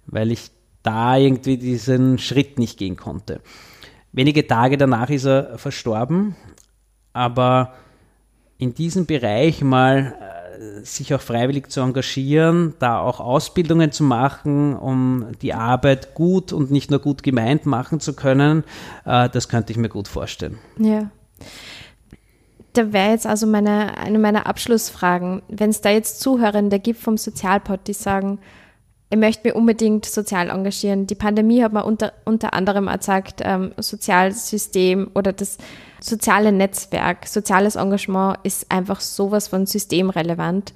weil 0.07 0.33
ich 0.33 0.51
da 0.83 1.17
irgendwie 1.17 1.57
diesen 1.57 2.19
Schritt 2.19 2.59
nicht 2.59 2.79
gehen 2.79 2.97
konnte. 2.97 3.41
Wenige 4.13 4.47
Tage 4.47 4.77
danach 4.77 5.11
ist 5.11 5.27
er 5.27 5.59
verstorben, 5.59 6.35
aber 7.13 7.75
in 8.59 8.75
diesem 8.75 9.07
Bereich 9.07 9.63
mal 9.63 10.15
äh, 10.21 10.85
sich 10.85 11.15
auch 11.15 11.21
freiwillig 11.21 11.71
zu 11.71 11.81
engagieren, 11.81 12.75
da 12.79 13.01
auch 13.01 13.21
Ausbildungen 13.21 13.93
zu 13.93 14.03
machen, 14.03 14.75
um 14.75 15.27
die 15.43 15.55
Arbeit 15.55 16.15
gut 16.15 16.53
und 16.53 16.71
nicht 16.71 16.91
nur 16.91 17.01
gut 17.01 17.23
gemeint 17.23 17.67
machen 17.67 18.01
zu 18.01 18.15
können, 18.15 18.65
äh, 19.05 19.29
das 19.29 19.49
könnte 19.49 19.73
ich 19.73 19.79
mir 19.79 19.89
gut 19.89 20.09
vorstellen. 20.09 20.59
Ja. 20.79 21.11
Da 22.73 22.93
wäre 22.93 23.11
jetzt 23.11 23.27
also 23.27 23.47
meine, 23.47 23.97
eine 23.99 24.19
meiner 24.19 24.47
Abschlussfragen. 24.47 25.43
Wenn 25.49 25.71
es 25.71 25.81
da 25.81 25.91
jetzt 25.91 26.21
Zuhörende 26.21 26.79
gibt 26.79 27.01
vom 27.01 27.17
Sozialpod, 27.17 27.81
die 27.87 27.93
sagen, 27.93 28.39
ich 29.11 29.17
möchte 29.17 29.49
mich 29.49 29.55
unbedingt 29.55 30.05
sozial 30.05 30.51
engagieren. 30.51 31.07
Die 31.07 31.15
Pandemie 31.15 31.63
hat 31.63 31.73
mir 31.73 31.85
unter, 31.85 32.13
unter 32.25 32.53
anderem 32.53 32.87
gesagt, 32.87 33.41
ähm, 33.43 33.73
Sozialsystem 33.79 35.11
oder 35.15 35.33
das 35.33 35.57
soziale 36.01 36.53
Netzwerk, 36.53 37.27
soziales 37.27 37.77
Engagement 37.77 38.39
ist 38.43 38.71
einfach 38.71 39.01
sowas 39.01 39.49
von 39.49 39.67
systemrelevant. 39.67 40.75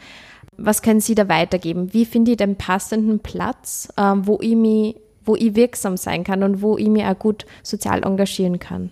Was 0.56 0.82
können 0.82 1.00
Sie 1.00 1.14
da 1.14 1.28
weitergeben? 1.28 1.92
Wie 1.92 2.06
finde 2.06 2.32
ich 2.32 2.36
den 2.38 2.56
passenden 2.56 3.20
Platz, 3.20 3.88
ähm, 3.98 4.26
wo 4.26 4.38
ich 4.40 4.56
mich, 4.56 4.96
wo 5.24 5.36
ich 5.36 5.54
wirksam 5.54 5.96
sein 5.96 6.24
kann 6.24 6.42
und 6.42 6.62
wo 6.62 6.78
ich 6.78 6.88
mich 6.88 7.04
auch 7.04 7.18
gut 7.18 7.46
sozial 7.62 8.02
engagieren 8.02 8.58
kann? 8.58 8.90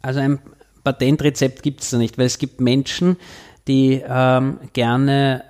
Also 0.00 0.20
ein 0.20 0.38
Patentrezept 0.84 1.62
gibt 1.62 1.80
es 1.80 1.90
da 1.90 1.98
nicht, 1.98 2.18
weil 2.18 2.26
es 2.26 2.38
gibt 2.38 2.60
Menschen, 2.60 3.16
die 3.66 4.02
ähm, 4.06 4.58
gerne 4.74 5.44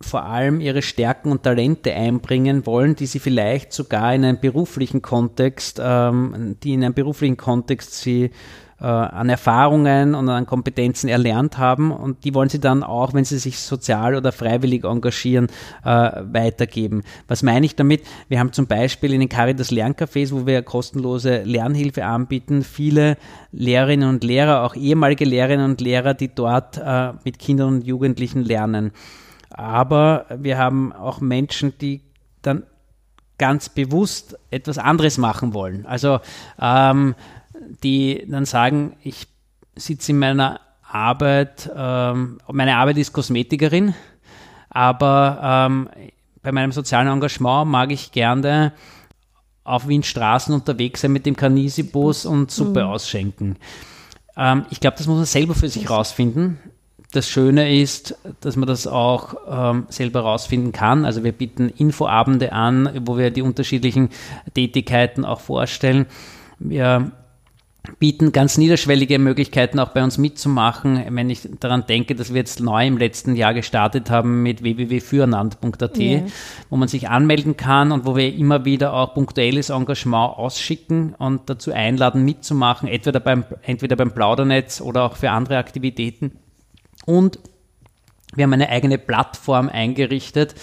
vor 0.00 0.24
allem 0.24 0.60
ihre 0.60 0.82
Stärken 0.82 1.30
und 1.30 1.42
Talente 1.42 1.94
einbringen 1.94 2.66
wollen, 2.66 2.96
die 2.96 3.06
sie 3.06 3.20
vielleicht 3.20 3.72
sogar 3.72 4.14
in 4.14 4.24
einem 4.24 4.40
beruflichen 4.40 5.02
Kontext, 5.02 5.80
ähm, 5.82 6.56
die 6.62 6.74
in 6.74 6.84
einem 6.84 6.94
beruflichen 6.94 7.36
Kontext 7.36 8.00
sie 8.00 8.30
äh, 8.80 8.86
an 8.86 9.28
Erfahrungen 9.28 10.14
und 10.14 10.28
an 10.28 10.46
Kompetenzen 10.46 11.08
erlernt 11.08 11.58
haben 11.58 11.90
und 11.90 12.24
die 12.24 12.34
wollen 12.34 12.48
sie 12.48 12.60
dann 12.60 12.82
auch, 12.82 13.14
wenn 13.14 13.24
sie 13.24 13.38
sich 13.38 13.58
sozial 13.60 14.14
oder 14.14 14.32
freiwillig 14.32 14.84
engagieren, 14.84 15.46
äh, 15.84 15.88
weitergeben. 15.88 17.02
Was 17.28 17.42
meine 17.42 17.64
ich 17.64 17.76
damit? 17.76 18.02
Wir 18.28 18.40
haben 18.40 18.52
zum 18.52 18.66
Beispiel 18.66 19.12
in 19.12 19.20
den 19.20 19.28
Caritas 19.28 19.70
Lerncafés, 19.70 20.32
wo 20.32 20.46
wir 20.46 20.62
kostenlose 20.62 21.44
Lernhilfe 21.44 22.04
anbieten, 22.04 22.62
viele 22.62 23.16
Lehrerinnen 23.52 24.08
und 24.08 24.24
Lehrer, 24.24 24.64
auch 24.64 24.74
ehemalige 24.74 25.24
Lehrerinnen 25.24 25.70
und 25.70 25.80
Lehrer, 25.80 26.14
die 26.14 26.34
dort 26.34 26.76
äh, 26.76 27.12
mit 27.24 27.38
Kindern 27.38 27.76
und 27.76 27.86
Jugendlichen 27.86 28.42
lernen. 28.42 28.92
Aber 29.54 30.26
wir 30.36 30.58
haben 30.58 30.92
auch 30.92 31.20
Menschen, 31.20 31.78
die 31.78 32.02
dann 32.42 32.64
ganz 33.38 33.68
bewusst 33.68 34.36
etwas 34.50 34.78
anderes 34.78 35.16
machen 35.16 35.54
wollen. 35.54 35.86
Also 35.86 36.20
ähm, 36.60 37.14
die 37.82 38.26
dann 38.28 38.46
sagen, 38.46 38.96
ich 39.02 39.28
sitze 39.76 40.12
in 40.12 40.18
meiner 40.18 40.60
Arbeit, 40.82 41.70
ähm, 41.74 42.38
meine 42.50 42.76
Arbeit 42.76 42.98
ist 42.98 43.12
Kosmetikerin, 43.12 43.94
aber 44.70 45.40
ähm, 45.42 45.88
bei 46.42 46.50
meinem 46.50 46.72
sozialen 46.72 47.08
Engagement 47.08 47.70
mag 47.70 47.92
ich 47.92 48.10
gerne 48.10 48.72
auf 49.62 49.86
Wien 49.86 50.02
Straßen 50.02 50.52
unterwegs 50.52 51.00
sein 51.00 51.12
mit 51.12 51.26
dem 51.26 51.36
Kanisi-Bus 51.36 52.26
und 52.26 52.50
Suppe 52.50 52.82
mhm. 52.82 52.90
ausschenken. 52.90 53.56
Ähm, 54.36 54.66
ich 54.70 54.80
glaube, 54.80 54.96
das 54.98 55.06
muss 55.06 55.16
man 55.16 55.26
selber 55.26 55.54
für 55.54 55.68
sich 55.68 55.88
rausfinden 55.88 56.58
das 57.14 57.28
Schöne 57.28 57.80
ist, 57.80 58.16
dass 58.40 58.56
man 58.56 58.66
das 58.66 58.86
auch 58.86 59.34
ähm, 59.48 59.86
selber 59.88 60.20
rausfinden 60.20 60.72
kann. 60.72 61.04
Also 61.04 61.22
wir 61.22 61.32
bieten 61.32 61.68
Infoabende 61.68 62.52
an, 62.52 62.90
wo 63.04 63.16
wir 63.16 63.30
die 63.30 63.42
unterschiedlichen 63.42 64.10
Tätigkeiten 64.54 65.24
auch 65.24 65.40
vorstellen. 65.40 66.06
Wir 66.58 67.12
bieten 67.98 68.32
ganz 68.32 68.56
niederschwellige 68.56 69.18
Möglichkeiten 69.18 69.78
auch 69.78 69.90
bei 69.90 70.02
uns 70.02 70.16
mitzumachen. 70.16 71.04
Wenn 71.10 71.28
ich 71.28 71.48
daran 71.60 71.84
denke, 71.86 72.14
dass 72.14 72.30
wir 72.32 72.40
jetzt 72.40 72.60
neu 72.60 72.86
im 72.86 72.96
letzten 72.96 73.36
Jahr 73.36 73.52
gestartet 73.52 74.10
haben 74.10 74.42
mit 74.42 74.62
www.füreinander.at, 74.62 75.98
ja. 75.98 76.22
wo 76.70 76.76
man 76.76 76.88
sich 76.88 77.10
anmelden 77.10 77.56
kann 77.56 77.92
und 77.92 78.06
wo 78.06 78.16
wir 78.16 78.34
immer 78.34 78.64
wieder 78.64 78.94
auch 78.94 79.14
punktuelles 79.14 79.68
Engagement 79.68 80.38
ausschicken 80.38 81.14
und 81.14 81.42
dazu 81.50 81.72
einladen 81.72 82.24
mitzumachen, 82.24 82.88
entweder 82.88 83.20
beim, 83.20 83.44
entweder 83.62 83.96
beim 83.96 84.12
Plaudernetz 84.12 84.80
oder 84.80 85.04
auch 85.04 85.16
für 85.16 85.30
andere 85.30 85.58
Aktivitäten. 85.58 86.32
Und 87.06 87.38
wir 88.34 88.44
haben 88.44 88.52
eine 88.52 88.68
eigene 88.68 88.98
Plattform 88.98 89.68
eingerichtet, 89.68 90.54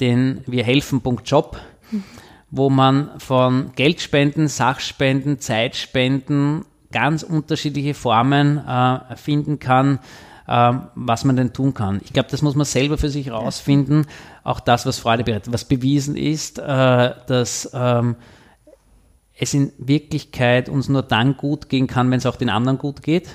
den 0.00 0.42
wir 0.46 0.64
helfen.job. 0.64 1.58
Mhm 1.90 2.04
wo 2.50 2.70
man 2.70 3.10
von 3.18 3.72
Geldspenden, 3.74 4.48
Sachspenden, 4.48 5.38
Zeitspenden 5.38 6.64
ganz 6.90 7.22
unterschiedliche 7.22 7.94
Formen 7.94 8.58
äh, 8.58 9.16
finden 9.16 9.58
kann, 9.58 9.98
äh, 10.46 10.72
was 10.94 11.24
man 11.24 11.36
denn 11.36 11.52
tun 11.52 11.74
kann. 11.74 12.00
Ich 12.04 12.12
glaube, 12.12 12.30
das 12.30 12.40
muss 12.40 12.54
man 12.54 12.64
selber 12.64 12.96
für 12.96 13.10
sich 13.10 13.30
rausfinden. 13.30 14.06
Auch 14.44 14.60
das, 14.60 14.86
was 14.86 14.98
Freude 14.98 15.24
bereitet, 15.24 15.52
was 15.52 15.66
bewiesen 15.66 16.16
ist, 16.16 16.58
äh, 16.58 16.62
dass 17.26 17.70
ähm, 17.74 18.16
es 19.38 19.52
in 19.52 19.72
Wirklichkeit 19.76 20.70
uns 20.70 20.88
nur 20.88 21.02
dann 21.02 21.36
gut 21.36 21.68
gehen 21.68 21.86
kann, 21.86 22.10
wenn 22.10 22.18
es 22.18 22.26
auch 22.26 22.36
den 22.36 22.50
anderen 22.50 22.78
gut 22.78 23.02
geht 23.02 23.28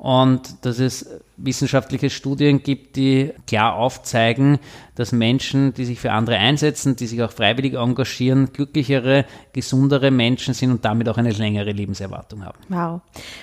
und 0.00 0.64
dass 0.64 0.78
es 0.78 1.06
wissenschaftliche 1.36 2.08
Studien 2.08 2.62
gibt, 2.62 2.96
die 2.96 3.32
klar 3.46 3.74
aufzeigen, 3.74 4.58
dass 4.94 5.12
Menschen, 5.12 5.74
die 5.74 5.84
sich 5.84 6.00
für 6.00 6.12
andere 6.12 6.36
einsetzen, 6.36 6.96
die 6.96 7.06
sich 7.06 7.22
auch 7.22 7.32
freiwillig 7.32 7.74
engagieren, 7.74 8.50
glücklichere, 8.50 9.26
gesundere 9.52 10.10
Menschen 10.10 10.54
sind 10.54 10.70
und 10.70 10.86
damit 10.86 11.06
auch 11.10 11.18
eine 11.18 11.32
längere 11.32 11.72
Lebenserwartung 11.72 12.46
haben. 12.46 12.58
Wow. 12.70 13.02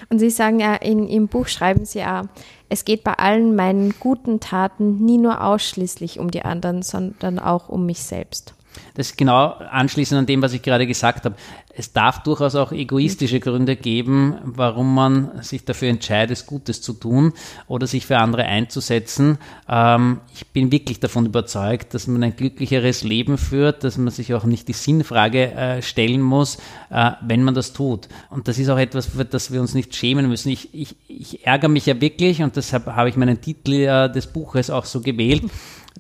Und 0.10 0.18
Sie 0.18 0.32
sagen 0.32 0.60
ja, 0.60 0.74
in, 0.74 1.08
im 1.08 1.28
Buch 1.28 1.48
schreiben 1.48 1.86
Sie 1.86 2.00
ja, 2.00 2.24
es 2.70 2.86
geht 2.86 3.04
bei 3.04 3.14
allen 3.14 3.56
meinen 3.56 3.94
guten 4.00 4.40
Taten 4.40 5.06
nie 5.06 5.20
nur 5.20 5.44
ausschließlich 5.44 6.18
um 6.18 6.32
die 6.32 6.42
anderen, 6.42 6.82
sondern 6.82 7.38
auch 7.38 7.70
um 7.70 7.86
mich 7.86 8.00
selbst. 8.00 8.56
Das 8.96 9.10
ist 9.10 9.18
genau 9.18 9.54
anschließend 9.72 10.20
an 10.20 10.26
dem, 10.26 10.42
was 10.42 10.54
ich 10.54 10.62
gerade 10.62 10.88
gesagt 10.88 11.26
habe. 11.26 11.36
Es 11.80 11.94
darf 11.94 12.24
durchaus 12.24 12.56
auch 12.56 12.72
egoistische 12.72 13.40
Gründe 13.40 13.76
geben, 13.76 14.36
warum 14.44 14.96
man 14.96 15.44
sich 15.44 15.64
dafür 15.64 15.90
entscheidet, 15.90 16.48
Gutes 16.48 16.82
zu 16.82 16.94
tun 16.94 17.34
oder 17.68 17.86
sich 17.86 18.08
für 18.08 18.18
andere 18.18 18.46
einzusetzen. 18.46 19.38
Ähm, 19.70 20.22
ich 20.34 20.48
bin 20.48 20.72
wirklich 20.72 21.00
davon 21.00 21.28
überzeugt, 21.28 21.94
dass 21.94 22.08
man 22.08 22.24
ein 22.24 22.36
glücklicheres 22.36 23.04
Leben 23.04 23.38
führt, 23.38 23.84
dass 23.84 23.98
man 23.98 24.10
sich 24.10 24.34
auch 24.34 24.46
nicht 24.46 24.68
die 24.68 24.74
Sinnfrage 24.74 25.52
äh, 25.52 25.82
stellen 25.84 26.22
muss, 26.22 26.58
äh, 26.90 27.12
wenn 27.22 27.44
man 27.44 27.54
das 27.54 27.74
tut. 27.74 28.08
Und 28.32 28.48
das 28.48 28.58
ist 28.58 28.70
auch 28.70 28.80
etwas, 28.80 29.06
für 29.06 29.26
das 29.26 29.52
wir 29.52 29.62
uns 29.62 29.76
nicht 29.76 29.96
schämen 29.96 30.28
müssen. 30.28 30.50
Ich, 30.50 30.74
ich, 30.74 30.96
ich 31.08 31.46
ärgere 31.46 31.70
mich 31.70 31.86
ja 31.86 32.02
wirklich 32.02 32.42
und 32.42 32.56
deshalb 32.56 32.88
habe 32.88 33.10
ich 33.10 33.18
meinen 33.18 33.40
Titel 33.40 33.74
äh, 33.74 34.12
des 34.12 34.26
Buches 34.26 34.72
auch 34.72 34.86
so 34.86 35.02
gewählt 35.02 35.44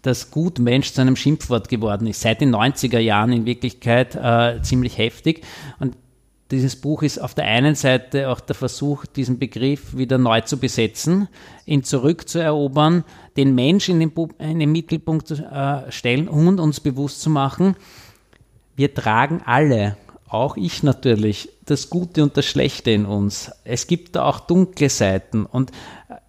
dass 0.01 0.31
Gutmensch 0.31 0.93
zu 0.93 1.01
einem 1.01 1.15
Schimpfwort 1.15 1.69
geworden 1.69 2.07
ist. 2.07 2.21
Seit 2.21 2.41
den 2.41 2.53
90er 2.53 2.99
Jahren 2.99 3.31
in 3.31 3.45
Wirklichkeit 3.45 4.15
äh, 4.15 4.61
ziemlich 4.61 4.97
heftig. 4.97 5.43
Und 5.79 5.95
dieses 6.51 6.77
Buch 6.77 7.03
ist 7.03 7.19
auf 7.19 7.33
der 7.33 7.45
einen 7.45 7.75
Seite 7.75 8.29
auch 8.29 8.39
der 8.39 8.55
Versuch, 8.55 9.05
diesen 9.05 9.37
Begriff 9.37 9.97
wieder 9.97 10.17
neu 10.17 10.41
zu 10.41 10.57
besetzen, 10.57 11.27
ihn 11.65 11.83
zurückzuerobern, 11.83 13.03
den 13.35 13.53
Mensch 13.53 13.89
in 13.89 13.99
den, 13.99 14.11
in 14.39 14.59
den 14.59 14.71
Mittelpunkt 14.71 15.27
zu 15.27 15.35
äh, 15.35 15.91
stellen 15.91 16.29
und 16.29 16.59
uns 16.59 16.79
bewusst 16.79 17.21
zu 17.21 17.29
machen, 17.29 17.75
wir 18.77 18.93
tragen 18.93 19.41
alle 19.43 19.97
auch 20.29 20.57
ich 20.57 20.83
natürlich, 20.83 21.49
das 21.65 21.89
Gute 21.89 22.23
und 22.23 22.35
das 22.37 22.45
Schlechte 22.45 22.91
in 22.91 23.05
uns. 23.05 23.51
Es 23.63 23.87
gibt 23.87 24.15
da 24.15 24.23
auch 24.23 24.39
dunkle 24.39 24.89
Seiten 24.89 25.45
und 25.45 25.71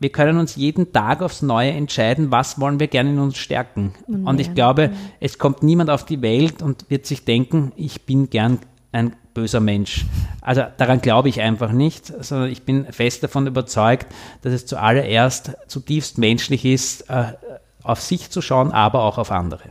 wir 0.01 0.11
können 0.11 0.39
uns 0.39 0.57
jeden 0.57 0.93
Tag 0.93 1.23
aufs 1.23 1.43
Neue 1.43 1.71
entscheiden, 1.73 2.31
was 2.31 2.61
wollen 2.61 2.81
wir 2.81 2.89
gerne 2.89 3.11
in 3.11 3.19
uns 3.19 3.37
stärken. 3.39 3.95
Und, 4.07 4.27
und 4.27 4.41
ich 4.41 4.55
glaube, 4.55 4.91
es 5.21 5.39
kommt 5.39 5.63
niemand 5.63 5.91
auf 5.91 6.05
die 6.05 6.23
Welt 6.23 6.63
und 6.63 6.89
wird 6.89 7.07
sich 7.07 7.25
denken, 7.25 7.73
ich 7.77 8.03
bin 8.03 8.31
gern 8.31 8.59
ein 8.93 9.15
böser 9.35 9.61
Mensch. 9.61 10.07
Also 10.41 10.63
daran 10.77 11.01
glaube 11.01 11.29
ich 11.29 11.41
einfach 11.41 11.73
nicht, 11.73 12.07
sondern 12.07 12.51
ich 12.51 12.63
bin 12.63 12.87
fest 12.93 13.23
davon 13.23 13.47
überzeugt, 13.47 14.07
dass 14.43 14.53
es 14.53 14.67
zuallererst 14.67 15.53
zutiefst 15.69 16.19
menschlich 16.19 16.65
ist, 16.65 17.09
äh, 17.11 17.35
auf 17.83 18.01
sich 18.01 18.31
zu 18.31 18.43
schauen, 18.43 18.73
aber 18.73 19.03
auch 19.03 19.19
auf 19.19 19.31
andere. 19.31 19.63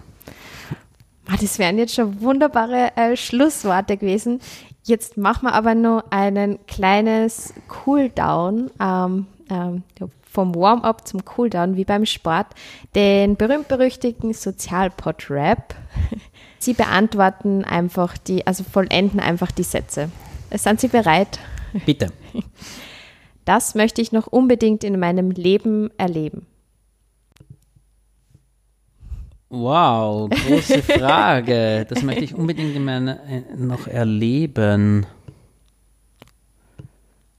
Das 1.42 1.60
wären 1.60 1.78
jetzt 1.78 1.96
schon 1.96 2.22
wunderbare 2.22 2.96
äh, 2.96 3.18
Schlussworte 3.18 3.98
gewesen. 3.98 4.40
Jetzt 4.84 5.18
machen 5.18 5.48
wir 5.48 5.54
aber 5.54 5.76
nur 5.76 6.06
ein 6.12 6.60
kleines 6.68 7.54
Cooldown, 7.68 8.72
ähm, 8.80 9.28
ähm, 9.50 9.84
vom 10.24 10.56
Warm-up 10.56 11.08
zum 11.08 11.26
Cooldown, 11.26 11.76
wie 11.76 11.84
beim 11.84 12.06
Sport, 12.06 12.48
den 12.96 13.36
berühmt-berüchtigten 13.36 14.34
Sozialpod-Rap. 14.34 15.76
Sie 16.60 16.74
beantworten 16.74 17.64
einfach 17.66 18.18
die, 18.18 18.48
also 18.48 18.64
vollenden 18.64 19.20
einfach 19.20 19.52
die 19.52 19.64
Sätze. 19.64 20.10
Sind 20.52 20.80
Sie 20.80 20.88
bereit? 20.88 21.40
Bitte. 21.86 22.12
Das 23.46 23.76
möchte 23.76 24.02
ich 24.02 24.12
noch 24.12 24.28
unbedingt 24.28 24.84
in 24.84 25.00
meinem 25.00 25.32
Leben 25.32 25.90
erleben. 25.98 26.46
Wow, 29.50 30.30
große 30.30 30.84
Frage. 30.84 31.86
Das 31.88 32.04
möchte 32.04 32.24
ich 32.24 32.36
unbedingt 32.36 32.76
äh, 32.76 33.44
noch 33.56 33.88
erleben. 33.88 35.06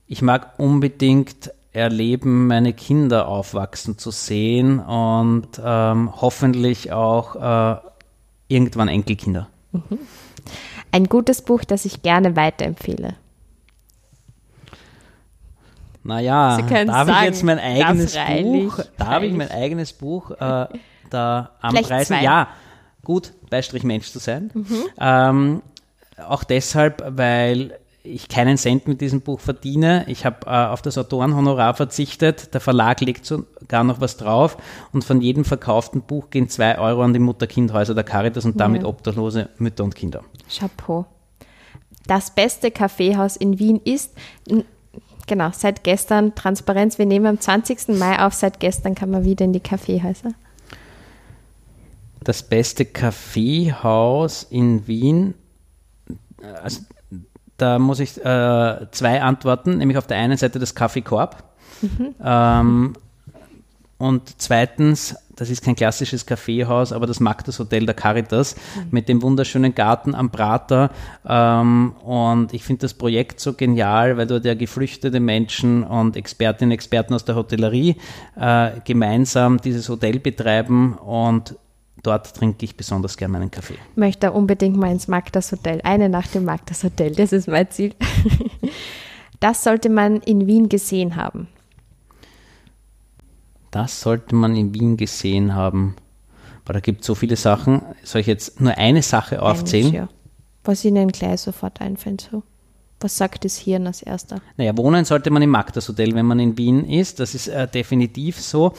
Ich 0.07 0.23
mag 0.23 0.57
unbedingt 0.57 1.51
erleben, 1.71 2.47
meine 2.47 2.73
Kinder 2.73 3.27
aufwachsen 3.27 3.99
zu 3.99 4.09
sehen 4.09 4.79
und 4.79 5.47
ähm, 5.63 6.11
hoffentlich 6.19 6.91
auch 6.91 7.35
äh, 7.35 7.79
irgendwann 8.47 8.87
Enkelkinder. 8.87 9.47
Mhm. 9.71 9.99
Ein 10.91 11.05
gutes 11.05 11.43
Buch, 11.43 11.63
das 11.63 11.85
ich 11.85 12.01
gerne 12.01 12.35
weiterempfehle. 12.35 13.15
Naja, 16.03 16.57
darf 16.57 16.87
sagen, 16.87 17.09
ich 17.09 17.25
jetzt 17.25 17.43
mein 17.43 17.59
eigenes 17.59 18.15
Buch, 18.15 18.79
darf 18.97 19.21
ich 19.21 19.33
mein 19.33 19.51
eigenes 19.51 19.93
Buch 19.93 20.31
äh, 20.31 20.65
da 21.09 21.51
am 21.61 21.75
Vielleicht. 21.75 22.07
Zwei. 22.07 22.23
Ja, 22.23 22.49
gut, 23.03 23.33
Beistrich 23.49 23.83
Mensch 23.83 24.11
zu 24.11 24.19
sein. 24.19 24.51
Mhm. 24.53 24.83
Ähm, 24.99 25.61
auch 26.27 26.43
deshalb, 26.43 27.03
weil 27.17 27.79
ich 28.03 28.29
keinen 28.29 28.57
Cent 28.57 28.87
mit 28.87 29.01
diesem 29.01 29.21
Buch 29.21 29.39
verdiene. 29.39 30.05
Ich 30.07 30.25
habe 30.25 30.45
äh, 30.45 30.49
auf 30.49 30.81
das 30.81 30.97
Autorenhonorar 30.97 31.73
verzichtet. 31.73 32.53
Der 32.53 32.61
Verlag 32.61 33.01
legt 33.01 33.25
sogar 33.25 33.83
noch 33.83 34.01
was 34.01 34.17
drauf. 34.17 34.57
Und 34.91 35.03
von 35.03 35.21
jedem 35.21 35.45
verkauften 35.45 36.01
Buch 36.01 36.29
gehen 36.29 36.49
zwei 36.49 36.77
Euro 36.79 37.03
an 37.03 37.13
die 37.13 37.19
Mutter-Kind-Häuser 37.19 37.93
der 37.93 38.03
Caritas 38.03 38.45
und 38.45 38.59
damit 38.59 38.83
ja. 38.83 38.87
obdachlose 38.87 39.49
Mütter 39.57 39.83
und 39.83 39.95
Kinder. 39.95 40.23
Chapeau. 40.49 41.05
Das 42.07 42.31
beste 42.31 42.71
Kaffeehaus 42.71 43.35
in 43.35 43.59
Wien 43.59 43.79
ist, 43.83 44.13
genau, 45.27 45.49
seit 45.53 45.83
gestern 45.83 46.33
Transparenz. 46.33 46.97
Wir 46.97 47.05
nehmen 47.05 47.27
am 47.27 47.39
20. 47.39 47.89
Mai 47.99 48.25
auf. 48.25 48.33
Seit 48.33 48.59
gestern 48.59 48.95
kann 48.95 49.11
man 49.11 49.25
wieder 49.25 49.45
in 49.45 49.53
die 49.53 49.59
Kaffeehäuser 49.59 50.31
das 52.23 52.43
beste 52.43 52.85
Kaffeehaus 52.85 54.43
in 54.43 54.87
Wien. 54.87 55.33
Also, 56.63 56.81
da 57.57 57.77
muss 57.79 57.99
ich 57.99 58.17
äh, 58.17 58.87
zwei 58.91 59.21
antworten, 59.21 59.77
nämlich 59.77 59.97
auf 59.97 60.07
der 60.07 60.17
einen 60.17 60.37
Seite 60.37 60.59
das 60.59 60.75
Kaffee 60.75 61.01
Korb. 61.01 61.43
Mhm. 61.81 62.15
Ähm, 62.23 62.93
und 63.97 64.35
zweitens, 64.37 65.15
das 65.35 65.49
ist 65.49 65.61
kein 65.61 65.75
klassisches 65.75 66.25
Kaffeehaus, 66.25 66.93
aber 66.93 67.05
das 67.05 67.19
Magdas 67.19 67.59
Hotel 67.59 67.85
der 67.85 67.95
Caritas 67.95 68.55
mhm. 68.55 68.87
mit 68.91 69.09
dem 69.09 69.21
wunderschönen 69.21 69.75
Garten 69.75 70.15
am 70.15 70.29
Prater. 70.29 70.89
Ähm, 71.27 71.93
und 72.05 72.53
ich 72.53 72.63
finde 72.63 72.81
das 72.81 72.93
Projekt 72.93 73.41
so 73.41 73.53
genial, 73.53 74.15
weil 74.15 74.25
dort 74.25 74.45
ja 74.45 74.53
geflüchtete 74.53 75.19
Menschen 75.19 75.83
und 75.83 76.15
Expertinnen 76.15 76.69
und 76.69 76.75
Experten 76.75 77.13
aus 77.13 77.25
der 77.25 77.35
Hotellerie 77.35 77.97
äh, 78.39 78.71
gemeinsam 78.85 79.59
dieses 79.59 79.89
Hotel 79.89 80.19
betreiben 80.19 80.93
und 80.93 81.55
dort 82.03 82.35
trinke 82.35 82.65
ich 82.65 82.75
besonders 82.75 83.17
gerne 83.17 83.33
meinen 83.33 83.51
Kaffee. 83.51 83.75
Ich 83.91 83.97
möchte 83.97 84.31
unbedingt 84.31 84.77
mal 84.77 84.91
ins 84.91 85.07
Magdas 85.07 85.51
Hotel. 85.51 85.81
Eine 85.83 86.09
Nacht 86.09 86.35
im 86.35 86.45
Magdas 86.45 86.83
Hotel, 86.83 87.13
das 87.15 87.31
ist 87.31 87.47
mein 87.47 87.69
Ziel. 87.69 87.93
Das 89.39 89.63
sollte 89.63 89.89
man 89.89 90.17
in 90.17 90.47
Wien 90.47 90.67
gesehen 90.67 91.15
haben. 91.15 91.47
Das 93.71 94.01
sollte 94.01 94.35
man 94.35 94.55
in 94.55 94.73
Wien 94.73 94.97
gesehen 94.97 95.55
haben. 95.55 95.95
Aber 96.65 96.73
da 96.73 96.79
gibt 96.81 97.01
es 97.01 97.07
so 97.07 97.15
viele 97.15 97.35
Sachen. 97.35 97.81
Soll 98.03 98.21
ich 98.21 98.27
jetzt 98.27 98.59
nur 98.59 98.77
eine 98.77 99.01
Sache 99.01 99.41
aufzählen? 99.41 99.93
Ja. 99.93 100.09
Was 100.63 100.83
Ihnen 100.83 101.11
gleich 101.11 101.41
sofort 101.41 101.79
einfällt. 101.81 102.29
So. 102.31 102.43
Was 102.99 103.15
sagt 103.15 103.45
das 103.45 103.57
Hirn 103.57 103.87
als 103.87 104.01
erster? 104.01 104.41
Naja, 104.57 104.75
wohnen 104.75 105.05
sollte 105.05 105.31
man 105.31 105.41
im 105.41 105.51
Magdas 105.51 105.87
Hotel, 105.87 106.13
wenn 106.15 106.25
man 106.25 106.39
in 106.39 106.57
Wien 106.57 106.83
ist. 106.83 107.19
Das 107.19 107.33
ist 107.33 107.47
äh, 107.47 107.67
definitiv 107.67 108.39
so. 108.39 108.73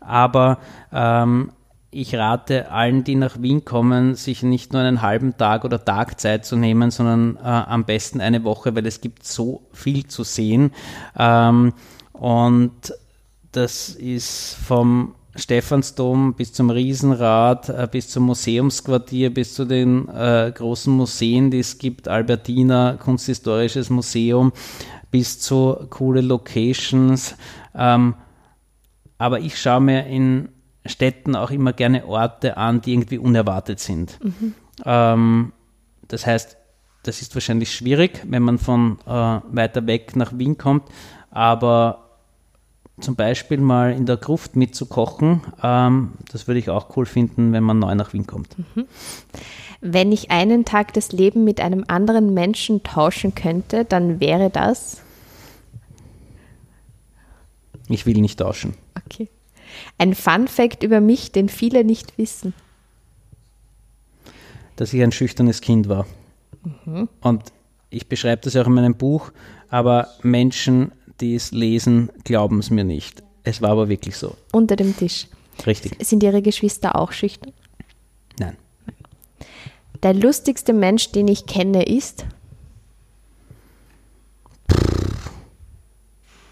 Aber 0.00 0.58
ähm, 0.92 1.50
ich 1.94 2.14
rate 2.14 2.70
allen, 2.70 3.04
die 3.04 3.14
nach 3.14 3.40
Wien 3.40 3.64
kommen, 3.64 4.14
sich 4.14 4.42
nicht 4.42 4.72
nur 4.72 4.82
einen 4.82 5.02
halben 5.02 5.36
Tag 5.36 5.64
oder 5.64 5.84
Tag 5.84 6.20
Zeit 6.20 6.44
zu 6.44 6.56
nehmen, 6.56 6.90
sondern 6.90 7.36
äh, 7.36 7.40
am 7.42 7.84
besten 7.84 8.20
eine 8.20 8.44
Woche, 8.44 8.74
weil 8.74 8.86
es 8.86 9.00
gibt 9.00 9.24
so 9.24 9.62
viel 9.72 10.06
zu 10.06 10.24
sehen. 10.24 10.72
Ähm, 11.18 11.72
und 12.12 12.94
das 13.52 13.90
ist 13.90 14.54
vom 14.54 15.14
Stephansdom 15.36 16.34
bis 16.34 16.52
zum 16.52 16.70
Riesenrad, 16.70 17.68
äh, 17.68 17.88
bis 17.90 18.08
zum 18.08 18.24
Museumsquartier, 18.24 19.32
bis 19.32 19.54
zu 19.54 19.64
den 19.64 20.08
äh, 20.08 20.52
großen 20.54 20.92
Museen, 20.92 21.50
die 21.50 21.58
es 21.58 21.78
gibt, 21.78 22.08
Albertina, 22.08 22.96
Kunsthistorisches 23.02 23.90
Museum, 23.90 24.52
bis 25.10 25.40
zu 25.40 25.86
coole 25.90 26.20
Locations. 26.20 27.34
Ähm, 27.74 28.14
aber 29.18 29.40
ich 29.40 29.60
schaue 29.60 29.80
mir 29.80 30.06
in 30.06 30.48
Städten 30.86 31.34
auch 31.36 31.50
immer 31.50 31.72
gerne 31.72 32.06
Orte 32.06 32.56
an, 32.56 32.80
die 32.80 32.92
irgendwie 32.92 33.18
unerwartet 33.18 33.80
sind. 33.80 34.18
Mhm. 34.22 34.54
Ähm, 34.84 35.52
das 36.08 36.26
heißt, 36.26 36.56
das 37.04 37.22
ist 37.22 37.34
wahrscheinlich 37.34 37.72
schwierig, 37.74 38.22
wenn 38.28 38.42
man 38.42 38.58
von 38.58 38.98
äh, 39.06 39.10
weiter 39.10 39.86
weg 39.86 40.16
nach 40.16 40.36
Wien 40.36 40.58
kommt, 40.58 40.84
aber 41.30 42.04
zum 43.00 43.16
Beispiel 43.16 43.58
mal 43.58 43.92
in 43.92 44.06
der 44.06 44.16
Gruft 44.16 44.56
mitzukochen, 44.56 45.42
ähm, 45.62 46.12
das 46.30 46.46
würde 46.46 46.60
ich 46.60 46.70
auch 46.70 46.96
cool 46.96 47.06
finden, 47.06 47.52
wenn 47.52 47.64
man 47.64 47.78
neu 47.78 47.94
nach 47.94 48.12
Wien 48.12 48.26
kommt. 48.26 48.56
Mhm. 48.58 48.86
Wenn 49.80 50.12
ich 50.12 50.30
einen 50.30 50.64
Tag 50.64 50.94
das 50.94 51.12
Leben 51.12 51.44
mit 51.44 51.60
einem 51.60 51.84
anderen 51.88 52.32
Menschen 52.32 52.82
tauschen 52.82 53.34
könnte, 53.34 53.84
dann 53.84 54.20
wäre 54.20 54.48
das? 54.48 55.02
Ich 57.88 58.06
will 58.06 58.20
nicht 58.20 58.38
tauschen. 58.38 58.74
Okay. 59.04 59.28
Ein 59.98 60.14
Fun 60.14 60.48
Fact 60.48 60.82
über 60.82 61.00
mich, 61.00 61.32
den 61.32 61.48
viele 61.48 61.84
nicht 61.84 62.18
wissen. 62.18 62.54
Dass 64.76 64.92
ich 64.92 65.02
ein 65.02 65.12
schüchternes 65.12 65.60
Kind 65.60 65.88
war. 65.88 66.06
Mhm. 66.84 67.08
Und 67.20 67.52
ich 67.90 68.08
beschreibe 68.08 68.42
das 68.42 68.56
auch 68.56 68.66
in 68.66 68.74
meinem 68.74 68.96
Buch, 68.96 69.32
aber 69.68 70.08
Menschen, 70.22 70.92
die 71.20 71.34
es 71.34 71.52
lesen, 71.52 72.10
glauben 72.24 72.58
es 72.58 72.70
mir 72.70 72.84
nicht. 72.84 73.22
Es 73.44 73.62
war 73.62 73.70
aber 73.70 73.88
wirklich 73.88 74.16
so. 74.16 74.36
Unter 74.52 74.76
dem 74.76 74.96
Tisch. 74.96 75.28
Richtig. 75.66 75.94
Sind 76.04 76.22
Ihre 76.22 76.42
Geschwister 76.42 76.96
auch 76.96 77.12
schüchtern? 77.12 77.52
Nein. 78.38 78.56
Der 80.02 80.14
lustigste 80.14 80.72
Mensch, 80.72 81.12
den 81.12 81.28
ich 81.28 81.46
kenne, 81.46 81.84
ist? 81.84 82.26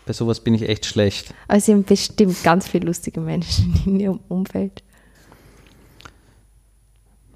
Bei 0.06 0.12
sowas 0.12 0.40
bin 0.40 0.54
ich 0.54 0.68
echt 0.68 0.86
schlecht. 0.86 1.32
Aber 1.48 1.60
Sie 1.60 1.72
haben 1.72 1.84
bestimmt 1.84 2.42
ganz 2.42 2.68
viele 2.68 2.86
lustige 2.86 3.20
Menschen 3.20 3.80
in 3.86 4.00
Ihrem 4.00 4.20
Umfeld. 4.28 4.82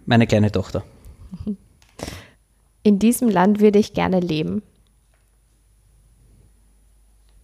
Meine 0.04 0.26
kleine 0.26 0.50
Tochter. 0.52 0.84
In 2.82 2.98
diesem 2.98 3.28
Land 3.28 3.60
würde 3.60 3.78
ich 3.78 3.92
gerne 3.92 4.20
leben. 4.20 4.62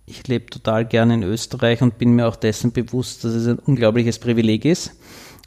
Ich 0.07 0.27
lebe 0.29 0.47
total 0.47 0.85
gerne 0.85 1.15
in 1.15 1.23
Österreich 1.23 1.83
und 1.83 1.99
bin 1.99 2.13
mir 2.13 2.29
auch 2.29 2.37
dessen 2.37 2.73
bewusst, 2.73 3.25
dass 3.25 3.33
es 3.33 3.47
ein 3.47 3.59
unglaubliches 3.59 4.19
Privileg 4.19 4.65
ist, 4.65 4.89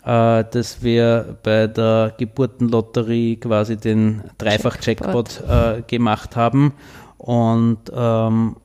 äh, 0.03 0.43
dass 0.43 0.81
wir 0.81 1.37
bei 1.43 1.67
der 1.67 2.15
Geburtenlotterie 2.17 3.37
quasi 3.37 3.77
den 3.77 4.23
Dreifach-Jackpot 4.37 5.43
äh, 5.47 5.81
gemacht 5.87 6.35
haben 6.35 6.73
und 7.17 7.79
ähm, 7.93 8.55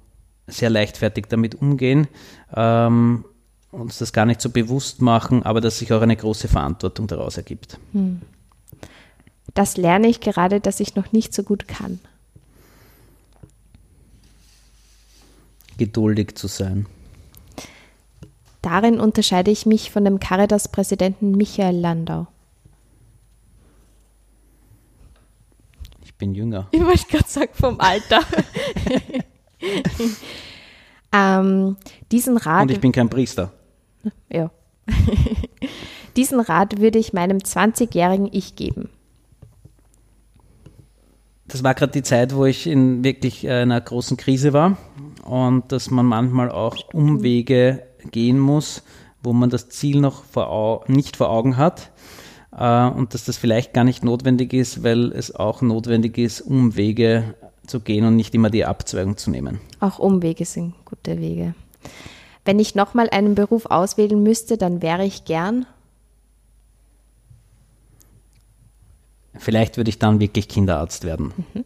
sehr 0.51 0.71
leichtfertig 0.71 1.27
damit 1.29 1.55
umgehen, 1.55 2.09
ähm, 2.55 3.25
uns 3.71 3.99
das 3.99 4.13
gar 4.13 4.27
nicht 4.27 4.41
so 4.41 4.51
bewusst 4.51 5.01
machen, 5.01 5.45
aber 5.45 5.61
dass 5.61 5.79
sich 5.79 5.93
auch 5.93 6.03
eine 6.03 6.17
große 6.17 6.49
Verantwortung 6.49 7.07
daraus 7.07 7.37
ergibt. 7.37 7.79
Hm. 7.93 8.21
Das 9.55 9.77
lerne 9.77 10.09
ich 10.09 10.21
gerade, 10.21 10.61
dass 10.61 10.81
ich 10.81 10.95
noch 10.95 11.13
nicht 11.13 11.35
so 11.35 11.43
gut 11.43 11.69
kann. 11.69 12.01
Geduldig 15.77 16.37
zu 16.37 16.47
sein. 16.47 16.87
Darin 18.63 19.01
unterscheide 19.01 19.51
ich 19.51 19.65
mich 19.65 19.91
von 19.91 20.05
dem 20.05 20.21
Caritas-Präsidenten 20.21 21.33
Michael 21.33 21.77
Landau. 21.77 22.27
Ich 26.05 26.15
bin 26.15 26.35
jünger. 26.35 26.69
Ich 26.73 26.83
wollte 26.83 27.07
gerade 27.07 27.29
sagen, 27.29 27.53
vom 27.55 27.81
Alter. 27.81 28.21
ähm, 31.13 31.77
diesen 32.13 32.37
Rat. 32.37 32.63
Und 32.63 32.71
ich 32.71 32.81
bin 32.81 32.93
kein 32.93 33.09
Priester. 33.09 33.53
Ja. 34.31 34.51
diesen 36.17 36.41
Rat 36.41 36.81
würde 36.81 36.99
ich 36.99 37.13
meinem 37.13 37.39
20-jährigen 37.39 38.29
Ich 38.33 38.57
geben. 38.57 38.89
Das 41.47 41.65
war 41.65 41.75
gerade 41.75 41.93
die 41.93 42.03
Zeit, 42.03 42.35
wo 42.35 42.45
ich 42.45 42.67
in 42.67 43.03
wirklich 43.03 43.49
einer 43.49 43.81
großen 43.81 44.17
Krise 44.17 44.53
war 44.53 44.77
und 45.25 45.73
dass 45.73 45.91
man 45.91 46.07
manchmal 46.07 46.51
auch 46.51 46.77
Umwege 46.93 47.83
gehen 48.13 48.39
muss, 48.39 48.85
wo 49.23 49.33
man 49.33 49.51
das 49.51 49.69
Ziel 49.69 50.01
noch 50.01 50.23
vor, 50.25 50.85
nicht 50.87 51.17
vor 51.17 51.29
Augen 51.29 51.57
hat 51.57 51.91
äh, 52.57 52.87
und 52.87 53.15
dass 53.15 53.25
das 53.25 53.37
vielleicht 53.37 53.75
gar 53.75 53.85
nicht 53.85 54.05
notwendig 54.05 54.53
ist, 54.53 54.85
weil 54.85 55.13
es 55.13 55.35
auch 55.35 55.61
notwendig 55.61 56.19
ist, 56.19 56.41
Umwege 56.41 57.35
zu 57.71 57.81
gehen 57.81 58.05
und 58.05 58.17
nicht 58.17 58.35
immer 58.35 58.51
die 58.51 58.67
Abzweigung 58.67 59.17
zu 59.17 59.31
nehmen. 59.31 59.61
Auch 59.81 59.99
Umwege 59.99 60.45
sind 60.45 60.75
gute 60.85 61.19
Wege. 61.21 61.55
Wenn 62.45 62.59
ich 62.59 62.75
nochmal 62.75 63.09
einen 63.11 63.35
Beruf 63.35 63.67
auswählen 63.67 64.23
müsste, 64.23 64.59
dann 64.59 64.83
wäre 64.83 65.05
ich 65.05 65.25
gern. 65.25 65.67
Vielleicht 69.35 69.77
würde 69.77 69.91
ich 69.91 69.99
dann 69.99 70.21
wirklich 70.21 70.49
Kinderarzt 70.49 71.05
werden. 71.05 71.33
Mhm. 71.55 71.65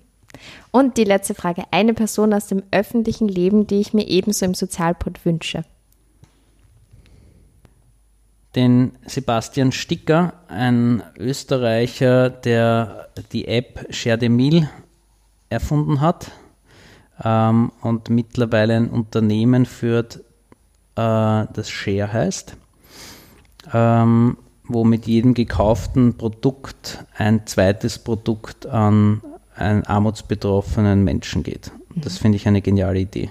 Und 0.71 0.97
die 0.97 1.05
letzte 1.05 1.35
Frage. 1.35 1.65
Eine 1.71 1.95
Person 1.95 2.35
aus 2.35 2.49
dem 2.49 2.63
öffentlichen 2.71 3.29
Leben, 3.29 3.67
die 3.67 3.81
ich 3.81 3.95
mir 3.95 4.07
ebenso 4.07 4.45
im 4.45 4.55
Sozialpod 4.55 5.25
wünsche. 5.25 5.65
Den 8.55 8.93
Sebastian 9.07 9.73
Sticker, 9.73 10.35
ein 10.49 11.03
Österreicher, 11.17 12.31
der 12.31 13.09
die 13.33 13.49
App 13.49 13.87
Share 13.91 14.19
the 14.21 14.29
Meal 14.29 14.69
erfunden 15.49 16.01
hat 16.01 16.33
ähm, 17.23 17.73
und 17.81 18.11
mittlerweile 18.11 18.77
ein 18.77 18.91
Unternehmen 18.91 19.67
führt, 19.67 20.17
äh, 20.97 21.47
das 21.53 21.71
Share 21.71 22.13
heißt, 22.13 22.57
ähm, 23.73 24.37
wo 24.67 24.85
mit 24.85 25.07
jedem 25.07 25.35
gekauften 25.35 26.17
Produkt 26.17 27.05
ein 27.17 27.47
zweites 27.47 27.99
Produkt 27.99 28.67
an 28.67 29.23
einen 29.55 29.85
armutsbetroffenen 29.85 31.05
Menschen 31.05 31.43
geht. 31.43 31.71
Das 31.95 32.19
finde 32.19 32.37
ich 32.37 32.49
eine 32.49 32.61
geniale 32.61 32.99
Idee. 32.99 33.31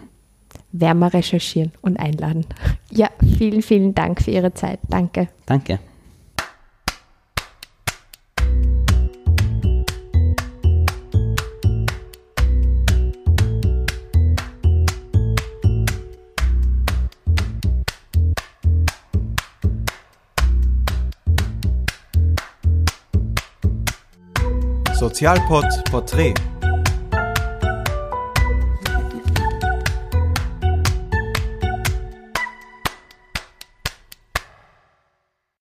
Wir 0.71 0.89
recherchieren 1.13 1.71
und 1.81 1.97
einladen. 1.97 2.45
Ja, 2.89 3.09
vielen, 3.37 3.61
vielen 3.61 3.93
Dank 3.93 4.21
für 4.21 4.31
Ihre 4.31 4.53
Zeit. 4.53 4.79
Danke. 4.89 5.27
Danke. 5.45 5.79
Sozialpod 25.13 25.65
Porträt 25.91 26.52